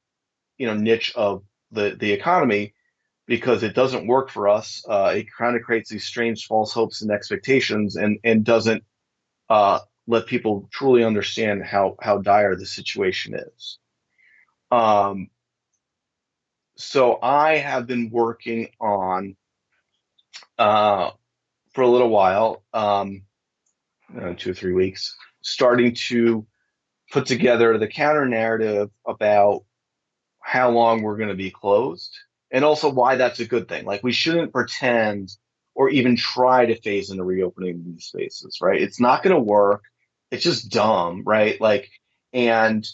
you 0.58 0.68
know 0.68 0.76
niche 0.76 1.14
of 1.16 1.44
the 1.72 1.96
the 2.00 2.12
economy 2.12 2.74
because 3.26 3.64
it 3.64 3.74
doesn't 3.74 4.08
work 4.08 4.30
for 4.30 4.50
us. 4.50 4.84
Uh, 4.88 5.14
it 5.16 5.28
kind 5.38 5.56
of 5.56 5.64
creates 5.64 5.90
these 5.90 6.06
strange 6.06 6.46
false 6.46 6.74
hopes 6.74 7.02
and 7.02 7.12
expectations, 7.12 7.96
and 7.96 8.20
and 8.24 8.44
doesn't 8.44 8.84
uh, 9.50 9.80
let 10.08 10.26
people 10.26 10.70
truly 10.72 11.04
understand 11.04 11.64
how 11.64 11.96
how 12.02 12.20
dire 12.20 12.56
the 12.56 12.66
situation 12.66 13.36
is. 13.36 13.80
Um, 14.72 15.30
so 16.76 17.20
I 17.22 17.58
have 17.58 17.88
been 17.88 18.10
working 18.10 18.70
on 18.80 19.36
uh, 20.58 21.12
for 21.74 21.82
a 21.82 21.88
little 21.88 22.10
while, 22.10 22.64
um, 22.74 23.24
uh, 24.20 24.34
two 24.38 24.52
or 24.52 24.54
three 24.54 24.74
weeks, 24.74 25.16
starting 25.42 25.96
to 26.10 26.46
put 27.14 27.28
together 27.28 27.78
the 27.78 27.88
counter 27.88 28.26
narrative 28.26 28.90
about 29.08 29.64
how 30.40 30.72
long 30.72 31.04
we're 31.04 31.16
going 31.16 31.30
to 31.30 31.36
be 31.36 31.52
closed 31.52 32.12
and 32.52 32.66
also 32.66 32.90
why 32.92 33.16
that's 33.16 33.40
a 33.40 33.46
good 33.46 33.70
thing. 33.70 33.86
Like 33.86 34.04
we 34.04 34.12
shouldn't 34.12 34.52
pretend 34.52 35.30
or 35.76 35.90
even 35.90 36.16
try 36.16 36.66
to 36.66 36.82
phase 36.82 37.12
into 37.12 37.24
reopening 37.24 37.84
these 37.86 38.06
spaces, 38.06 38.58
right? 38.62 38.82
It's 38.82 39.00
not 39.00 39.22
going 39.22 39.36
to 39.36 39.42
work. 39.42 39.84
It's 40.32 40.44
just 40.44 40.72
dumb, 40.72 41.22
right? 41.24 41.62
Like, 41.62 41.88
and 42.34 42.86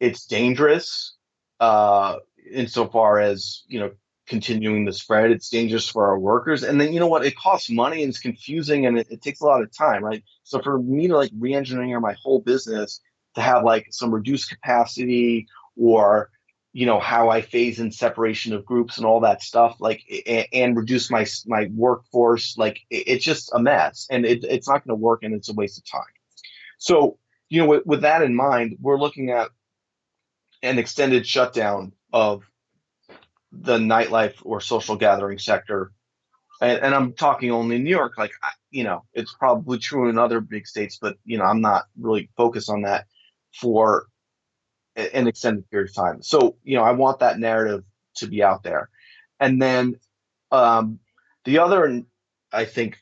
it's 0.00 0.24
dangerous 0.24 1.14
uh, 1.60 2.16
insofar 2.50 3.20
as 3.20 3.64
you 3.66 3.80
know 3.80 3.90
continuing 4.26 4.86
the 4.86 4.92
spread. 4.94 5.30
It's 5.30 5.50
dangerous 5.50 5.90
for 5.90 6.06
our 6.06 6.18
workers, 6.18 6.62
and 6.62 6.80
then 6.80 6.94
you 6.94 7.00
know 7.00 7.06
what? 7.06 7.26
It 7.26 7.36
costs 7.36 7.68
money 7.68 8.02
and 8.02 8.08
it's 8.08 8.18
confusing 8.18 8.86
and 8.86 8.98
it, 8.98 9.08
it 9.10 9.20
takes 9.20 9.40
a 9.40 9.44
lot 9.44 9.62
of 9.62 9.76
time, 9.76 10.02
right? 10.02 10.24
So 10.44 10.60
for 10.62 10.78
me 10.78 11.08
to 11.08 11.16
like 11.16 11.30
re-engineer 11.38 12.00
my 12.00 12.14
whole 12.22 12.40
business 12.40 13.00
to 13.38 13.44
have 13.44 13.64
like 13.64 13.88
some 13.90 14.12
reduced 14.12 14.50
capacity 14.50 15.46
or 15.76 16.30
you 16.72 16.86
know 16.86 17.00
how 17.00 17.30
I 17.30 17.40
phase 17.40 17.80
in 17.80 17.90
separation 17.90 18.52
of 18.52 18.64
groups 18.64 18.98
and 18.98 19.06
all 19.06 19.20
that 19.20 19.42
stuff, 19.42 19.76
like 19.80 20.02
and, 20.52 20.76
reduce 20.76 21.10
my 21.10 21.26
my 21.46 21.68
workforce. 21.74 22.56
Like 22.58 22.80
it's 22.90 23.24
just 23.24 23.50
a 23.54 23.58
mess, 23.58 24.06
and 24.10 24.26
it, 24.26 24.44
it's 24.44 24.68
not 24.68 24.84
going 24.86 24.96
to 24.96 25.02
work, 25.02 25.22
and 25.22 25.34
it's 25.34 25.48
a 25.48 25.54
waste 25.54 25.78
of 25.78 25.84
time. 25.86 26.12
So 26.78 27.18
you 27.48 27.62
know, 27.62 27.66
with, 27.66 27.86
with 27.86 28.02
that 28.02 28.22
in 28.22 28.34
mind, 28.34 28.76
we're 28.80 28.98
looking 28.98 29.30
at 29.30 29.48
an 30.62 30.78
extended 30.78 31.26
shutdown 31.26 31.92
of 32.12 32.44
the 33.50 33.78
nightlife 33.78 34.34
or 34.42 34.60
social 34.60 34.94
gathering 34.94 35.38
sector, 35.38 35.92
and, 36.60 36.78
and 36.80 36.94
I'm 36.94 37.14
talking 37.14 37.50
only 37.50 37.78
New 37.78 37.90
York. 37.90 38.18
Like 38.18 38.32
you 38.70 38.84
know, 38.84 39.04
it's 39.14 39.34
probably 39.34 39.78
true 39.78 40.10
in 40.10 40.18
other 40.18 40.40
big 40.40 40.66
states, 40.66 40.98
but 41.00 41.16
you 41.24 41.38
know, 41.38 41.44
I'm 41.44 41.62
not 41.62 41.86
really 41.98 42.30
focused 42.36 42.68
on 42.68 42.82
that 42.82 43.06
for 43.54 44.06
an 44.96 45.28
extended 45.28 45.68
period 45.70 45.90
of 45.90 45.94
time. 45.94 46.22
So, 46.22 46.56
you 46.64 46.76
know, 46.76 46.82
I 46.82 46.92
want 46.92 47.20
that 47.20 47.38
narrative 47.38 47.84
to 48.16 48.26
be 48.26 48.42
out 48.42 48.62
there. 48.62 48.90
And 49.38 49.62
then 49.62 50.00
um, 50.50 50.98
the 51.44 51.60
other, 51.60 52.02
I 52.52 52.64
think, 52.64 52.98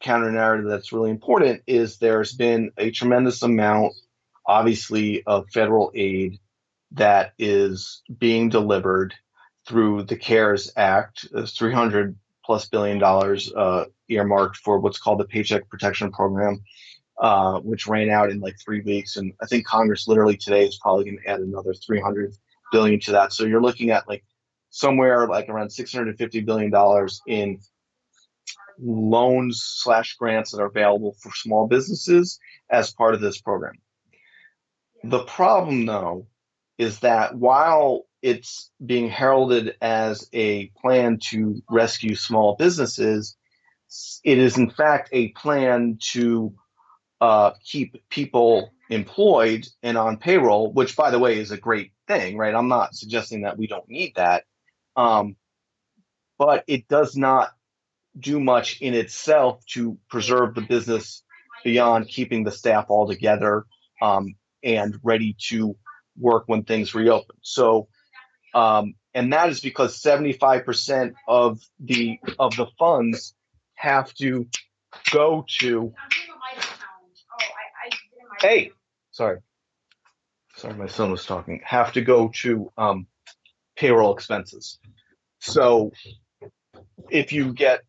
counter 0.00 0.30
narrative 0.30 0.68
that's 0.68 0.92
really 0.92 1.10
important 1.10 1.62
is 1.66 1.96
there's 1.96 2.34
been 2.34 2.70
a 2.76 2.90
tremendous 2.90 3.42
amount, 3.42 3.94
obviously, 4.46 5.22
of 5.24 5.46
federal 5.52 5.90
aid 5.94 6.38
that 6.92 7.32
is 7.38 8.02
being 8.18 8.48
delivered 8.48 9.14
through 9.66 10.04
the 10.04 10.16
CARES 10.16 10.72
Act, 10.76 11.26
300 11.46 12.16
plus 12.44 12.68
billion 12.68 12.98
dollars 12.98 13.52
uh, 13.52 13.86
earmarked 14.08 14.58
for 14.58 14.78
what's 14.78 14.98
called 14.98 15.18
the 15.18 15.24
Paycheck 15.24 15.68
Protection 15.68 16.12
Program 16.12 16.62
uh, 17.20 17.60
which 17.60 17.86
ran 17.86 18.10
out 18.10 18.30
in 18.30 18.40
like 18.40 18.56
three 18.62 18.80
weeks. 18.80 19.16
And 19.16 19.32
I 19.42 19.46
think 19.46 19.66
Congress 19.66 20.08
literally 20.08 20.36
today 20.36 20.66
is 20.66 20.78
probably 20.80 21.04
going 21.04 21.18
to 21.24 21.30
add 21.30 21.40
another 21.40 21.74
300 21.74 22.34
billion 22.72 23.00
to 23.00 23.12
that. 23.12 23.32
So 23.32 23.44
you're 23.44 23.62
looking 23.62 23.90
at 23.90 24.08
like 24.08 24.24
somewhere 24.70 25.26
like 25.26 25.48
around 25.48 25.70
650 25.70 26.40
billion 26.40 26.70
dollars 26.70 27.22
in 27.26 27.60
loans 28.78 29.62
slash 29.64 30.16
grants 30.16 30.52
that 30.52 30.60
are 30.60 30.66
available 30.66 31.16
for 31.22 31.32
small 31.34 31.66
businesses 31.66 32.38
as 32.70 32.92
part 32.92 33.14
of 33.14 33.20
this 33.20 33.40
program. 33.40 33.74
The 35.04 35.24
problem, 35.24 35.86
though, 35.86 36.26
is 36.78 37.00
that 37.00 37.34
while 37.36 38.06
it's 38.22 38.70
being 38.84 39.08
heralded 39.08 39.76
as 39.80 40.28
a 40.32 40.66
plan 40.80 41.18
to 41.30 41.62
rescue 41.70 42.14
small 42.14 42.56
businesses, 42.56 43.36
it 44.24 44.38
is 44.38 44.58
in 44.58 44.68
fact 44.68 45.10
a 45.12 45.28
plan 45.28 45.98
to 46.12 46.52
uh, 47.20 47.52
keep 47.64 48.08
people 48.08 48.72
employed 48.90 49.66
and 49.82 49.96
on 49.96 50.16
payroll, 50.16 50.72
which, 50.72 50.96
by 50.96 51.10
the 51.10 51.18
way, 51.18 51.38
is 51.38 51.50
a 51.50 51.56
great 51.56 51.92
thing, 52.06 52.36
right? 52.36 52.54
I'm 52.54 52.68
not 52.68 52.94
suggesting 52.94 53.42
that 53.42 53.58
we 53.58 53.66
don't 53.66 53.88
need 53.88 54.14
that. 54.16 54.44
Um, 54.96 55.36
but 56.38 56.64
it 56.66 56.88
does 56.88 57.16
not 57.16 57.50
do 58.18 58.40
much 58.40 58.80
in 58.80 58.94
itself 58.94 59.64
to 59.66 59.98
preserve 60.08 60.54
the 60.54 60.60
business 60.60 61.22
beyond 61.64 62.08
keeping 62.08 62.44
the 62.44 62.52
staff 62.52 62.86
all 62.88 63.06
together 63.06 63.64
um, 64.00 64.34
and 64.62 64.98
ready 65.02 65.36
to 65.48 65.76
work 66.18 66.44
when 66.46 66.64
things 66.64 66.94
reopen. 66.94 67.36
So, 67.42 67.88
um, 68.54 68.94
and 69.14 69.32
that 69.32 69.48
is 69.48 69.60
because 69.60 70.00
75% 70.00 71.14
of 71.26 71.60
the 71.80 72.18
of 72.38 72.56
the 72.56 72.66
funds 72.78 73.34
have 73.74 74.12
to 74.14 74.46
go 75.10 75.44
to. 75.60 75.92
Hey, 78.40 78.72
sorry, 79.12 79.40
sorry, 80.56 80.74
my 80.74 80.86
son 80.86 81.10
was 81.10 81.24
talking. 81.24 81.60
Have 81.64 81.92
to 81.94 82.02
go 82.02 82.30
to 82.42 82.72
um, 82.76 83.06
payroll 83.76 84.14
expenses. 84.14 84.78
So, 85.40 85.92
if 87.10 87.32
you 87.32 87.52
get 87.52 87.82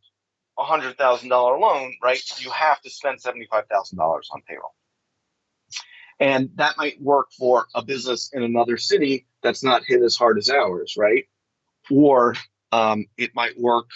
a 0.58 0.64
hundred 0.64 0.98
thousand 0.98 1.30
dollar 1.30 1.58
loan, 1.60 1.96
right, 2.04 2.22
you 2.40 2.50
have 2.52 2.82
to 2.82 2.90
spend 2.90 3.22
seventy 3.22 3.48
five 3.52 3.68
thousand 3.68 3.98
dollars 3.98 4.30
on 4.32 4.42
payroll. 4.48 4.74
And 6.20 6.50
that 6.56 6.78
might 6.78 7.02
work 7.02 7.28
for 7.38 7.68
a 7.76 7.84
business 7.84 8.32
in 8.34 8.42
another 8.42 8.78
city 8.78 9.28
that's 9.44 9.64
not 9.64 9.84
hit 9.86 10.02
as 10.02 10.16
hard 10.16 10.38
as 10.38 10.50
ours, 10.50 10.96
right? 10.98 11.26
Or 11.92 12.36
um, 12.72 13.06
it 13.18 13.36
might 13.36 13.60
work 13.60 13.90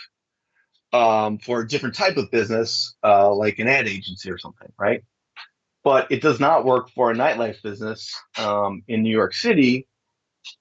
um, 0.94 1.40
for 1.40 1.62
a 1.62 1.68
different 1.68 1.96
type 1.96 2.18
of 2.18 2.32
business, 2.32 2.96
uh, 3.04 3.34
like 3.34 3.60
an 3.60 3.68
ad 3.68 3.88
agency 3.88 4.30
or 4.30 4.38
something, 4.38 4.72
right? 4.78 5.04
But 5.84 6.12
it 6.12 6.22
does 6.22 6.40
not 6.40 6.66
work 6.66 6.92
for 6.92 7.12
a 7.12 7.16
nightlife 7.16 7.62
business 7.64 8.14
um, 8.38 8.84
in 8.88 9.02
New 9.02 9.12
York 9.12 9.34
City 9.34 9.88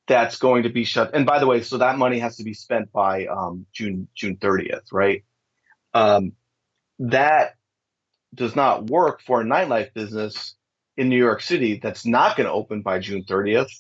that's 0.07 0.39
going 0.39 0.63
to 0.63 0.71
be 0.71 0.85
shut. 0.85 1.15
And 1.15 1.27
by 1.27 1.39
the 1.39 1.47
way, 1.47 1.63
so 1.63 1.79
that 1.79 1.99
money 1.99 2.19
has 2.19 2.37
to 2.37 2.45
be 2.45 2.55
spent 2.55 2.91
by 2.93 3.27
um, 3.27 3.67
June 3.73 4.09
June 4.15 4.37
30th, 4.37 4.93
right? 4.93 5.25
Um, 5.93 6.33
that 7.01 7.57
does 8.35 8.55
not 8.57 8.89
work 8.89 9.21
for 9.23 9.41
a 9.41 9.45
nightlife 9.45 9.93
business 9.93 10.55
in 10.97 11.09
New 11.09 11.19
York 11.19 11.43
City 11.43 11.81
that's 11.83 12.07
not 12.07 12.37
going 12.37 12.47
to 12.47 12.53
open 12.53 12.83
by 12.83 12.99
June 12.99 13.25
30th 13.25 13.71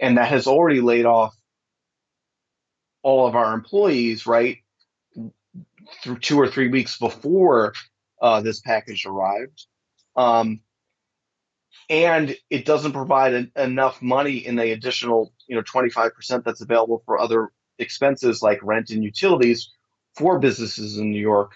and 0.00 0.16
that 0.16 0.28
has 0.28 0.46
already 0.46 0.80
laid 0.80 1.04
off 1.04 1.34
all 3.02 3.26
of 3.26 3.36
our 3.36 3.54
employees, 3.54 4.26
right? 4.26 4.58
Through 6.02 6.18
two 6.18 6.40
or 6.40 6.48
three 6.48 6.68
weeks 6.68 6.98
before 6.98 7.74
uh, 8.20 8.40
this 8.40 8.60
package 8.60 9.06
arrived. 9.06 9.66
Um, 10.16 10.60
and 11.88 12.36
it 12.50 12.64
doesn't 12.64 12.92
provide 12.92 13.34
an, 13.34 13.52
enough 13.56 14.00
money 14.00 14.36
in 14.36 14.56
the 14.56 14.70
additional, 14.72 15.32
you 15.46 15.56
know, 15.56 15.62
25% 15.62 16.44
that's 16.44 16.60
available 16.60 17.02
for 17.04 17.18
other 17.18 17.50
expenses 17.78 18.42
like 18.42 18.60
rent 18.62 18.90
and 18.90 19.02
utilities 19.02 19.70
for 20.14 20.38
businesses 20.38 20.98
in 20.98 21.10
New 21.10 21.20
York, 21.20 21.52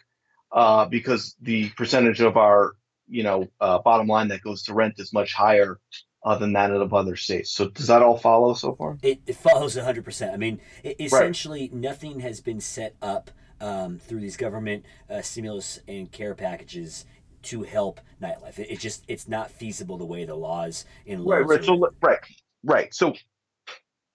uh, 0.52 0.86
because 0.86 1.36
the 1.40 1.68
percentage 1.70 2.20
of 2.20 2.36
our 2.36 2.74
you 3.06 3.22
know 3.22 3.48
uh, 3.60 3.78
bottom 3.80 4.06
line 4.06 4.28
that 4.28 4.42
goes 4.42 4.62
to 4.62 4.74
rent 4.74 4.94
is 4.98 5.12
much 5.12 5.34
higher 5.34 5.78
uh, 6.24 6.38
than 6.38 6.54
that 6.54 6.70
of 6.70 6.94
other 6.94 7.16
states. 7.16 7.50
So 7.50 7.68
does 7.68 7.88
that 7.88 8.02
all 8.02 8.18
follow 8.18 8.54
so 8.54 8.74
far? 8.74 8.98
It, 9.02 9.20
it 9.26 9.36
follows 9.36 9.76
100%. 9.76 10.32
I 10.32 10.36
mean, 10.36 10.60
it, 10.82 10.96
essentially, 10.98 11.62
right. 11.62 11.74
nothing 11.74 12.20
has 12.20 12.40
been 12.40 12.60
set 12.60 12.96
up 13.02 13.30
um, 13.60 13.98
through 13.98 14.20
these 14.20 14.36
government 14.36 14.84
uh, 15.10 15.20
stimulus 15.20 15.80
and 15.86 16.10
care 16.10 16.34
packages 16.34 17.04
to 17.44 17.62
help 17.62 18.00
nightlife. 18.22 18.58
It, 18.58 18.70
it, 18.70 18.80
just 18.80 19.04
it's 19.08 19.28
not 19.28 19.50
feasible 19.50 19.98
the 19.98 20.04
way 20.04 20.24
the 20.24 20.34
laws 20.34 20.84
in 21.06 21.24
right, 21.24 21.46
right. 21.46 21.64
So 21.64 21.90
right, 22.02 22.18
right. 22.62 22.94
So, 22.94 23.14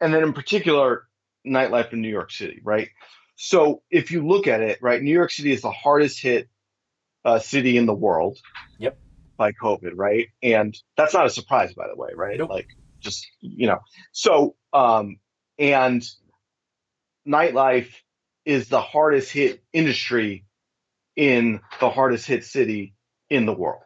and 0.02 0.14
then 0.14 0.24
in 0.24 0.34
particular, 0.34 1.08
nightlife 1.46 1.94
in 1.94 2.02
New 2.02 2.10
York 2.10 2.32
City, 2.32 2.62
right? 2.64 2.90
So 3.36 3.82
if 3.90 4.12
you 4.12 4.28
look 4.28 4.48
at 4.48 4.62
it, 4.62 4.80
right, 4.82 5.02
New 5.02 5.14
York 5.14 5.32
City 5.32 5.52
is 5.52 5.62
the 5.62 5.72
hardest 5.72 6.22
hit 6.22 6.50
uh, 7.24 7.40
city 7.40 7.78
in 7.78 7.86
the 7.86 7.94
world. 7.94 8.38
Yep. 8.80 8.98
By 9.38 9.54
COVID, 9.54 9.92
right? 9.96 10.28
And 10.44 10.76
that's 10.98 11.14
not 11.14 11.26
a 11.26 11.30
surprise, 11.30 11.74
by 11.74 11.88
the 11.88 11.96
way, 11.96 12.10
right? 12.14 12.38
Nope. 12.38 12.50
Like, 12.50 12.68
just 13.00 13.26
you 13.40 13.68
know, 13.68 13.80
so 14.12 14.56
um, 14.74 15.20
and 15.58 16.06
nightlife 17.28 17.94
is 18.46 18.68
the 18.68 18.82
hardest 18.82 19.32
hit 19.32 19.64
industry 19.72 20.46
in 21.16 21.60
the 21.80 21.90
hardest 21.90 22.26
hit 22.26 22.44
city 22.44 22.94
in 23.30 23.46
the 23.46 23.54
world. 23.54 23.84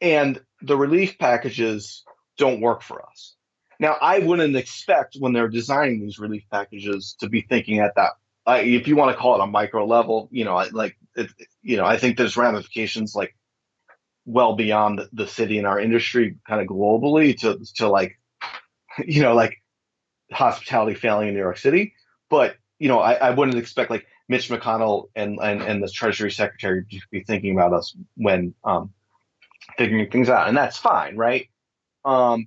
And 0.00 0.40
the 0.62 0.76
relief 0.76 1.18
packages 1.18 2.04
don't 2.38 2.60
work 2.60 2.82
for 2.82 3.04
us. 3.04 3.36
Now, 3.78 3.96
I 4.00 4.18
wouldn't 4.18 4.56
expect 4.56 5.16
when 5.18 5.32
they're 5.32 5.48
designing 5.48 6.00
these 6.00 6.18
relief 6.18 6.44
packages 6.50 7.16
to 7.20 7.28
be 7.28 7.42
thinking 7.42 7.78
at 7.80 7.94
that, 7.96 8.12
if 8.46 8.88
you 8.88 8.96
want 8.96 9.14
to 9.14 9.20
call 9.20 9.36
it 9.36 9.44
a 9.44 9.46
micro 9.46 9.86
level, 9.86 10.28
you 10.32 10.44
know, 10.44 10.56
like 10.72 10.96
it, 11.14 11.30
you 11.62 11.76
know, 11.76 11.84
I 11.84 11.96
think 11.96 12.16
there's 12.16 12.36
ramifications 12.36 13.14
like 13.14 13.34
well 14.26 14.54
beyond 14.54 15.00
the 15.12 15.26
city 15.26 15.58
and 15.58 15.66
our 15.66 15.80
industry 15.80 16.36
kind 16.46 16.60
of 16.60 16.66
globally 16.66 17.38
to 17.40 17.58
to 17.76 17.88
like 17.88 18.18
you 19.04 19.22
know 19.22 19.34
like 19.34 19.62
hospitality 20.32 20.94
failing 20.94 21.28
in 21.28 21.34
New 21.34 21.40
York 21.40 21.58
City. 21.58 21.94
But 22.28 22.56
you 22.78 22.88
know, 22.88 23.00
I, 23.00 23.14
I 23.14 23.30
wouldn't 23.30 23.58
expect 23.58 23.90
like 23.90 24.06
Mitch 24.30 24.48
McConnell 24.48 25.08
and, 25.16 25.40
and 25.42 25.60
and 25.60 25.82
the 25.82 25.88
Treasury 25.88 26.30
Secretary 26.30 26.86
be 27.10 27.24
thinking 27.24 27.52
about 27.52 27.72
us 27.72 27.96
when 28.14 28.54
um, 28.62 28.92
figuring 29.76 30.08
things 30.08 30.28
out, 30.28 30.46
and 30.46 30.56
that's 30.56 30.78
fine, 30.78 31.16
right? 31.16 31.48
Um, 32.04 32.46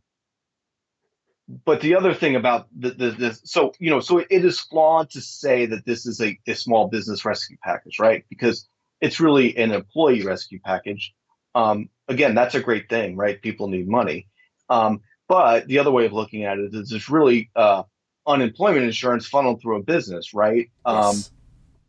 but 1.65 1.81
the 1.81 1.95
other 1.95 2.13
thing 2.13 2.38
about 2.38 2.67
the, 2.73 2.91
the, 2.91 3.11
this, 3.11 3.41
so 3.43 3.73
you 3.79 3.89
know, 3.89 3.99
so 3.99 4.19
it 4.19 4.27
is 4.29 4.61
flawed 4.61 5.09
to 5.09 5.19
say 5.19 5.65
that 5.65 5.86
this 5.86 6.05
is 6.05 6.21
a, 6.21 6.39
a 6.47 6.55
small 6.55 6.88
business 6.88 7.25
rescue 7.25 7.57
package, 7.61 7.99
right? 7.99 8.23
Because 8.29 8.65
it's 9.01 9.19
really 9.19 9.57
an 9.57 9.73
employee 9.73 10.23
rescue 10.23 10.61
package. 10.63 11.13
Um, 11.53 11.89
again, 12.07 12.34
that's 12.34 12.55
a 12.55 12.61
great 12.61 12.88
thing, 12.88 13.17
right? 13.17 13.41
People 13.41 13.67
need 13.67 13.89
money. 13.89 14.29
Um, 14.69 15.01
but 15.27 15.67
the 15.67 15.79
other 15.79 15.91
way 15.91 16.05
of 16.05 16.13
looking 16.13 16.45
at 16.45 16.59
it 16.59 16.73
is 16.73 16.93
it's 16.93 17.09
really 17.09 17.51
uh, 17.57 17.84
unemployment 18.25 18.86
insurance 18.86 19.27
funneled 19.27 19.61
through 19.61 19.79
a 19.79 19.84
business, 19.84 20.34
right? 20.34 20.69
Um, 20.86 21.17
yes. 21.17 21.31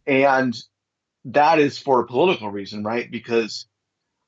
And 0.06 0.56
that 1.26 1.58
is 1.58 1.78
for 1.78 2.00
a 2.00 2.06
political 2.06 2.50
reason, 2.50 2.84
right? 2.84 3.10
Because 3.10 3.66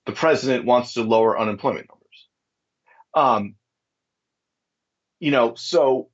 the 0.06 0.12
president 0.12 0.64
wants 0.64 0.94
to 0.94 1.02
lower 1.02 1.38
unemployment 1.38 1.88
numbers. 1.88 2.28
Um, 3.14 3.54
you 5.18 5.30
know, 5.30 5.54
so 5.54 6.08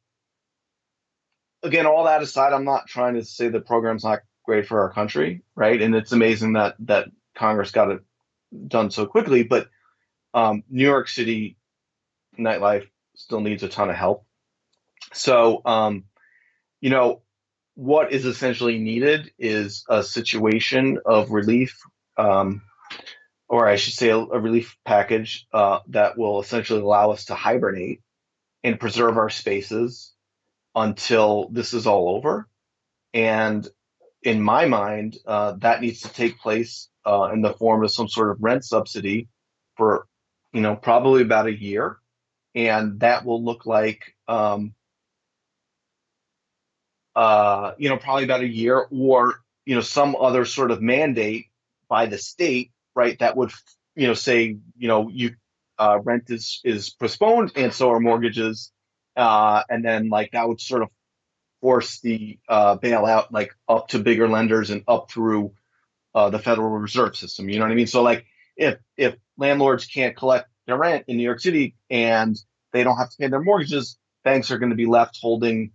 again, 1.63 1.87
all 1.87 2.05
that 2.05 2.23
aside, 2.23 2.53
I'm 2.53 2.65
not 2.65 2.87
trying 2.87 3.15
to 3.15 3.25
say 3.25 3.49
the 3.49 3.61
program's 3.61 4.05
not 4.05 4.21
great 4.45 4.67
for 4.67 4.81
our 4.81 4.93
country, 4.93 5.43
right? 5.55 5.81
And 5.81 5.95
it's 5.95 6.13
amazing 6.13 6.55
that 6.55 6.75
that 6.81 7.09
Congress 7.35 7.71
got 7.71 7.91
it 7.91 8.01
done 8.67 8.91
so 8.91 9.07
quickly, 9.07 9.43
but 9.45 9.69
um, 10.35 10.65
New 10.69 10.85
York 10.85 11.09
City 11.09 11.57
nightlife 12.39 12.89
still 13.15 13.41
needs 13.41 13.63
a 13.63 13.69
ton 13.69 13.91
of 13.91 13.97
help. 13.97 14.25
So, 15.13 15.63
um, 15.65 16.05
you 16.81 16.91
know, 16.91 17.22
what 17.75 18.13
is 18.13 18.25
essentially 18.25 18.79
needed 18.79 19.31
is 19.39 19.85
a 19.89 20.03
situation 20.03 20.99
of 21.05 21.31
relief, 21.31 21.81
um, 22.17 22.63
or 23.49 23.67
I 23.69 23.77
should 23.77 23.95
say, 23.95 24.11
a, 24.11 24.19
a 24.19 24.41
relief 24.41 24.77
package 24.85 25.47
uh, 25.53 25.81
that 25.89 26.19
will 26.19 26.41
essentially 26.41 26.81
allow 26.81 27.11
us 27.11 27.27
to 27.27 27.35
hibernate 27.35 28.01
and 28.63 28.81
preserve 28.81 29.17
our 29.17 29.31
spaces 29.31 30.13
until 30.75 31.49
this 31.51 31.75
is 31.75 31.87
all 31.87 32.17
over. 32.17 32.49
And 33.15 33.67
in 34.23 34.41
my 34.41 34.67
mind, 34.67 35.19
uh, 35.27 35.53
that 35.59 35.81
needs 35.81 36.01
to 36.03 36.13
take 36.13 36.39
place 36.39 36.89
uh, 37.05 37.31
in 37.33 37.43
the 37.43 37.55
form 37.55 37.85
of 37.85 37.91
some 37.91 38.09
sort 38.09 38.31
of 38.31 38.43
rent 38.43 38.65
subsidy 38.65 39.29
for, 39.77 40.07
you 40.53 40.61
know, 40.61 40.77
probably 40.77 41.23
about 41.23 41.47
a 41.47 41.61
year, 41.61 41.99
and 42.55 43.01
that 43.01 43.25
will 43.25 43.43
look 43.45 43.67
like, 43.67 44.15
um, 44.29 44.75
uh, 47.15 47.73
you 47.79 47.89
know, 47.89 47.97
probably 47.97 48.25
about 48.25 48.41
a 48.41 48.49
year, 48.49 48.87
or 48.91 49.35
you 49.65 49.75
know, 49.75 49.81
some 49.81 50.17
other 50.19 50.45
sort 50.45 50.71
of 50.71 50.83
mandate 50.83 51.47
by 51.89 52.07
the 52.07 52.19
state, 52.19 52.73
right? 52.95 53.19
That 53.19 53.37
would, 53.37 53.53
you 53.95 54.07
know, 54.07 54.15
say, 54.15 54.57
you 54.77 54.89
know, 54.89 55.09
you 55.09 55.35
uh, 55.79 55.99
rent 56.03 56.25
is 56.29 56.61
is 56.65 56.91
postponed, 56.91 57.53
and 57.57 57.73
so 57.73 57.91
are 57.91 58.01
mortgages, 58.01 58.73
uh, 59.17 59.63
and 59.69 59.85
then 59.85 60.09
like 60.09 60.33
that 60.33 60.49
would 60.49 60.61
sort 60.61 60.83
of 60.83 60.89
force 61.61 62.01
the 62.01 62.39
uh, 62.49 62.77
bailout 62.77 63.29
like 63.31 63.55
up 63.69 63.89
to 63.89 63.99
bigger 64.01 64.29
lenders 64.29 64.71
and 64.71 64.83
up 64.89 65.11
through 65.11 65.53
uh, 66.15 66.31
the 66.31 66.39
Federal 66.39 66.71
Reserve 66.71 67.17
System. 67.17 67.49
You 67.49 67.59
know 67.59 67.65
what 67.65 67.73
I 67.73 67.77
mean? 67.77 67.87
So 67.87 68.03
like 68.03 68.27
if 68.57 68.79
if 68.97 69.17
landlords 69.37 69.87
can't 69.87 70.17
collect 70.17 70.49
their 70.67 70.77
rent 70.77 71.05
in 71.09 71.17
New 71.17 71.23
York 71.23 71.41
City 71.41 71.77
and 71.91 72.37
they 72.73 72.85
don't 72.85 72.97
have 72.97 73.11
to 73.11 73.17
pay 73.19 73.29
their 73.29 73.41
mortgages, 73.41 73.99
banks 74.25 74.51
are 74.51 74.59
going 74.59 74.71
to 74.71 74.77
be 74.77 74.87
left 74.87 75.19
holding, 75.21 75.73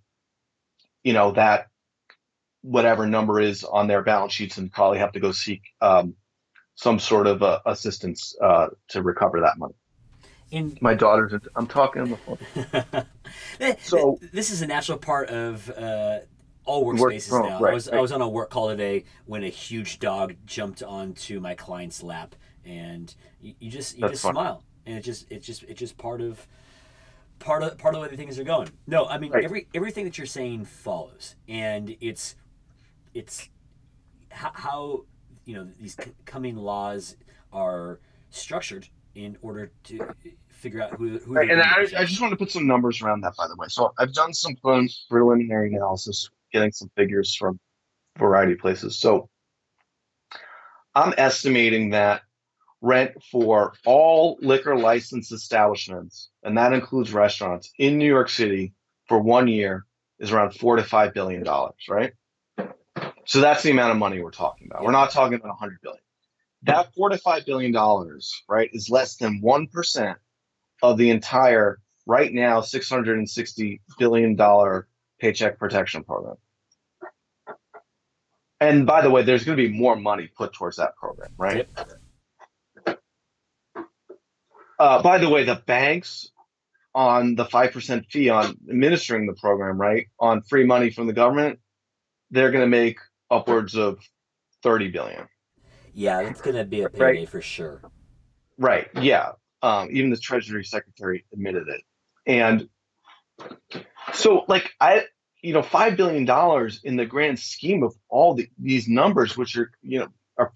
you 1.08 1.14
know, 1.14 1.32
that 1.32 1.70
whatever 2.64 3.08
number 3.08 3.40
is 3.40 3.64
on 3.64 3.88
their 3.88 4.04
balance 4.04 4.34
sheets 4.34 4.58
and 4.58 4.70
probably 4.70 5.00
have 5.00 5.14
to 5.14 5.22
go 5.22 5.32
seek 5.32 5.62
um, 5.80 6.16
some 6.76 7.00
sort 7.00 7.28
of 7.28 7.42
uh, 7.42 7.62
assistance 7.66 8.36
uh, 8.44 8.68
to 8.90 9.02
recover 9.02 9.40
that 9.40 9.58
money. 9.58 9.74
In, 10.52 10.78
My 10.82 10.94
daughter's. 10.94 11.34
I'm 11.56 11.66
talking 11.66 12.02
on 12.02 12.10
the 12.10 12.18
phone. 12.18 13.78
so 13.80 14.20
this 14.34 14.52
is 14.52 14.62
a 14.62 14.68
natural 14.68 14.98
part 14.98 15.30
of 15.30 15.70
uh, 15.70 16.20
all 16.66 16.84
workspaces 16.86 17.32
work, 17.32 17.46
now. 17.46 17.62
Right, 17.62 17.72
I 17.72 17.74
was 17.74 17.88
right. 17.90 17.98
I 18.00 18.02
was 18.02 18.12
on 18.12 18.22
a 18.22 18.28
work 18.28 18.50
call 18.50 18.68
today 18.68 19.06
when 19.28 19.46
a 19.46 19.50
huge 19.50 20.00
dog 20.00 20.36
jumped 20.46 20.84
onto 20.84 21.40
my 21.40 21.56
client's 21.56 22.04
lap, 22.04 22.36
and 22.66 23.16
you, 23.40 23.54
you 23.60 23.72
just 23.72 23.96
you 23.96 24.02
That's 24.02 24.12
just 24.12 24.24
smile, 24.24 24.62
and 24.86 24.98
it 24.98 25.02
just 25.02 25.32
it 25.32 25.40
just 25.40 25.64
it's 25.64 25.80
just 25.80 25.98
part 25.98 26.20
of 26.20 26.46
part 27.40 27.64
of 27.64 27.78
part 27.78 27.96
of 27.96 28.02
the 28.02 28.10
way 28.10 28.16
things 28.16 28.40
are 28.40 28.44
going. 28.44 28.70
No, 28.86 29.06
I 29.06 29.18
mean 29.18 29.32
right. 29.32 29.44
every 29.44 29.68
everything 29.74 30.06
that 30.06 30.18
you're 30.18 30.28
saying 30.28 30.66
follows, 30.66 31.36
and 31.48 31.96
it's 32.02 32.36
it's 33.14 33.50
how, 34.32 34.52
how 34.54 35.06
you 35.46 35.56
know 35.56 35.68
these 35.80 35.98
coming 36.26 36.56
laws 36.56 37.16
are 37.52 38.00
structured 38.30 38.88
in 39.16 39.38
order 39.42 39.72
to 39.84 40.08
figure 40.50 40.82
out 40.82 40.94
who. 40.94 41.18
who 41.18 41.34
right, 41.34 41.50
and 41.50 41.62
I, 41.62 41.82
I, 41.98 42.06
just 42.06 42.22
want 42.22 42.32
to 42.32 42.38
put 42.38 42.52
some 42.52 42.68
numbers 42.68 43.02
around 43.02 43.22
that, 43.22 43.36
by 43.36 43.48
the 43.48 43.56
way. 43.56 43.68
So 43.68 43.94
I've 43.98 44.14
done 44.14 44.34
some 44.34 44.56
preliminary 45.10 45.74
analysis 45.74 46.30
getting 46.54 46.72
some 46.72 46.90
figures 46.96 47.36
from 47.36 47.60
a 48.16 48.20
variety 48.20 48.54
of 48.54 48.60
places. 48.60 49.00
So 49.00 49.30
I'm 50.94 51.14
estimating 51.18 51.90
that 51.92 52.22
rent 52.82 53.24
for 53.32 53.74
all 53.86 54.38
liquor 54.42 54.78
license 54.78 55.32
establishments, 55.32 56.30
and 56.44 56.58
that 56.58 56.74
includes 56.74 57.14
restaurants 57.14 57.72
in 57.78 57.98
New 57.98 58.08
York 58.08 58.30
City 58.30 58.74
for 59.08 59.20
one 59.20 59.48
year 59.48 59.86
is 60.20 60.32
around 60.32 60.54
four 60.56 60.76
to 60.76 60.84
five 60.84 61.14
billion 61.14 61.44
dollars, 61.44 61.86
right? 61.90 62.14
So 63.26 63.42
that's 63.42 63.64
the 63.64 63.72
amount 63.72 63.92
of 63.92 63.98
money 63.98 64.22
we're 64.22 64.32
talking 64.32 64.68
about. 64.70 64.84
We're 64.84 64.92
not 64.92 65.12
talking 65.12 65.36
about 65.36 65.50
a 65.50 65.54
hundred 65.56 65.80
billion. 65.82 66.02
That 66.64 66.94
four 66.94 67.10
to 67.10 67.18
five 67.18 67.46
billion 67.46 67.72
dollars, 67.72 68.44
right, 68.48 68.70
is 68.74 68.90
less 68.90 69.18
than 69.18 69.42
one 69.42 69.68
percent 69.68 70.18
of 70.82 70.98
the 70.98 71.10
entire 71.10 71.80
right 72.06 72.34
now 72.34 72.62
six 72.62 72.90
hundred 72.90 73.18
and 73.18 73.30
sixty 73.30 73.82
billion 74.00 74.36
dollar 74.36 74.88
paycheck 75.20 75.60
protection 75.60 76.04
program. 76.04 76.38
And 78.60 78.88
by 78.88 79.02
the 79.02 79.12
way, 79.12 79.22
there's 79.22 79.44
going 79.44 79.58
to 79.58 79.68
be 79.68 79.72
more 79.72 79.96
money 79.96 80.30
put 80.36 80.54
towards 80.54 80.78
that 80.78 80.96
program, 80.96 81.32
right? 81.38 81.68
Yep. 81.78 81.90
Uh, 84.80 85.02
by 85.02 85.18
the 85.18 85.30
way, 85.30 85.44
the 85.44 85.62
banks 85.66 86.32
on 86.94 87.36
the 87.36 87.46
5% 87.46 88.06
fee 88.10 88.30
on 88.30 88.58
administering 88.70 89.28
the 89.28 89.34
program, 89.34 89.80
right, 89.80 90.08
on 90.20 90.42
free 90.42 90.66
money 90.66 90.90
from 90.90 91.08
the 91.08 91.14
government, 91.14 91.60
they're 92.32 92.52
going 92.52 92.64
to 92.64 92.68
make 92.70 93.00
upwards 93.30 93.76
of 93.76 94.00
30 94.64 94.90
billion. 94.90 95.28
Yeah, 95.94 96.22
it's 96.22 96.42
going 96.42 96.56
to 96.56 96.66
be 96.66 96.82
a 96.82 96.90
payday 96.90 97.04
right? 97.04 97.30
for 97.30 97.42
sure. 97.42 97.82
Right. 98.58 98.88
Yeah. 99.02 99.32
Um, 99.62 99.90
even 99.92 100.10
the 100.10 100.18
Treasury 100.18 100.64
Secretary 100.64 101.26
admitted 101.34 101.68
it. 101.68 101.82
And 102.26 102.70
so, 104.14 104.46
like, 104.48 104.72
I, 104.80 105.06
you 105.42 105.54
know, 105.54 105.62
five 105.62 105.98
billion 105.98 106.26
dollars 106.26 106.82
in 106.84 106.96
the 106.96 107.06
grand 107.06 107.40
scheme 107.40 107.84
of 107.84 107.96
all 108.10 108.34
the, 108.34 108.50
these 108.58 108.88
numbers, 108.88 109.38
which 109.38 109.56
are 109.58 109.72
you 109.82 110.00
know 110.00 110.08
are 110.38 110.54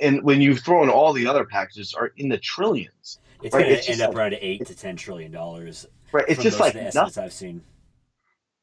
and 0.00 0.22
when 0.22 0.40
you 0.40 0.56
throw 0.56 0.82
in 0.82 0.90
all 0.90 1.12
the 1.12 1.26
other 1.26 1.44
packages, 1.44 1.94
are 1.94 2.12
in 2.16 2.28
the 2.28 2.38
trillions. 2.38 3.18
It's 3.42 3.54
right? 3.54 3.66
going 3.66 3.80
to 3.80 3.90
end 3.90 4.00
up 4.00 4.08
like, 4.08 4.16
around 4.16 4.38
eight 4.40 4.66
to 4.66 4.74
ten 4.74 4.96
trillion 4.96 5.30
dollars. 5.30 5.86
Right. 6.12 6.24
It's 6.28 6.42
just 6.42 6.60
like 6.60 6.74
the 6.74 6.90
nothing. 6.94 7.24
I've 7.24 7.32
seen. 7.32 7.62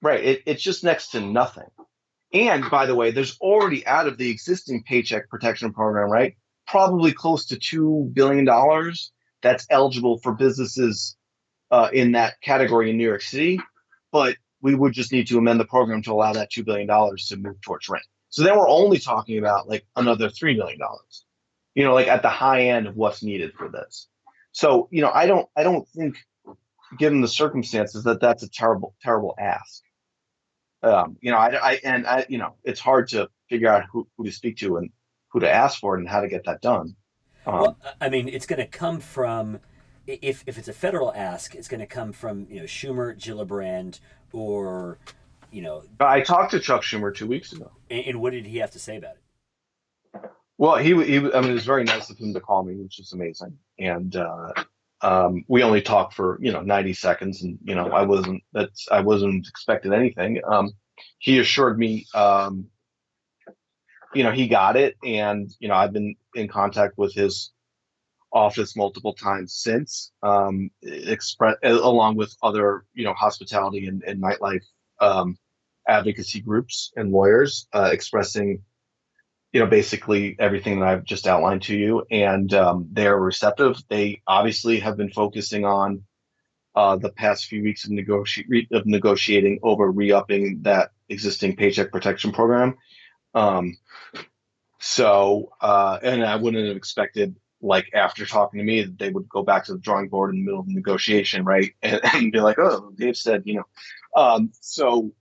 Right. 0.02 0.24
It, 0.24 0.44
it's 0.46 0.62
just 0.62 0.84
next 0.84 1.10
to 1.10 1.22
nothing. 1.22 1.70
And 2.34 2.70
by 2.70 2.86
the 2.86 2.96
way, 2.96 3.12
there's 3.12 3.38
already 3.40 3.86
out 3.88 4.08
of 4.08 4.18
the 4.18 4.30
existing 4.30 4.84
paycheck 4.84 5.30
protection 5.30 5.74
program, 5.74 6.10
right? 6.10 6.36
Probably 6.68 7.14
close 7.14 7.46
to 7.48 7.58
two 7.58 8.10
billion 8.14 8.46
dollars 8.46 9.12
that's 9.42 9.66
eligible 9.70 10.18
for 10.20 10.34
businesses 10.34 11.16
uh, 11.72 11.90
in 11.94 12.14
that 12.14 12.42
category 12.42 12.90
in 12.90 12.98
New 12.98 13.08
York 13.08 13.22
City. 13.22 13.60
But 14.12 14.38
we 14.62 14.76
would 14.76 14.94
just 14.94 15.12
need 15.12 15.28
to 15.28 15.38
amend 15.38 15.60
the 15.60 15.66
program 15.66 16.02
to 16.04 16.12
allow 16.12 16.34
that 16.34 16.52
$2 16.52 16.66
billion 16.66 16.88
to 16.88 17.38
move 17.38 17.62
towards 17.62 17.90
rent. 17.90 18.04
So 18.30 18.44
then 18.44 18.58
we're 18.58 18.70
only 18.70 18.98
talking 19.00 19.38
about 19.38 19.70
like 19.70 19.86
another 19.96 20.30
$3 20.30 20.58
million, 20.58 20.80
you 21.76 21.84
know, 21.84 21.94
like 21.94 22.08
at 22.08 22.22
the 22.22 22.30
high 22.30 22.64
end 22.70 22.88
of 22.88 22.96
what's 22.96 23.24
needed 23.24 23.54
for 23.54 23.70
this. 23.70 24.08
So, 24.58 24.88
you 24.90 25.04
know, 25.04 25.12
I 25.14 25.28
don't, 25.28 25.48
I 25.56 25.62
don't 25.62 25.88
think 25.90 26.18
given 26.98 27.22
the 27.22 27.28
circumstances 27.28 28.06
that 28.06 28.20
that's 28.20 28.42
a 28.42 28.50
terrible, 28.50 28.96
terrible 29.04 29.36
ask. 29.38 29.84
Um, 30.82 31.16
you 31.22 31.30
know, 31.30 31.38
I, 31.38 31.74
I, 31.74 31.80
and 31.84 32.08
I, 32.08 32.26
you 32.28 32.40
know, 32.40 32.56
it's 32.64 32.80
hard 32.80 33.08
to 33.10 33.30
figure 33.52 33.70
out 33.70 33.84
who, 33.92 34.08
who 34.18 34.24
to 34.24 34.32
speak 34.32 34.58
to 34.58 34.78
and 34.78 34.90
who 35.28 35.42
to 35.42 35.52
ask 35.52 35.80
for 35.80 35.96
and 35.96 36.10
how 36.10 36.22
to 36.22 36.28
get 36.28 36.46
that 36.46 36.62
done. 36.62 36.96
Um, 37.46 37.60
well, 37.60 37.78
I 38.02 38.10
mean, 38.10 38.28
it's 38.28 38.48
going 38.48 38.58
to 38.58 38.66
come 38.66 39.00
from, 39.00 39.60
if, 40.08 40.44
if 40.48 40.58
it's 40.58 40.68
a 40.68 40.74
federal 40.74 41.14
ask, 41.14 41.54
it's 41.54 41.68
going 41.68 41.82
to 41.82 41.86
come 41.86 42.12
from, 42.12 42.48
you 42.50 42.62
know, 42.62 42.66
Schumer, 42.66 43.16
Gillibrand, 43.16 44.00
or 44.34 44.98
you 45.52 45.62
know. 45.62 45.84
I 46.00 46.22
talked 46.22 46.50
to 46.52 46.60
Chuck 46.60 46.82
Schumer 46.82 47.16
two 47.16 47.28
weeks 47.28 47.54
ago. 47.54 47.74
And, 47.92 48.06
and 48.08 48.22
what 48.22 48.34
did 48.34 48.48
he 48.48 48.58
have 48.58 48.72
to 48.72 48.80
say 48.80 48.98
about 48.98 49.18
it? 49.18 50.32
Well, 50.58 50.78
he, 50.78 50.90
he 51.04 51.18
I 51.18 51.42
mean, 51.42 51.52
it 51.52 51.54
was 51.54 51.66
very 51.66 51.84
nice 51.84 52.10
of 52.10 52.18
him 52.18 52.34
to 52.34 52.40
call 52.40 52.64
me, 52.64 52.76
which 52.76 53.00
is 53.00 53.14
amazing. 53.14 53.58
And 53.80 54.16
uh, 54.16 54.54
um, 55.02 55.46
we 55.48 55.64
only 55.64 55.82
talked 55.82 56.14
for 56.14 56.40
you 56.42 56.52
know 56.52 56.62
90 56.62 56.94
seconds, 56.94 57.44
and 57.44 57.60
you 57.64 57.76
know 57.76 57.90
I 57.90 58.02
wasn't 58.04 58.44
that's 58.54 58.88
I 58.92 59.02
wasn't 59.02 59.48
expecting 59.48 59.94
anything. 59.94 60.42
Um, 60.48 60.72
he 61.20 61.40
assured 61.40 61.78
me, 61.78 62.08
um, 62.16 62.68
you 64.14 64.24
know, 64.24 64.32
he 64.32 64.48
got 64.48 64.76
it, 64.78 64.96
and 65.04 65.50
you 65.60 65.68
know 65.68 65.76
I've 65.76 65.94
been 65.94 66.16
in 66.36 66.48
contact 66.48 66.98
with 66.98 67.14
his 67.14 67.52
office 68.34 68.76
multiple 68.76 69.14
times 69.14 69.54
since, 69.54 70.12
um, 70.22 70.70
express 70.82 71.56
along 71.64 72.16
with 72.16 72.36
other 72.42 72.86
you 72.94 73.04
know 73.04 73.14
hospitality 73.14 73.88
and, 73.88 74.04
and 74.04 74.22
nightlife 74.22 74.64
um, 75.00 75.38
advocacy 75.88 76.42
groups 76.42 76.92
and 76.96 77.12
lawyers 77.12 77.68
uh, 77.74 77.90
expressing 77.92 78.64
you 79.54 79.60
know 79.60 79.68
basically 79.68 80.36
everything 80.40 80.80
that 80.80 80.90
I've 80.90 81.04
just 81.04 81.28
outlined 81.28 81.64
to 81.64 81.76
you, 81.76 82.06
and 82.12 82.54
um, 82.54 82.90
they're 82.92 83.18
receptive. 83.18 83.82
They 83.90 84.22
obviously 84.28 84.80
have 84.80 84.98
been 84.98 85.12
focusing 85.12 85.66
on 85.66 86.04
uh, 86.76 86.96
the 86.98 87.10
past 87.10 87.46
few 87.46 87.64
weeks 87.64 87.86
of, 87.86 87.92
negoti- 87.92 88.72
of 88.72 88.86
negotiating 88.86 89.60
over 89.64 89.90
re-upping 89.90 90.62
that 90.62 90.92
existing 91.10 91.56
paycheck 91.56 91.92
protection 91.92 92.32
program. 92.32 92.76
Um, 93.34 93.78
so, 94.80 95.52
uh, 95.60 95.98
and 96.04 96.24
I 96.24 96.36
wouldn't 96.36 96.68
have 96.68 96.78
expected 96.78 97.36
like 97.62 97.90
after 97.94 98.26
talking 98.26 98.60
to 98.60 98.64
me 98.64 98.84
that 98.84 99.00
they 99.00 99.10
would 99.10 99.28
go 99.28 99.42
back 99.44 99.66
to 99.66 99.74
the 99.74 99.80
drawing 99.80 100.10
board 100.10 100.34
in 100.34 100.40
the 100.40 100.46
middle 100.46 100.60
of 100.60 100.68
the 100.68 100.74
negotiation 100.74 101.44
right 101.44 101.74
and, 101.82 102.00
and 102.14 102.32
be 102.32 102.40
like 102.40 102.60
oh 102.60 102.92
dave 102.96 103.18
said 103.18 103.42
you 103.46 103.56
know 103.56 103.64
um, 104.16 104.52
so 104.62 105.12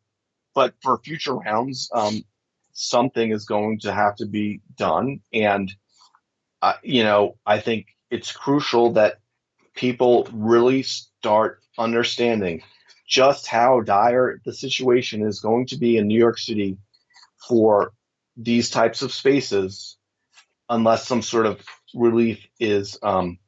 but 0.54 0.74
for 0.82 0.98
future 0.98 1.34
rounds 1.34 1.90
um, 1.94 2.22
something 2.76 3.32
is 3.32 3.44
going 3.44 3.78
to 3.80 3.92
have 3.92 4.14
to 4.16 4.26
be 4.26 4.60
done 4.76 5.20
and 5.32 5.74
uh, 6.62 6.74
you 6.82 7.02
know 7.02 7.36
i 7.46 7.58
think 7.58 7.86
it's 8.10 8.32
crucial 8.32 8.92
that 8.92 9.18
people 9.74 10.28
really 10.32 10.82
start 10.82 11.60
understanding 11.78 12.62
just 13.08 13.46
how 13.46 13.80
dire 13.80 14.40
the 14.44 14.52
situation 14.52 15.26
is 15.26 15.40
going 15.40 15.66
to 15.66 15.76
be 15.76 15.96
in 15.96 16.06
new 16.06 16.18
york 16.18 16.38
city 16.38 16.76
for 17.48 17.92
these 18.36 18.68
types 18.70 19.02
of 19.02 19.12
spaces 19.12 19.96
unless 20.68 21.06
some 21.06 21.22
sort 21.22 21.46
of 21.46 21.64
relief 21.94 22.46
is 22.60 22.98
um, 23.02 23.38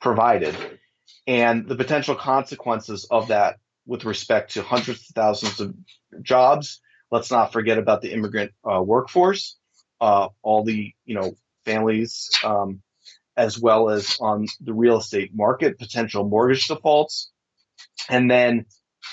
provided 0.00 0.54
and 1.26 1.68
the 1.68 1.76
potential 1.76 2.14
consequences 2.14 3.06
of 3.10 3.28
that 3.28 3.58
with 3.86 4.04
respect 4.04 4.52
to 4.54 4.62
hundreds 4.62 5.00
of 5.08 5.14
thousands 5.14 5.60
of 5.60 5.74
jobs. 6.22 6.80
Let's 7.10 7.30
not 7.30 7.52
forget 7.52 7.78
about 7.78 8.02
the 8.02 8.12
immigrant 8.12 8.52
uh, 8.64 8.82
workforce, 8.82 9.56
uh, 10.00 10.28
all 10.42 10.64
the 10.64 10.92
you 11.04 11.14
know 11.14 11.36
families, 11.64 12.30
um, 12.44 12.82
as 13.36 13.58
well 13.58 13.90
as 13.90 14.16
on 14.20 14.46
the 14.60 14.72
real 14.72 14.98
estate 14.98 15.30
market, 15.34 15.78
potential 15.78 16.28
mortgage 16.28 16.68
defaults, 16.68 17.30
and 18.08 18.30
then 18.30 18.66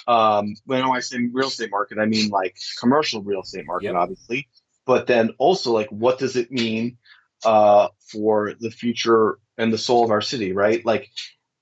um, 0.07 0.55
when 0.65 0.83
I 0.83 0.99
say 0.99 1.19
real 1.31 1.47
estate 1.47 1.71
market, 1.71 1.97
I 1.99 2.05
mean 2.05 2.29
like 2.29 2.55
commercial 2.79 3.21
real 3.23 3.41
estate 3.41 3.65
market, 3.65 3.87
yep. 3.87 3.95
obviously, 3.95 4.47
but 4.85 5.07
then 5.07 5.31
also 5.37 5.71
like 5.71 5.89
what 5.89 6.19
does 6.19 6.35
it 6.35 6.51
mean 6.51 6.97
uh, 7.45 7.89
for 8.11 8.53
the 8.59 8.71
future 8.71 9.39
and 9.57 9.71
the 9.71 9.77
soul 9.77 10.03
of 10.03 10.11
our 10.11 10.21
city, 10.21 10.53
right? 10.53 10.85
Like 10.85 11.09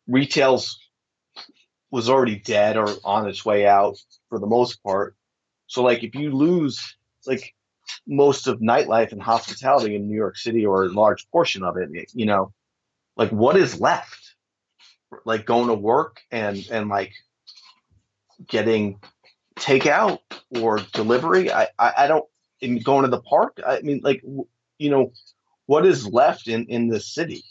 retail's 0.07 0.79
was 1.91 2.09
already 2.09 2.37
dead 2.37 2.77
or 2.77 2.89
on 3.03 3.27
its 3.27 3.45
way 3.45 3.65
out 3.65 3.97
for 4.29 4.39
the 4.39 4.47
most 4.47 4.83
part. 4.83 5.15
So 5.75 5.83
like 5.83 6.05
if 6.05 6.15
you 6.15 6.31
lose 6.31 6.95
like 7.27 7.53
most 8.07 8.47
of 8.47 8.61
nightlife 8.61 9.11
and 9.11 9.21
hospitality 9.21 9.97
in 9.97 10.07
New 10.07 10.15
York 10.15 10.37
City 10.37 10.65
or 10.65 10.85
a 10.85 10.87
large 10.87 11.29
portion 11.31 11.65
of 11.65 11.75
it, 11.75 11.89
you 12.13 12.25
know, 12.25 12.53
like 13.17 13.29
what 13.31 13.57
is 13.57 13.81
left? 13.81 14.35
Like 15.25 15.45
going 15.45 15.67
to 15.67 15.73
work 15.73 16.21
and 16.31 16.65
and 16.71 16.87
like 16.87 17.11
getting 18.47 19.01
takeout 19.57 20.19
or 20.61 20.79
delivery. 20.93 21.51
I 21.51 21.67
I, 21.77 21.93
I 21.97 22.07
don't 22.07 22.25
in 22.61 22.79
going 22.79 23.03
to 23.03 23.11
the 23.11 23.21
park. 23.21 23.59
I 23.67 23.81
mean, 23.81 23.99
like 24.01 24.23
you 24.77 24.89
know, 24.89 25.11
what 25.65 25.85
is 25.85 26.07
left 26.07 26.47
in 26.47 26.67
in 26.67 26.87
the 26.87 27.01
city? 27.01 27.43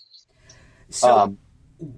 So 0.88 1.14
um, 1.14 1.38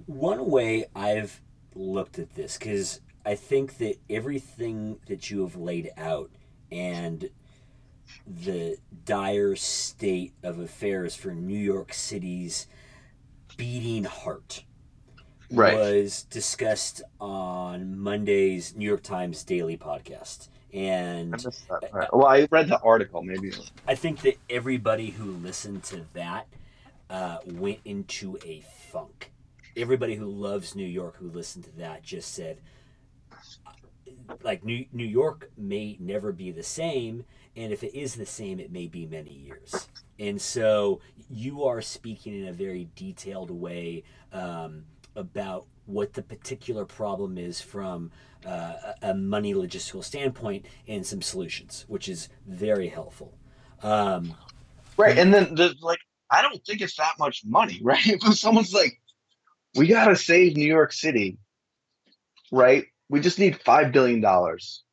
one 0.07 0.49
way 0.49 0.87
I've 0.93 1.39
looked 1.73 2.19
at 2.19 2.35
this 2.35 2.57
because 2.57 2.99
I 3.27 3.35
think 3.35 3.77
that 3.79 3.97
everything 4.09 4.99
that 5.07 5.29
you 5.29 5.41
have 5.41 5.57
laid 5.57 5.91
out 5.97 6.31
and 6.71 7.29
the 8.25 8.77
dire 9.03 9.57
state 9.57 10.31
of 10.43 10.59
affairs 10.59 11.13
for 11.13 11.33
New 11.33 11.59
York 11.59 11.93
City's 11.93 12.67
beating 13.57 14.05
heart 14.05 14.63
right. 15.51 15.75
was 15.75 16.23
discussed 16.23 17.01
on 17.19 17.99
Monday's 17.99 18.77
New 18.77 18.85
York 18.85 19.03
Times 19.03 19.43
Daily 19.43 19.75
podcast. 19.75 20.47
And 20.73 21.35
I 21.93 22.07
well, 22.13 22.27
I 22.27 22.47
read 22.49 22.69
the 22.69 22.79
article. 22.79 23.23
Maybe 23.23 23.51
I 23.85 23.95
think 23.95 24.21
that 24.21 24.37
everybody 24.49 25.09
who 25.09 25.31
listened 25.31 25.83
to 25.83 26.05
that 26.13 26.47
uh, 27.09 27.39
went 27.45 27.79
into 27.83 28.37
a 28.45 28.63
funk. 28.89 29.33
Everybody 29.75 30.15
who 30.15 30.27
loves 30.27 30.75
New 30.75 30.87
York 30.87 31.17
who 31.17 31.29
listened 31.29 31.65
to 31.65 31.77
that 31.79 32.03
just 32.03 32.33
said, 32.33 32.59
like 34.43 34.63
New 34.63 34.85
New 34.91 35.05
York 35.05 35.51
may 35.57 35.97
never 35.99 36.31
be 36.31 36.51
the 36.51 36.63
same, 36.63 37.25
and 37.55 37.71
if 37.71 37.83
it 37.83 37.97
is 37.97 38.15
the 38.15 38.25
same, 38.25 38.59
it 38.59 38.71
may 38.71 38.87
be 38.87 39.05
many 39.05 39.31
years. 39.31 39.87
And 40.19 40.41
so 40.41 40.99
you 41.29 41.63
are 41.63 41.81
speaking 41.81 42.41
in 42.41 42.47
a 42.47 42.53
very 42.53 42.89
detailed 42.95 43.51
way 43.51 44.03
um, 44.31 44.85
about 45.15 45.65
what 45.85 46.13
the 46.13 46.21
particular 46.21 46.85
problem 46.85 47.37
is 47.37 47.61
from 47.61 48.11
uh, 48.45 48.93
a 49.01 49.13
money 49.13 49.53
logistical 49.53 50.03
standpoint 50.03 50.65
and 50.87 51.05
some 51.05 51.21
solutions, 51.21 51.85
which 51.87 52.09
is 52.09 52.29
very 52.45 52.87
helpful. 52.87 53.37
Um, 53.83 54.35
right, 54.97 55.17
and 55.17 55.33
then 55.33 55.55
the 55.55 55.75
like, 55.81 55.99
I 56.29 56.41
don't 56.41 56.63
think 56.65 56.81
it's 56.81 56.95
that 56.97 57.13
much 57.19 57.43
money, 57.45 57.79
right? 57.83 58.05
If 58.05 58.37
someone's 58.37 58.73
like, 58.73 58.99
"We 59.75 59.87
got 59.87 60.05
to 60.05 60.15
save 60.15 60.55
New 60.55 60.67
York 60.67 60.93
City," 60.93 61.37
right? 62.51 62.85
We 63.09 63.19
just 63.19 63.39
need 63.39 63.61
five 63.61 63.91
billion 63.91 64.21
dollars. 64.21 64.83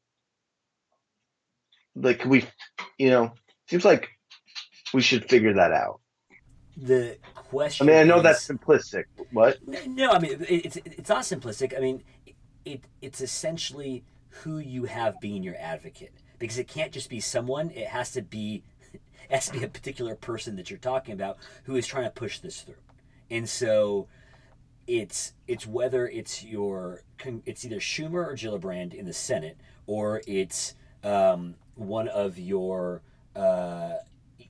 Like 1.96 2.24
we, 2.24 2.46
you 2.98 3.10
know, 3.10 3.32
seems 3.68 3.84
like 3.84 4.08
we 4.92 5.00
should 5.00 5.28
figure 5.28 5.54
that 5.54 5.72
out. 5.72 6.00
The 6.76 7.18
question. 7.34 7.88
I 7.88 7.92
mean, 7.92 8.00
I 8.00 8.04
know 8.04 8.16
is, 8.18 8.22
that's 8.22 8.48
simplistic. 8.48 9.04
What? 9.32 9.58
No, 9.86 10.10
I 10.10 10.18
mean 10.18 10.44
it's 10.48 10.76
it's 10.76 11.08
not 11.08 11.22
simplistic. 11.22 11.76
I 11.76 11.80
mean, 11.80 12.02
it 12.64 12.84
it's 13.00 13.20
essentially 13.20 14.04
who 14.28 14.58
you 14.58 14.84
have 14.84 15.20
being 15.20 15.42
your 15.42 15.56
advocate 15.58 16.12
because 16.38 16.58
it 16.58 16.66
can't 16.66 16.92
just 16.92 17.08
be 17.08 17.20
someone. 17.20 17.70
It 17.70 17.88
has 17.88 18.10
to 18.12 18.22
be 18.22 18.64
it 18.92 19.00
has 19.30 19.46
to 19.46 19.52
be 19.52 19.64
a 19.64 19.68
particular 19.68 20.16
person 20.16 20.56
that 20.56 20.70
you're 20.70 20.78
talking 20.78 21.14
about 21.14 21.38
who 21.64 21.76
is 21.76 21.86
trying 21.86 22.04
to 22.04 22.10
push 22.10 22.40
this 22.40 22.62
through, 22.62 22.74
and 23.30 23.48
so 23.48 24.08
it's 24.86 25.32
it's 25.46 25.66
whether 25.66 26.06
it's 26.06 26.44
your 26.44 27.02
it's 27.46 27.64
either 27.64 27.76
Schumer 27.76 28.26
or 28.26 28.34
Gillibrand 28.34 28.94
in 28.94 29.06
the 29.06 29.12
Senate 29.12 29.56
or 29.86 30.22
it's 30.26 30.74
um, 31.02 31.54
one 31.74 32.08
of 32.08 32.38
your 32.38 33.02
uh, 33.36 33.94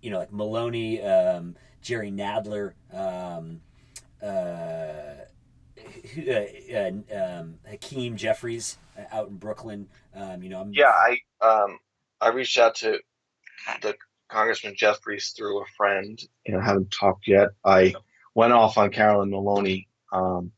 you 0.01 0.11
know 0.11 0.21
like 0.21 0.33
Maloney, 0.33 1.03
um, 1.03 1.57
Jerry 1.83 2.11
Nadler, 2.11 2.73
um, 2.93 3.61
uh, 4.23 4.27
uh, 6.27 6.45
uh 6.75 6.91
um, 7.15 7.55
Hakeem 7.69 8.17
Jeffries 8.17 8.79
uh, 8.99 9.03
out 9.17 9.29
in 9.29 9.37
Brooklyn. 9.37 9.89
Um, 10.15 10.43
you 10.43 10.49
know, 10.49 10.61
I'm, 10.61 10.73
yeah, 10.73 10.93
I 10.93 11.19
um, 11.47 11.79
I 12.21 12.29
reached 12.29 12.59
out 12.59 12.77
to 12.77 12.99
the 13.83 13.95
Congressman 14.29 14.75
Jeffries 14.77 15.31
through 15.37 15.63
a 15.63 15.67
friend. 15.77 16.21
You 16.47 16.55
know, 16.55 16.61
haven't 16.61 16.91
talked 16.91 17.27
yet. 17.27 17.49
I 17.65 17.95
went 18.35 18.53
off 18.53 18.79
on 18.79 18.91
Carolyn 18.91 19.31
Maloney 19.31 19.89
um, 20.15 20.53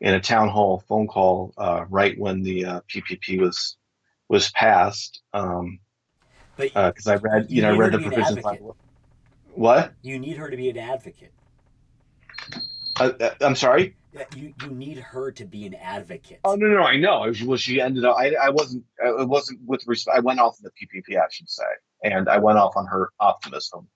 in 0.00 0.14
a 0.14 0.20
town 0.20 0.48
hall 0.48 0.84
phone 0.88 1.08
call 1.08 1.52
uh, 1.56 1.84
right 1.88 2.18
when 2.18 2.42
the 2.42 2.64
uh, 2.64 2.80
PPP 2.88 3.40
was 3.40 3.76
was 4.28 4.50
passed. 4.52 5.22
Um, 5.32 5.80
because 6.56 7.06
uh, 7.06 7.12
I 7.12 7.16
read, 7.16 7.50
you, 7.50 7.56
you 7.56 7.62
know, 7.62 7.74
I 7.74 7.76
read 7.76 7.92
the 7.92 7.98
provisions. 7.98 8.44
What? 9.54 9.92
You 10.02 10.18
need 10.18 10.36
her 10.36 10.50
to 10.50 10.56
be 10.56 10.68
an 10.68 10.78
advocate. 10.78 11.32
Uh, 13.00 13.10
uh, 13.20 13.34
I'm 13.40 13.56
sorry. 13.56 13.96
You 14.36 14.54
you 14.62 14.70
need 14.70 14.98
her 14.98 15.32
to 15.32 15.44
be 15.44 15.66
an 15.66 15.74
advocate. 15.74 16.38
Oh 16.44 16.54
no 16.54 16.68
no 16.68 16.82
I 16.82 16.96
know. 16.96 17.32
Well, 17.44 17.56
she 17.56 17.80
ended 17.80 18.04
up. 18.04 18.16
I 18.16 18.34
I 18.34 18.50
wasn't. 18.50 18.84
It 18.98 19.28
wasn't 19.28 19.60
with 19.66 19.84
respect. 19.88 20.16
I 20.16 20.20
went 20.20 20.38
off 20.38 20.56
on 20.58 20.62
the 20.62 20.70
PPP, 20.70 21.18
I 21.18 21.26
should 21.30 21.50
say, 21.50 21.64
and 22.04 22.28
I 22.28 22.38
went 22.38 22.58
off 22.58 22.76
on 22.76 22.86
her 22.86 23.10
optimism. 23.18 23.88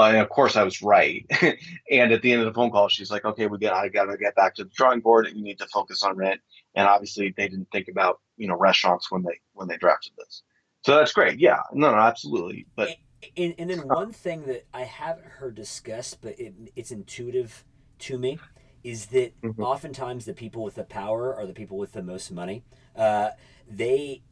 Uh, 0.00 0.08
and 0.08 0.16
of 0.18 0.30
course, 0.30 0.56
I 0.56 0.62
was 0.62 0.80
right. 0.80 1.26
and 1.90 2.12
at 2.12 2.22
the 2.22 2.32
end 2.32 2.40
of 2.40 2.46
the 2.46 2.54
phone 2.54 2.70
call, 2.70 2.88
she's 2.88 3.10
like, 3.10 3.26
"Okay, 3.26 3.46
we 3.46 3.58
got. 3.58 3.74
I 3.74 3.88
got 3.88 4.04
to 4.04 4.16
get 4.16 4.34
back 4.34 4.54
to 4.54 4.64
the 4.64 4.70
drawing 4.70 5.00
board, 5.00 5.26
and 5.26 5.36
you 5.36 5.44
need 5.44 5.58
to 5.58 5.66
focus 5.66 6.02
on 6.02 6.16
rent." 6.16 6.40
And 6.74 6.88
obviously, 6.88 7.34
they 7.36 7.48
didn't 7.48 7.68
think 7.70 7.88
about 7.88 8.20
you 8.38 8.48
know 8.48 8.56
restaurants 8.56 9.10
when 9.10 9.22
they 9.22 9.38
when 9.52 9.68
they 9.68 9.76
drafted 9.76 10.12
this. 10.16 10.42
So 10.86 10.96
that's 10.96 11.12
great. 11.12 11.38
Yeah, 11.38 11.58
no, 11.74 11.90
no, 11.90 11.98
absolutely. 11.98 12.66
But 12.76 12.96
and, 13.36 13.54
and 13.58 13.68
then 13.68 13.80
one 13.80 14.12
thing 14.12 14.46
that 14.46 14.66
I 14.72 14.84
haven't 14.84 15.26
heard 15.26 15.54
discussed, 15.54 16.22
but 16.22 16.40
it, 16.40 16.54
it's 16.74 16.90
intuitive 16.90 17.62
to 18.00 18.16
me, 18.18 18.38
is 18.82 19.06
that 19.06 19.38
mm-hmm. 19.42 19.62
oftentimes 19.62 20.24
the 20.24 20.32
people 20.32 20.64
with 20.64 20.76
the 20.76 20.84
power 20.84 21.36
are 21.36 21.46
the 21.46 21.52
people 21.52 21.76
with 21.76 21.92
the 21.92 22.02
most 22.02 22.30
money. 22.32 22.64
Uh, 22.96 23.30
they 23.68 24.22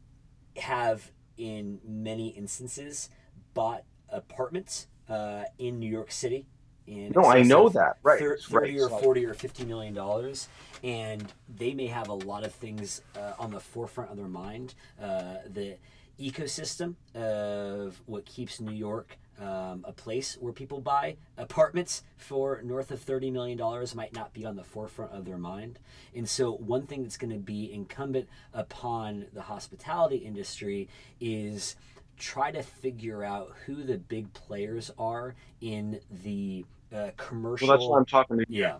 have, 0.57 1.11
in 1.37 1.79
many 1.85 2.29
instances, 2.29 3.11
bought 3.53 3.83
apartments 4.11 4.87
uh, 5.09 5.43
in 5.57 5.79
New 5.79 5.89
York 5.89 6.11
City. 6.11 6.45
In 6.87 7.11
no, 7.15 7.25
I 7.25 7.43
know 7.43 7.69
that. 7.69 7.97
Right. 8.01 8.19
30 8.19 8.41
right. 8.51 8.79
or 8.79 8.89
40 8.89 9.25
or 9.25 9.33
50 9.33 9.65
million 9.65 9.93
dollars. 9.93 10.47
And 10.83 11.25
they 11.57 11.73
may 11.73 11.87
have 11.87 12.07
a 12.07 12.13
lot 12.13 12.43
of 12.43 12.53
things 12.53 13.01
uh, 13.15 13.33
on 13.37 13.51
the 13.51 13.59
forefront 13.59 14.11
of 14.11 14.17
their 14.17 14.27
mind 14.27 14.73
uh, 15.01 15.35
that 15.53 15.77
ecosystem 16.19 16.95
of 17.15 18.01
what 18.05 18.25
keeps 18.25 18.59
New 18.59 18.73
York 18.73 19.17
um, 19.41 19.85
a 19.87 19.91
place 19.91 20.37
where 20.39 20.51
people 20.51 20.81
buy 20.81 21.15
apartments 21.37 22.03
for 22.17 22.61
north 22.63 22.91
of 22.91 23.03
$30 23.03 23.31
million 23.31 23.57
might 23.95 24.13
not 24.13 24.33
be 24.33 24.45
on 24.45 24.55
the 24.55 24.63
forefront 24.63 25.11
of 25.13 25.25
their 25.25 25.37
mind. 25.37 25.79
And 26.13 26.27
so, 26.27 26.51
one 26.51 26.85
thing 26.85 27.03
that's 27.03 27.17
going 27.17 27.31
to 27.31 27.39
be 27.39 27.71
incumbent 27.71 28.27
upon 28.53 29.27
the 29.33 29.43
hospitality 29.43 30.17
industry 30.17 30.89
is 31.21 31.75
try 32.19 32.51
to 32.51 32.61
figure 32.61 33.23
out 33.23 33.53
who 33.65 33.83
the 33.83 33.97
big 33.97 34.31
players 34.33 34.91
are 34.99 35.35
in 35.61 35.99
the 36.23 36.65
uh, 36.93 37.09
commercial. 37.17 37.67
Well, 37.67 37.77
that's 37.77 37.87
what 37.87 37.97
I'm 37.97 38.05
talking 38.05 38.35
about. 38.35 38.49
Yeah. 38.49 38.75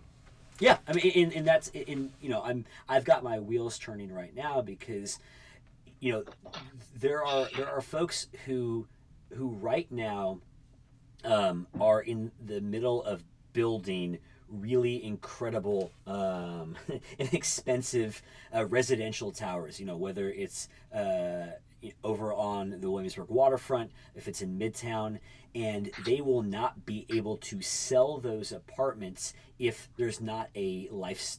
Yeah, 0.60 0.78
I 0.90 0.94
mean, 0.94 1.32
and, 1.34 1.48
that's 1.48 1.70
in 1.70 2.12
you 2.22 2.28
know, 2.28 2.44
I'm 2.44 2.66
I've 2.90 3.06
got 3.06 3.24
my 3.24 3.40
wheels 3.40 3.80
turning 3.80 4.14
right 4.14 4.36
now 4.36 4.62
because 4.62 5.18
you 6.02 6.12
know, 6.12 6.24
there 7.00 7.26
are 7.26 7.48
there 7.56 7.70
are 7.70 7.80
folks 7.80 8.28
who 8.46 8.86
who 9.34 9.50
right 9.50 9.90
now 9.90 10.40
um, 11.24 11.66
are 11.80 12.02
in 12.02 12.32
the 12.46 12.60
middle 12.60 13.02
of 13.04 13.24
building 13.54 14.20
really 14.50 15.04
incredible 15.04 15.92
um, 16.08 16.76
inexpensive 17.20 18.22
uh, 18.54 18.66
residential 18.66 19.32
towers. 19.32 19.80
You 19.80 19.86
know, 19.86 19.98
whether 19.98 20.30
it's 20.30 20.68
uh, 20.94 21.54
over 22.04 22.34
on 22.34 22.82
the 22.82 22.90
Williamsburg 22.90 23.30
waterfront, 23.30 23.92
if 24.16 24.28
it's 24.28 24.42
in 24.42 24.58
Midtown, 24.58 25.20
and 25.56 25.92
they 26.06 26.22
will 26.22 26.44
not 26.44 26.86
be 26.86 27.06
able 27.10 27.38
to 27.38 27.62
sell 27.62 28.18
those 28.20 28.52
apartments 28.52 29.34
if 29.58 29.90
there's 29.98 30.22
not 30.22 30.50
a 30.56 30.88
life 30.92 31.38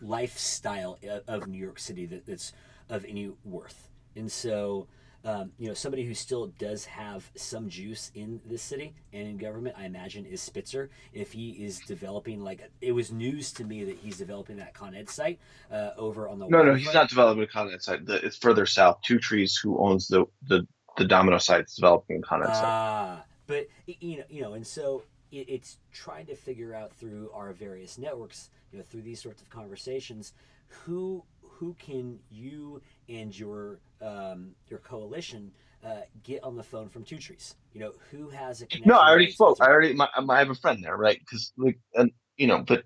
lifestyle 0.00 0.98
of 1.26 1.46
New 1.46 1.58
York 1.58 1.78
City 1.78 2.04
that, 2.06 2.26
that's 2.26 2.52
of 2.88 3.04
any 3.06 3.32
worth. 3.44 3.88
And 4.14 4.30
so, 4.30 4.88
um, 5.24 5.52
you 5.58 5.68
know, 5.68 5.74
somebody 5.74 6.04
who 6.04 6.14
still 6.14 6.46
does 6.58 6.86
have 6.86 7.30
some 7.34 7.68
juice 7.68 8.10
in 8.14 8.40
this 8.46 8.62
city 8.62 8.94
and 9.12 9.28
in 9.28 9.36
government, 9.36 9.76
I 9.78 9.84
imagine, 9.84 10.24
is 10.24 10.40
Spitzer. 10.40 10.88
If 11.12 11.32
he 11.32 11.50
is 11.50 11.78
developing, 11.80 12.40
like, 12.40 12.70
it 12.80 12.92
was 12.92 13.12
news 13.12 13.52
to 13.52 13.64
me 13.64 13.84
that 13.84 13.98
he's 13.98 14.16
developing 14.16 14.56
that 14.56 14.72
Con 14.72 14.94
Ed 14.94 15.10
site 15.10 15.38
uh, 15.70 15.90
over 15.98 16.28
on 16.28 16.38
the. 16.38 16.48
No, 16.48 16.62
no, 16.62 16.74
he's 16.74 16.94
not 16.94 17.08
developing 17.08 17.42
a 17.42 17.46
Con 17.46 17.70
Ed 17.70 17.82
site. 17.82 18.06
The, 18.06 18.24
it's 18.24 18.36
further 18.36 18.64
south. 18.64 19.00
Two 19.02 19.18
Trees, 19.18 19.56
who 19.56 19.78
owns 19.78 20.08
the 20.08 20.24
the 20.48 20.66
the 20.96 21.04
Domino 21.04 21.38
site, 21.38 21.64
is 21.66 21.74
developing 21.74 22.18
a 22.18 22.22
Con 22.22 22.42
Ed 22.42 22.52
site. 22.52 22.64
Ah, 22.64 23.24
but 23.46 23.68
you 23.86 24.18
know, 24.18 24.24
you 24.30 24.40
know, 24.40 24.54
and 24.54 24.66
so 24.66 25.02
it, 25.30 25.48
it's 25.48 25.76
trying 25.92 26.26
to 26.26 26.34
figure 26.34 26.74
out 26.74 26.92
through 26.94 27.30
our 27.34 27.52
various 27.52 27.98
networks, 27.98 28.48
you 28.72 28.78
know, 28.78 28.84
through 28.84 29.02
these 29.02 29.20
sorts 29.20 29.42
of 29.42 29.50
conversations, 29.50 30.32
who 30.68 31.24
who 31.60 31.76
can 31.78 32.18
you 32.30 32.80
and 33.10 33.38
your 33.38 33.78
um, 34.00 34.52
your 34.68 34.78
coalition 34.78 35.52
uh, 35.84 36.00
get 36.24 36.42
on 36.42 36.56
the 36.56 36.62
phone 36.62 36.88
from 36.88 37.04
Two 37.04 37.18
Trees. 37.18 37.54
You 37.74 37.80
know, 37.80 37.92
who 38.10 38.30
has 38.30 38.62
a 38.62 38.66
connection? 38.66 38.88
No, 38.90 38.98
I 38.98 39.10
already 39.10 39.30
spoke. 39.30 39.58
I 39.60 39.66
already, 39.66 39.92
my, 39.92 40.08
I 40.16 40.38
have 40.38 40.48
a 40.48 40.54
friend 40.54 40.82
there, 40.82 40.96
right? 40.96 41.18
Because 41.20 41.52
like, 41.58 41.78
and 41.94 42.10
you 42.38 42.46
know, 42.46 42.64
but, 42.66 42.84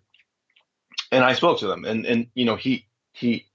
and 1.13 1.23
I 1.25 1.35
spoke 1.35 1.61
to 1.61 1.69
them, 1.69 1.85
and 1.85 2.05
and 2.05 2.27
you 2.35 2.45
know, 2.45 2.57
he 2.57 2.87
he, 3.13 3.47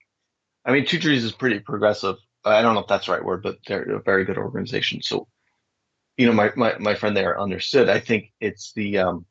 I 0.65 0.71
mean, 0.71 0.85
Two 0.85 0.99
Trees 0.99 1.25
is 1.25 1.33
pretty 1.33 1.59
progressive. 1.59 2.15
I 2.45 2.61
don't 2.61 2.73
know 2.73 2.81
if 2.81 2.87
that's 2.87 3.07
the 3.07 3.11
right 3.11 3.23
word, 3.23 3.43
but 3.43 3.57
they're 3.67 3.83
a 3.97 4.01
very 4.01 4.23
good 4.23 4.37
organization. 4.37 5.01
So, 5.01 5.27
you 6.17 6.27
know, 6.27 6.33
my 6.33 6.53
my 6.55 6.77
my 6.79 6.95
friend 6.95 7.15
there 7.15 7.39
understood. 7.39 7.89
I 7.89 7.99
think 7.99 8.31
it's 8.39 8.71
the 8.73 8.99
um, 8.99 9.25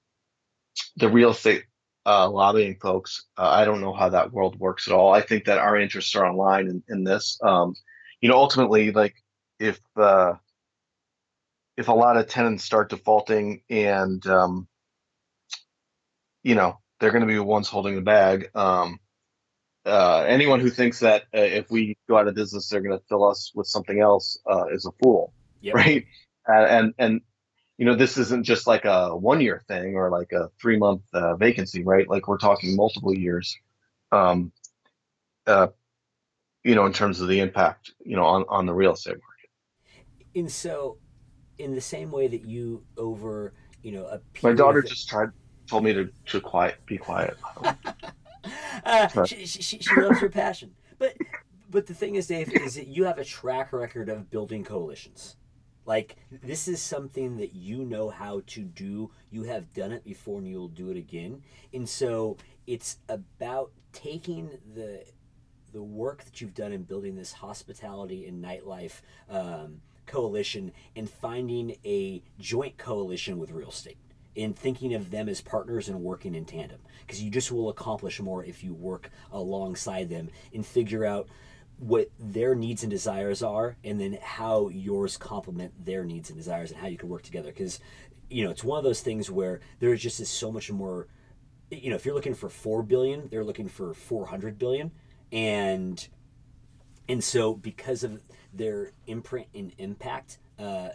the 0.97 1.09
real 1.09 1.31
estate 1.31 1.65
uh, 2.09 2.31
lobbying 2.31 2.77
folks. 2.81 3.27
Uh, 3.37 3.51
I 3.51 3.67
don't 3.67 3.83
know 3.83 3.93
how 3.93 4.09
that 4.09 4.33
world 4.33 4.59
works 4.59 4.89
at 4.89 4.95
all. 4.95 5.13
I 5.13 5.21
think 5.21 5.45
that 5.45 5.59
our 5.59 5.79
interests 5.79 6.17
are 6.17 6.25
aligned 6.25 6.69
in, 6.69 6.83
in 6.89 7.05
this. 7.05 7.39
Um, 7.43 7.75
you 8.23 8.31
know, 8.31 8.37
ultimately, 8.37 8.93
like 8.93 9.15
if 9.61 9.79
uh, 9.97 10.35
if 11.77 11.89
a 11.89 11.93
lot 11.93 12.17
of 12.17 12.27
tenants 12.27 12.65
start 12.65 12.89
defaulting 12.89 13.63
and 13.69 14.27
um, 14.27 14.67
you 16.43 16.55
know 16.55 16.79
they're 16.99 17.13
going 17.13 17.21
to 17.21 17.29
be 17.29 17.35
the 17.35 17.45
ones 17.45 17.69
holding 17.69 17.95
the 17.95 18.01
bag. 18.01 18.51
Um, 18.55 18.99
uh, 19.85 20.25
anyone 20.27 20.61
who 20.61 20.71
thinks 20.71 21.01
that 21.01 21.25
uh, 21.35 21.41
if 21.41 21.71
we 21.71 21.97
go 22.09 22.19
out 22.19 22.27
of 22.27 22.35
business, 22.35 22.69
they're 22.69 22.81
going 22.81 22.99
to 22.99 23.05
fill 23.09 23.25
us 23.25 23.53
with 23.55 23.67
something 23.67 24.01
else 24.01 24.39
uh, 24.51 24.67
is 24.73 24.87
a 24.87 24.93
fool, 25.03 25.33
Yep. 25.61 25.75
right? 25.75 26.07
And 26.47 26.95
and 26.99 27.21
you 27.79 27.85
know 27.85 27.95
this 27.95 28.19
isn't 28.19 28.45
just 28.45 28.67
like 28.67 28.85
a 28.85 29.17
one 29.17 29.41
year 29.41 29.63
thing 29.69 29.95
or 29.95 30.11
like 30.11 30.33
a 30.33 30.51
three 30.61 30.77
month 30.77 31.03
uh, 31.15 31.37
vacancy, 31.37 31.85
right? 31.85 32.09
Like 32.09 32.27
we're 32.27 32.39
talking 32.39 32.77
multiple 32.77 33.15
years. 33.15 33.57
Um, 34.11 34.53
uh, 35.47 35.69
you 36.65 36.75
know, 36.75 36.87
in 36.87 36.93
terms 36.93 37.21
of 37.21 37.29
the 37.29 37.39
impact, 37.41 37.93
you 38.05 38.17
know, 38.17 38.25
on 38.25 38.45
on 38.49 38.67
the 38.67 38.75
real 38.75 38.93
estate 38.93 39.13
market. 39.13 39.51
And 40.35 40.51
so, 40.51 40.99
in 41.59 41.75
the 41.75 41.81
same 41.81 42.11
way 42.11 42.27
that 42.27 42.45
you 42.45 42.85
over, 42.97 43.55
you 43.83 43.93
know, 43.93 44.07
a 44.07 44.21
My 44.43 44.53
daughter 44.53 44.83
just 44.83 45.09
tried 45.09 45.31
told 45.69 45.85
me 45.85 45.93
to 45.93 46.11
to 46.27 46.41
quiet, 46.41 46.85
be 46.85 46.99
quiet. 46.99 47.37
uh, 48.85 49.25
she, 49.25 49.47
she, 49.47 49.63
she 49.63 49.79
she 49.79 50.01
loves 50.01 50.21
your 50.21 50.31
passion. 50.31 50.75
But 50.99 51.15
but 51.71 51.87
the 51.87 51.95
thing 51.95 52.17
is, 52.17 52.27
Dave, 52.27 52.53
is 52.53 52.75
that 52.75 52.89
you 52.89 53.05
have 53.05 53.19
a 53.19 53.25
track 53.25 53.73
record 53.73 54.09
of 54.09 54.31
building 54.31 54.65
coalitions. 54.65 55.37
Like 55.89 56.17
this 56.31 56.69
is 56.69 56.83
something 56.83 57.39
that 57.39 57.55
you 57.55 57.83
know 57.83 58.11
how 58.11 58.43
to 58.49 58.61
do. 58.61 59.11
You 59.31 59.45
have 59.45 59.73
done 59.73 59.91
it 59.91 60.05
before, 60.05 60.39
and 60.39 60.47
you'll 60.47 60.69
do 60.69 60.91
it 60.91 60.99
again. 60.99 61.43
And 61.73 61.89
so 61.89 62.37
it's 62.67 62.99
about 63.09 63.71
taking 63.95 64.51
the 64.75 65.05
the 65.73 65.83
work 65.83 66.25
that 66.25 66.43
you've 66.43 66.53
done 66.53 66.73
in 66.73 66.83
building 66.83 67.17
this 67.17 67.33
hospitality 67.33 68.27
and 68.27 68.45
nightlife 68.45 69.01
um, 69.31 69.81
coalition 70.05 70.73
and 70.95 71.09
finding 71.09 71.77
a 71.87 72.23
joint 72.39 72.77
coalition 72.77 73.39
with 73.39 73.51
real 73.51 73.71
estate 73.71 73.99
and 74.37 74.57
thinking 74.57 74.93
of 74.95 75.11
them 75.11 75.29
as 75.29 75.41
partners 75.41 75.89
and 75.89 76.01
working 76.01 76.35
in 76.35 76.45
tandem 76.45 76.81
because 77.07 77.23
you 77.23 77.31
just 77.31 77.51
will 77.51 77.69
accomplish 77.71 78.21
more 78.21 78.45
if 78.45 78.63
you 78.63 78.73
work 78.73 79.11
alongside 79.33 80.09
them 80.09 80.29
and 80.55 80.65
figure 80.65 81.05
out 81.05 81.29
what 81.79 82.09
their 82.19 82.55
needs 82.55 82.83
and 82.83 82.91
desires 82.91 83.43
are 83.43 83.77
and 83.85 84.01
then 84.01 84.19
how 84.23 84.69
yours 84.69 85.17
complement 85.17 85.73
their 85.85 86.05
needs 86.05 86.31
and 86.31 86.39
desires 86.39 86.71
and 86.73 86.81
how 86.81 86.89
you 86.89 86.99
can 86.99 87.09
work 87.09 87.23
together. 87.23 87.51
Because 87.51 87.81
you 88.31 88.45
know 88.45 88.51
it's 88.51 88.65
one 88.65 88.79
of 88.79 88.85
those 88.85 89.01
things 89.03 89.31
where 89.31 89.61
there 89.81 89.95
just 89.97 90.21
is 90.21 90.31
so 90.31 90.53
much 90.53 90.71
more 90.73 91.09
you 91.71 91.91
know 91.91 91.97
if 91.97 92.05
you're 92.07 92.15
looking 92.15 92.35
for 92.35 92.49
4 92.51 92.83
billion 92.83 93.29
they're 93.31 93.45
looking 93.45 93.69
for 93.69 93.95
400 93.95 94.59
billion. 94.59 94.93
And 95.33 96.07
and 97.09 97.23
so 97.23 97.55
because 97.55 98.05
of 98.05 98.23
their 98.53 98.93
imprint 99.07 99.49
and 99.55 99.73
impact 99.79 100.39
uh, 100.59 100.91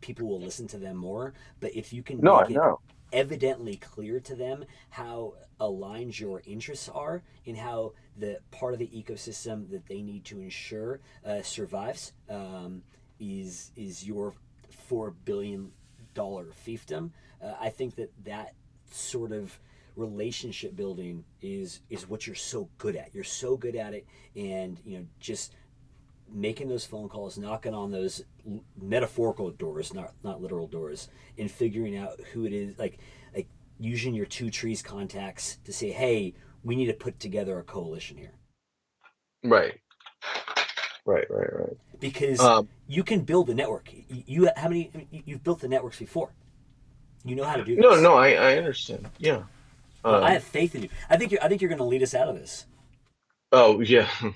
people 0.00 0.28
will 0.28 0.42
listen 0.42 0.66
to 0.68 0.78
them 0.78 0.96
more. 0.96 1.34
But 1.60 1.74
if 1.76 1.92
you 1.92 2.02
can 2.02 2.22
No, 2.22 2.36
I 2.36 2.46
make 2.46 2.50
it 2.50 2.60
know. 2.60 2.80
evidently 3.12 3.76
clear 3.76 4.20
to 4.20 4.34
them 4.34 4.64
how 4.90 5.34
aligned 5.60 6.18
your 6.18 6.42
interests 6.46 6.88
are 6.88 7.22
and 7.46 7.56
how 7.58 7.92
the 8.16 8.38
part 8.50 8.72
of 8.72 8.78
the 8.78 8.88
ecosystem 8.88 9.70
that 9.70 9.86
they 9.86 10.02
need 10.02 10.24
to 10.26 10.40
ensure 10.40 11.00
uh, 11.24 11.42
survives 11.42 12.12
um, 12.28 12.82
is 13.18 13.70
is 13.76 14.06
your 14.06 14.34
four 14.70 15.12
billion 15.24 15.72
dollar 16.14 16.46
fiefdom. 16.66 17.10
Uh, 17.42 17.54
I 17.60 17.70
think 17.70 17.96
that 17.96 18.12
that 18.24 18.54
sort 18.90 19.32
of 19.32 19.58
relationship 19.96 20.74
building 20.76 21.24
is 21.40 21.80
is 21.90 22.08
what 22.08 22.26
you're 22.26 22.36
so 22.36 22.68
good 22.78 22.96
at. 22.96 23.14
You're 23.14 23.24
so 23.24 23.56
good 23.56 23.76
at 23.76 23.94
it, 23.94 24.06
and 24.36 24.80
you 24.84 24.98
know 24.98 25.06
just 25.20 25.54
making 26.34 26.68
those 26.68 26.84
phone 26.84 27.08
calls, 27.08 27.36
knocking 27.38 27.74
on 27.74 27.90
those 27.90 28.24
l- 28.46 28.64
metaphorical 28.80 29.50
doors, 29.50 29.92
not 29.94 30.12
not 30.22 30.40
literal 30.40 30.66
doors, 30.66 31.08
and 31.38 31.50
figuring 31.50 31.96
out 31.96 32.20
who 32.32 32.44
it 32.44 32.52
is, 32.52 32.78
like 32.78 32.98
like 33.34 33.48
using 33.78 34.14
your 34.14 34.26
two 34.26 34.50
trees 34.50 34.82
contacts 34.82 35.58
to 35.64 35.72
say, 35.72 35.90
hey, 35.90 36.34
we 36.64 36.76
need 36.76 36.86
to 36.86 36.94
put 36.94 37.18
together 37.20 37.58
a 37.58 37.62
coalition 37.62 38.16
here 38.16 38.32
Right. 39.44 39.80
Right, 41.04 41.28
right, 41.30 41.52
right. 41.58 41.76
because 41.98 42.38
Um, 42.38 42.68
you 42.86 43.02
can 43.02 43.22
build 43.22 43.50
a 43.50 43.54
network. 43.54 43.92
You, 43.92 44.22
you 44.26 44.48
how 44.56 44.68
many 44.68 44.88
you- 45.10 45.22
you've 45.26 45.42
built 45.42 45.58
the 45.60 45.66
networks 45.68 45.98
before. 45.98 46.30
You 47.24 47.34
know 47.34 47.42
how 47.44 47.56
to 47.56 47.64
do 47.64 47.74
no, 47.76 47.94
this. 47.94 48.02
no, 48.02 48.14
I, 48.14 48.34
I 48.34 48.56
understand. 48.58 49.08
Yeah. 49.18 49.42
Um, 50.04 50.22
I 50.22 50.30
have 50.32 50.44
faith 50.44 50.74
in 50.76 50.82
you. 50.84 50.88
I 51.10 51.16
think 51.16 51.32
you're. 51.32 51.42
I 51.42 51.48
think 51.48 51.60
you're 51.60 51.68
going 51.68 51.78
to 51.78 51.84
lead 51.84 52.02
us 52.04 52.14
out 52.14 52.28
of 52.28 52.36
this. 52.36 52.66
oh, 53.52 53.80
yeah. 53.80 54.08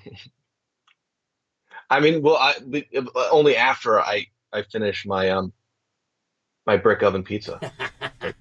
I 1.91 2.01
mean, 2.01 2.23
well, 2.23 2.37
I 2.37 2.55
but, 2.65 2.85
uh, 2.97 3.05
only 3.31 3.57
after 3.57 4.01
I 4.01 4.27
I 4.53 4.63
finish 4.63 5.07
my 5.07 5.31
um 5.31 5.53
my 6.67 6.77
brick 6.77 7.03
oven 7.05 7.23
pizza, 7.23 7.61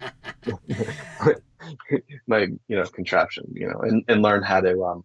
my 2.27 2.47
you 2.67 2.75
know 2.75 2.85
contraption, 2.85 3.45
you 3.53 3.67
know, 3.67 3.79
and 3.81 4.03
and 4.07 4.21
learn 4.21 4.43
how 4.43 4.61
to 4.61 4.83
um 4.83 5.03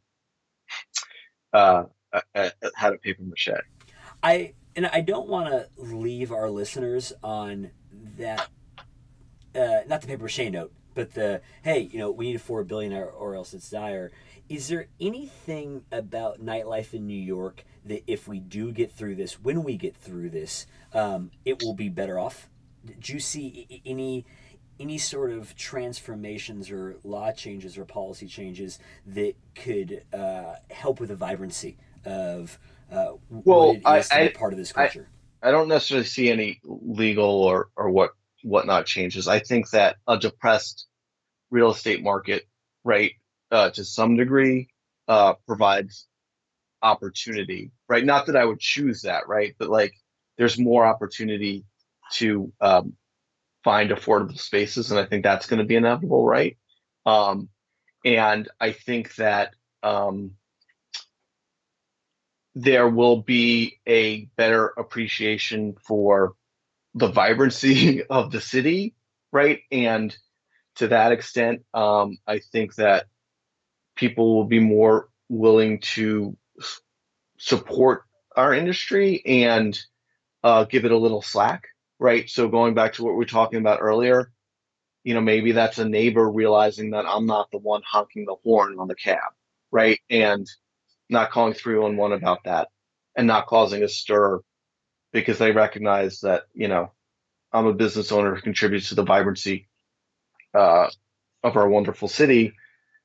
uh, 1.52 1.84
uh, 2.12 2.20
uh 2.34 2.50
how 2.74 2.90
to 2.90 2.98
paper 2.98 3.22
mache. 3.22 3.60
I 4.22 4.54
and 4.76 4.86
I 4.86 5.00
don't 5.00 5.28
want 5.28 5.48
to 5.48 5.68
leave 5.76 6.32
our 6.32 6.50
listeners 6.50 7.12
on 7.22 7.70
that. 8.18 8.48
Uh, 9.54 9.80
not 9.88 10.00
the 10.00 10.06
paper 10.06 10.24
mache 10.24 10.50
note, 10.50 10.72
but 10.94 11.14
the 11.14 11.40
hey, 11.62 11.88
you 11.92 11.98
know, 11.98 12.10
we 12.10 12.26
need 12.26 12.36
a 12.36 12.40
four 12.40 12.64
billion 12.64 12.92
or, 12.92 13.06
or 13.06 13.34
else 13.34 13.54
it's 13.54 13.70
dire. 13.70 14.10
Is 14.48 14.68
there 14.68 14.88
anything 15.00 15.84
about 15.92 16.44
nightlife 16.44 16.92
in 16.92 17.06
New 17.06 17.14
York 17.20 17.64
that 17.84 18.02
if 18.06 18.26
we 18.26 18.40
do 18.40 18.72
get 18.72 18.92
through 18.92 19.14
this, 19.14 19.40
when 19.40 19.62
we 19.62 19.76
get 19.76 19.96
through 19.96 20.30
this, 20.30 20.66
um, 20.92 21.30
it 21.44 21.62
will 21.62 21.74
be 21.74 21.88
better 21.88 22.18
off? 22.18 22.48
Do 22.84 23.12
you 23.12 23.20
see 23.20 23.82
any 23.86 24.24
any 24.80 24.96
sort 24.98 25.30
of 25.30 25.54
transformations 25.56 26.70
or 26.70 26.96
law 27.04 27.30
changes 27.30 27.76
or 27.76 27.84
policy 27.84 28.26
changes 28.26 28.78
that 29.06 29.34
could 29.54 30.02
uh, 30.12 30.54
help 30.70 30.98
with 30.98 31.10
the 31.10 31.16
vibrancy 31.16 31.76
of 32.06 32.58
uh, 32.90 33.12
Well, 33.28 33.76
I- 33.84 33.98
is 33.98 34.10
I- 34.10 34.28
part 34.28 34.52
of 34.54 34.58
this 34.58 34.72
I- 34.74 34.86
culture? 34.86 35.08
I 35.42 35.50
don't 35.50 35.68
necessarily 35.68 36.06
see 36.06 36.28
any 36.30 36.60
legal 36.64 37.24
or 37.42 37.70
or 37.76 37.88
what 37.90 38.10
whatnot 38.42 38.86
changes. 38.86 39.28
I 39.28 39.38
think 39.38 39.70
that 39.70 39.96
a 40.06 40.18
depressed 40.18 40.86
real 41.50 41.70
estate 41.70 42.02
market, 42.02 42.46
right, 42.84 43.12
uh, 43.50 43.70
to 43.70 43.84
some 43.84 44.16
degree, 44.16 44.68
uh, 45.08 45.34
provides 45.46 46.08
opportunity, 46.82 47.70
right? 47.88 48.04
Not 48.04 48.26
that 48.26 48.36
I 48.36 48.44
would 48.44 48.60
choose 48.60 49.02
that, 49.02 49.28
right, 49.28 49.54
but 49.58 49.68
like 49.70 49.92
there's 50.36 50.58
more 50.58 50.84
opportunity 50.86 51.64
to 52.14 52.52
um, 52.60 52.94
find 53.64 53.90
affordable 53.90 54.38
spaces, 54.38 54.90
and 54.90 55.00
I 55.00 55.06
think 55.06 55.22
that's 55.22 55.46
going 55.46 55.58
to 55.58 55.66
be 55.66 55.76
inevitable, 55.76 56.24
right? 56.24 56.56
Um, 57.06 57.48
and 58.04 58.48
I 58.60 58.72
think 58.72 59.14
that 59.16 59.54
um, 59.82 60.32
there 62.54 62.88
will 62.88 63.22
be 63.22 63.78
a 63.86 64.26
better 64.36 64.66
appreciation 64.66 65.76
for 65.86 66.34
the 66.94 67.08
vibrancy 67.08 68.04
of 68.10 68.30
the 68.30 68.40
city, 68.40 68.94
right? 69.32 69.60
And 69.70 70.16
to 70.76 70.88
that 70.88 71.12
extent, 71.12 71.62
um, 71.74 72.18
I 72.26 72.38
think 72.38 72.74
that 72.76 73.06
people 73.96 74.34
will 74.34 74.44
be 74.44 74.60
more 74.60 75.08
willing 75.28 75.80
to 75.80 76.36
support 77.38 78.04
our 78.36 78.54
industry 78.54 79.22
and 79.24 79.78
uh, 80.42 80.64
give 80.64 80.84
it 80.84 80.92
a 80.92 80.96
little 80.96 81.22
slack, 81.22 81.64
right? 82.00 82.28
So 82.28 82.48
going 82.48 82.74
back 82.74 82.94
to 82.94 83.04
what 83.04 83.12
we 83.12 83.18
were 83.18 83.26
talking 83.26 83.60
about 83.60 83.80
earlier, 83.80 84.32
you 85.04 85.14
know, 85.14 85.20
maybe 85.20 85.52
that's 85.52 85.78
a 85.78 85.88
neighbor 85.88 86.28
realizing 86.28 86.90
that 86.90 87.06
I'm 87.06 87.26
not 87.26 87.50
the 87.52 87.58
one 87.58 87.82
honking 87.86 88.24
the 88.24 88.36
horn 88.42 88.76
on 88.78 88.88
the 88.88 88.96
cab, 88.96 89.32
right? 89.70 90.00
And 90.10 90.46
not 91.08 91.30
calling 91.30 91.54
311 91.54 92.18
about 92.18 92.44
that 92.44 92.68
and 93.16 93.26
not 93.26 93.46
causing 93.46 93.82
a 93.82 93.88
stir 93.88 94.40
because 95.12 95.38
they 95.38 95.52
recognize 95.52 96.20
that, 96.20 96.44
you 96.54 96.68
know, 96.68 96.92
I'm 97.52 97.66
a 97.66 97.74
business 97.74 98.12
owner 98.12 98.34
who 98.34 98.40
contributes 98.40 98.88
to 98.90 98.94
the 98.94 99.04
vibrancy 99.04 99.68
uh, 100.54 100.88
of 101.42 101.56
our 101.56 101.68
wonderful 101.68 102.08
city. 102.08 102.54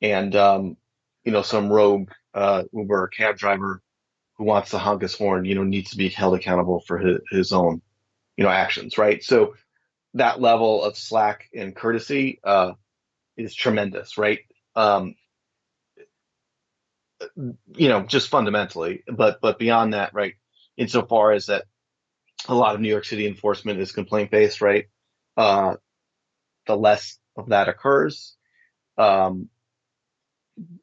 And, 0.02 0.36
um, 0.36 0.78
you 1.24 1.32
know, 1.32 1.42
some 1.42 1.72
rogue 1.72 2.12
uh, 2.34 2.64
Uber 2.72 3.08
cab 3.08 3.38
driver 3.38 3.82
who 4.38 4.44
wants 4.44 4.72
to 4.72 4.78
honk 4.78 5.02
his 5.02 5.18
horn, 5.18 5.46
you 5.46 5.56
know, 5.56 5.64
needs 5.64 5.92
to 5.92 5.98
be 5.98 6.10
held 6.10 6.36
accountable 6.36 6.82
for 6.82 6.98
his, 6.98 7.18
his 7.32 7.52
own, 7.52 7.82
you 8.38 8.44
know, 8.44 8.50
actions, 8.50 8.98
right? 8.98 9.24
So 9.24 9.56
that 10.16 10.42
level 10.42 10.84
of 10.84 10.98
slack 10.98 11.50
and 11.54 11.76
courtesy 11.76 12.40
uh, 12.44 12.74
is 13.38 13.54
tremendous, 13.54 14.18
right? 14.18 14.40
Um, 14.76 15.16
you 17.76 17.90
know, 17.90 18.04
just 18.04 18.30
fundamentally, 18.30 19.04
but 19.08 19.40
but 19.42 19.60
beyond 19.60 19.94
that, 19.94 20.14
right? 20.14 20.36
Insofar 20.78 21.32
as 21.32 21.48
that, 21.48 21.66
a 22.48 22.56
lot 22.56 22.76
of 22.76 22.82
New 22.82 22.90
York 22.90 23.06
City 23.06 23.28
enforcement 23.28 23.80
is 23.80 23.92
complaint 23.92 24.32
based, 24.32 24.62
right? 24.62 24.86
Uh, 25.38 25.76
the 26.68 26.76
less 26.76 27.18
of 27.38 27.50
that 27.50 27.70
occurs, 27.70 28.36
um, 28.98 29.50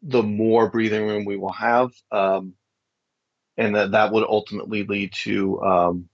the 0.02 0.22
more 0.22 0.70
breathing 0.70 1.06
room 1.06 1.24
we 1.24 1.36
will 1.36 1.52
have, 1.52 1.90
um, 2.10 2.54
and 3.56 3.74
that 3.76 3.92
that 3.92 4.12
would 4.12 4.24
ultimately 4.24 4.84
lead 4.84 5.12
to 5.12 5.62
um, 5.62 6.08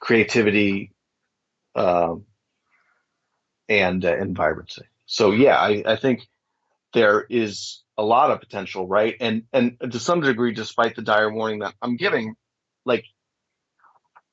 creativity 0.00 0.92
um, 1.74 2.24
and 3.68 4.04
uh, 4.04 4.16
and 4.16 4.36
vibrancy. 4.36 4.82
So 5.06 5.32
yeah, 5.32 5.56
I, 5.56 5.82
I 5.86 5.96
think 5.96 6.26
there 6.94 7.26
is 7.28 7.82
a 7.98 8.04
lot 8.04 8.30
of 8.30 8.40
potential, 8.40 8.86
right? 8.86 9.16
And 9.20 9.44
and 9.52 9.76
to 9.80 9.98
some 9.98 10.20
degree, 10.20 10.52
despite 10.52 10.96
the 10.96 11.02
dire 11.02 11.32
warning 11.32 11.60
that 11.60 11.74
I'm 11.82 11.96
giving, 11.96 12.34
like 12.84 13.04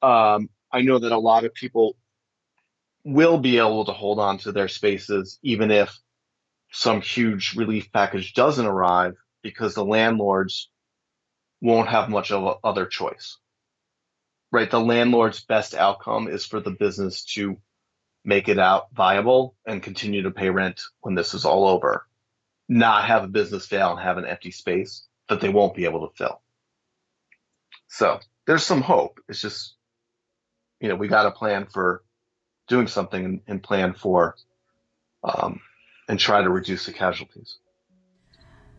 um, 0.02 0.50
I 0.72 0.82
know 0.82 1.00
that 1.00 1.12
a 1.12 1.18
lot 1.18 1.46
of 1.46 1.54
people 1.54 1.96
will 3.04 3.38
be 3.38 3.58
able 3.58 3.86
to 3.86 3.94
hold 3.94 4.20
on 4.20 4.38
to 4.40 4.52
their 4.52 4.68
spaces 4.68 5.40
even 5.44 5.72
if 5.72 5.98
some 6.72 7.02
huge 7.02 7.56
relief 7.56 7.92
package 7.92 8.34
doesn't 8.34 8.66
arrive 8.66 9.14
because 9.44 9.76
the 9.76 9.86
landlords 9.86 10.70
won't 11.62 11.90
have 11.90 12.10
much 12.10 12.32
of 12.32 12.44
a 12.44 12.68
other 12.68 12.86
choice 12.86 13.38
right 14.54 14.70
the 14.70 14.80
landlord's 14.80 15.44
best 15.44 15.74
outcome 15.74 16.28
is 16.28 16.46
for 16.46 16.62
the 16.62 16.72
business 16.72 17.26
to 17.26 17.58
make 18.24 18.48
it 18.48 18.60
out 18.60 18.94
viable 18.94 19.56
and 19.66 19.84
continue 19.84 20.22
to 20.22 20.32
pay 20.32 20.50
rent 20.50 20.80
when 21.02 21.16
this 21.16 21.34
is 21.34 21.44
all 21.44 21.68
over. 21.68 22.08
Not 22.70 23.06
have 23.06 23.24
a 23.24 23.28
business 23.28 23.66
fail 23.66 23.92
and 23.92 24.00
have 24.00 24.18
an 24.18 24.26
empty 24.26 24.52
space 24.52 25.06
that 25.28 25.42
they 25.42 25.50
won't 25.50 25.76
be 25.76 25.86
able 25.86 26.08
to 26.08 26.16
fill. 26.16 26.40
So 27.88 28.20
there's 28.46 28.64
some 28.64 28.82
hope. 28.82 29.20
It's 29.28 29.42
just 29.42 29.74
you 30.80 30.88
know 30.88 30.96
we 30.96 31.08
got 31.08 31.24
to 31.24 31.32
plan 31.32 31.66
for 31.66 32.04
doing 32.68 32.88
something 32.88 33.26
and, 33.26 33.42
and 33.48 33.64
plan 33.64 33.94
for 33.94 34.36
um, 35.24 35.60
and 36.08 36.20
try 36.20 36.42
to 36.42 36.50
reduce 36.50 36.86
the 36.86 36.94
casualties. 36.94 37.58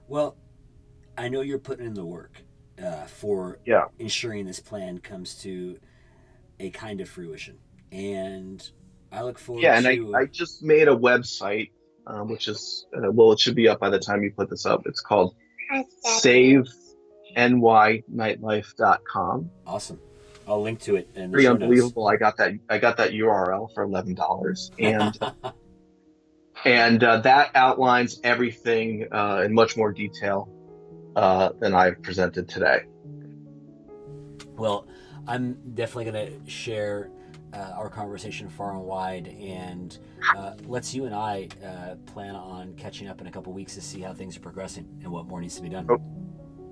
Well, 0.07 0.37
I 1.18 1.29
know 1.29 1.41
you're 1.41 1.59
putting 1.59 1.87
in 1.87 1.95
the 1.95 2.05
work 2.05 2.41
uh, 2.83 3.05
for 3.07 3.59
Yeah. 3.64 3.85
ensuring 3.99 4.47
this 4.47 4.61
plan 4.61 4.99
comes 4.99 5.35
to 5.43 5.79
a 6.61 6.70
kind 6.70 7.01
of 7.01 7.09
fruition, 7.09 7.59
and 7.93 8.68
I 9.12 9.22
look 9.22 9.39
forward 9.39 9.62
Yeah, 9.62 9.77
and 9.79 9.87
I, 9.87 9.97
to. 9.97 10.14
I 10.14 10.25
just 10.27 10.62
made 10.62 10.89
a 10.89 10.97
website, 10.97 11.70
uh, 12.07 12.20
which 12.22 12.49
is, 12.49 12.87
uh, 12.97 13.11
well, 13.12 13.33
it 13.33 13.41
should 13.41 13.55
be 13.55 13.68
up 13.68 13.81
by 13.81 13.91
the 13.91 13.99
time 13.99 14.22
you 14.22 14.33
put 14.33 14.51
this 14.51 14.66
up. 14.66 14.83
It's 14.87 15.01
called 15.01 15.35
savenynightlife.com. 18.05 19.51
awesome. 19.66 20.01
I'll 20.47 20.61
link 20.61 20.81
to 20.81 20.97
it 20.97 21.09
in 21.14 21.31
the 21.31 21.37
Pretty 21.37 21.47
show 21.47 21.53
notes. 21.55 21.62
unbelievable. 21.62 22.07
I 22.09 22.16
got 22.16 22.37
that. 22.37 22.53
I 22.68 22.77
got 22.79 22.99
that 22.99 23.12
URL 23.12 23.72
for 23.72 23.83
eleven 23.83 24.14
dollars, 24.14 24.70
and 24.79 25.18
and 26.66 27.03
uh, 27.03 27.16
that 27.20 27.51
outlines 27.55 28.20
everything 28.25 29.07
uh, 29.11 29.43
in 29.47 29.55
much 29.55 29.75
more 29.79 29.91
detail 29.91 30.51
uh, 31.17 31.51
than 31.61 31.75
I've 31.75 32.03
presented 32.03 32.49
today. 32.49 32.85
Well, 34.57 34.87
I'm 35.27 35.59
definitely 35.75 36.11
going 36.11 36.43
to 36.45 36.51
share 36.51 37.11
uh, 37.53 37.73
our 37.77 37.89
conversation 37.89 38.49
far 38.49 38.73
and 38.73 38.83
wide, 38.83 39.29
and 39.29 39.99
uh, 40.37 40.55
let's 40.67 40.95
you 40.95 41.07
and 41.07 41.15
I 41.15 41.49
uh, 41.65 41.95
plan 42.12 42.35
on 42.35 42.75
catching 42.75 43.09
up 43.09 43.21
in 43.21 43.27
a 43.27 43.31
couple 43.31 43.53
weeks 43.53 43.75
to 43.75 43.81
see 43.81 44.01
how 44.01 44.12
things 44.12 44.37
are 44.37 44.41
progressing 44.41 44.87
and 45.03 45.12
what 45.12 45.27
more 45.27 45.41
needs 45.41 45.57
to 45.57 45.62
be 45.62 45.69
done. 45.69 45.87
Oh. 45.89 46.01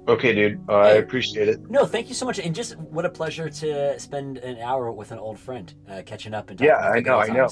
Okay, 0.09 0.35
dude. 0.35 0.61
Uh, 0.69 0.79
I 0.79 0.91
appreciate 0.95 1.49
it. 1.49 1.71
No, 1.71 1.87
thank 1.87 2.09
you 2.09 2.15
so 2.15 2.27
much, 2.27 2.41
and 2.41 2.53
just 2.53 2.77
what 2.77 3.05
a 3.05 3.11
pleasure 3.11 3.49
to 3.49 4.01
spend 4.01 4.39
an 4.39 4.59
hour 4.59 4.91
with 4.91 5.13
an 5.13 5.19
old 5.19 5.39
friend, 5.39 5.73
uh, 5.89 6.03
catching 6.05 6.35
up 6.35 6.51
and 6.51 6.59
talking 6.59 6.71
Yeah, 6.71 6.89
I 6.89 6.99
know, 6.99 7.19
I 7.19 7.29
know. 7.29 7.49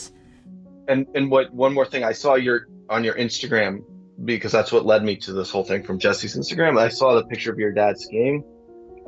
And 0.88 1.06
and 1.14 1.30
what 1.30 1.54
one 1.54 1.72
more 1.72 1.86
thing 1.86 2.02
I 2.02 2.12
saw 2.12 2.34
your 2.34 2.66
on 2.88 3.04
your 3.04 3.14
Instagram 3.14 3.84
because 4.24 4.52
that's 4.52 4.72
what 4.72 4.84
led 4.86 5.02
me 5.04 5.16
to 5.16 5.32
this 5.32 5.50
whole 5.50 5.64
thing 5.64 5.82
from 5.82 5.98
Jesse's 5.98 6.36
Instagram. 6.36 6.78
I 6.78 6.88
saw 6.88 7.14
the 7.14 7.24
picture 7.24 7.52
of 7.52 7.58
your 7.58 7.72
dad 7.72 7.98
skiing, 7.98 8.44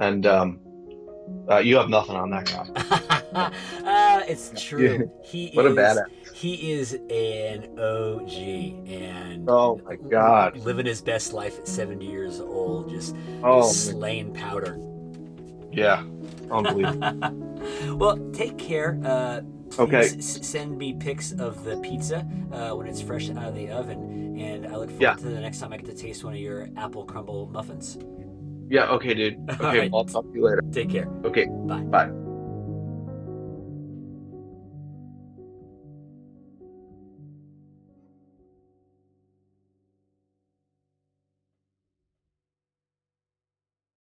and 0.01 0.27
um, 0.27 0.61
uh, 1.51 1.59
you 1.59 1.77
have 1.77 1.89
nothing 1.89 2.17
on 2.17 2.31
that 2.31 2.47
guy. 2.47 3.51
uh, 3.85 4.23
it's 4.29 4.53
true. 4.61 5.11
He 5.25 5.51
What 5.55 5.67
a 5.67 5.71
is, 5.71 5.77
badass. 5.77 6.05
He 6.35 6.73
is 6.73 6.95
an 6.95 7.79
OG 7.79 8.33
and 8.91 9.49
Oh 9.49 9.81
my 9.85 9.97
God. 9.97 10.57
living 10.57 10.87
his 10.87 11.01
best 11.03 11.33
life 11.33 11.59
at 11.59 11.69
70 11.69 12.05
years 12.07 12.41
old, 12.41 12.89
just, 12.91 13.15
Oh 13.43 13.61
just 13.63 13.91
slaying 13.91 14.33
powder. 14.33 14.79
yeah, 15.71 16.03
unbelievable. 16.51 17.97
well, 17.97 18.19
take 18.33 18.57
care. 18.59 18.99
Uh, 19.05 19.41
Okay. 19.79 20.01
s- 20.05 20.47
send 20.47 20.77
me 20.77 20.93
pics 20.93 21.33
of 21.33 21.65
the 21.65 21.79
pizza 21.79 22.27
uh, 22.53 22.73
when 22.77 22.87
it's 22.87 23.01
fresh 23.01 23.31
out 23.31 23.39
of 23.45 23.55
the 23.55 23.71
oven, 23.71 24.12
and 24.39 24.67
I 24.67 24.77
look 24.77 24.89
forward 24.91 25.01
Yeah. 25.03 25.15
to 25.15 25.25
the 25.25 25.41
next 25.41 25.59
time 25.61 25.73
I 25.73 25.77
get 25.77 25.87
to 25.87 25.95
taste 25.95 26.25
one 26.25 26.35
of 26.35 26.41
your 26.41 26.69
apple 26.77 27.05
crumble 27.05 27.49
muffins. 27.53 27.99
yeah. 28.69 28.87
Okay, 28.89 29.15
dude. 29.15 29.37
Okay, 29.61 29.79
right. 29.81 29.91
I'll 29.93 30.05
talk 30.05 30.25
to 30.31 30.35
you 30.39 30.45
later. 30.47 30.63
Take 30.73 30.91
care. 30.91 31.09
Okay, 31.25 31.47
Bye. 31.67 31.81
bye. 31.83 32.22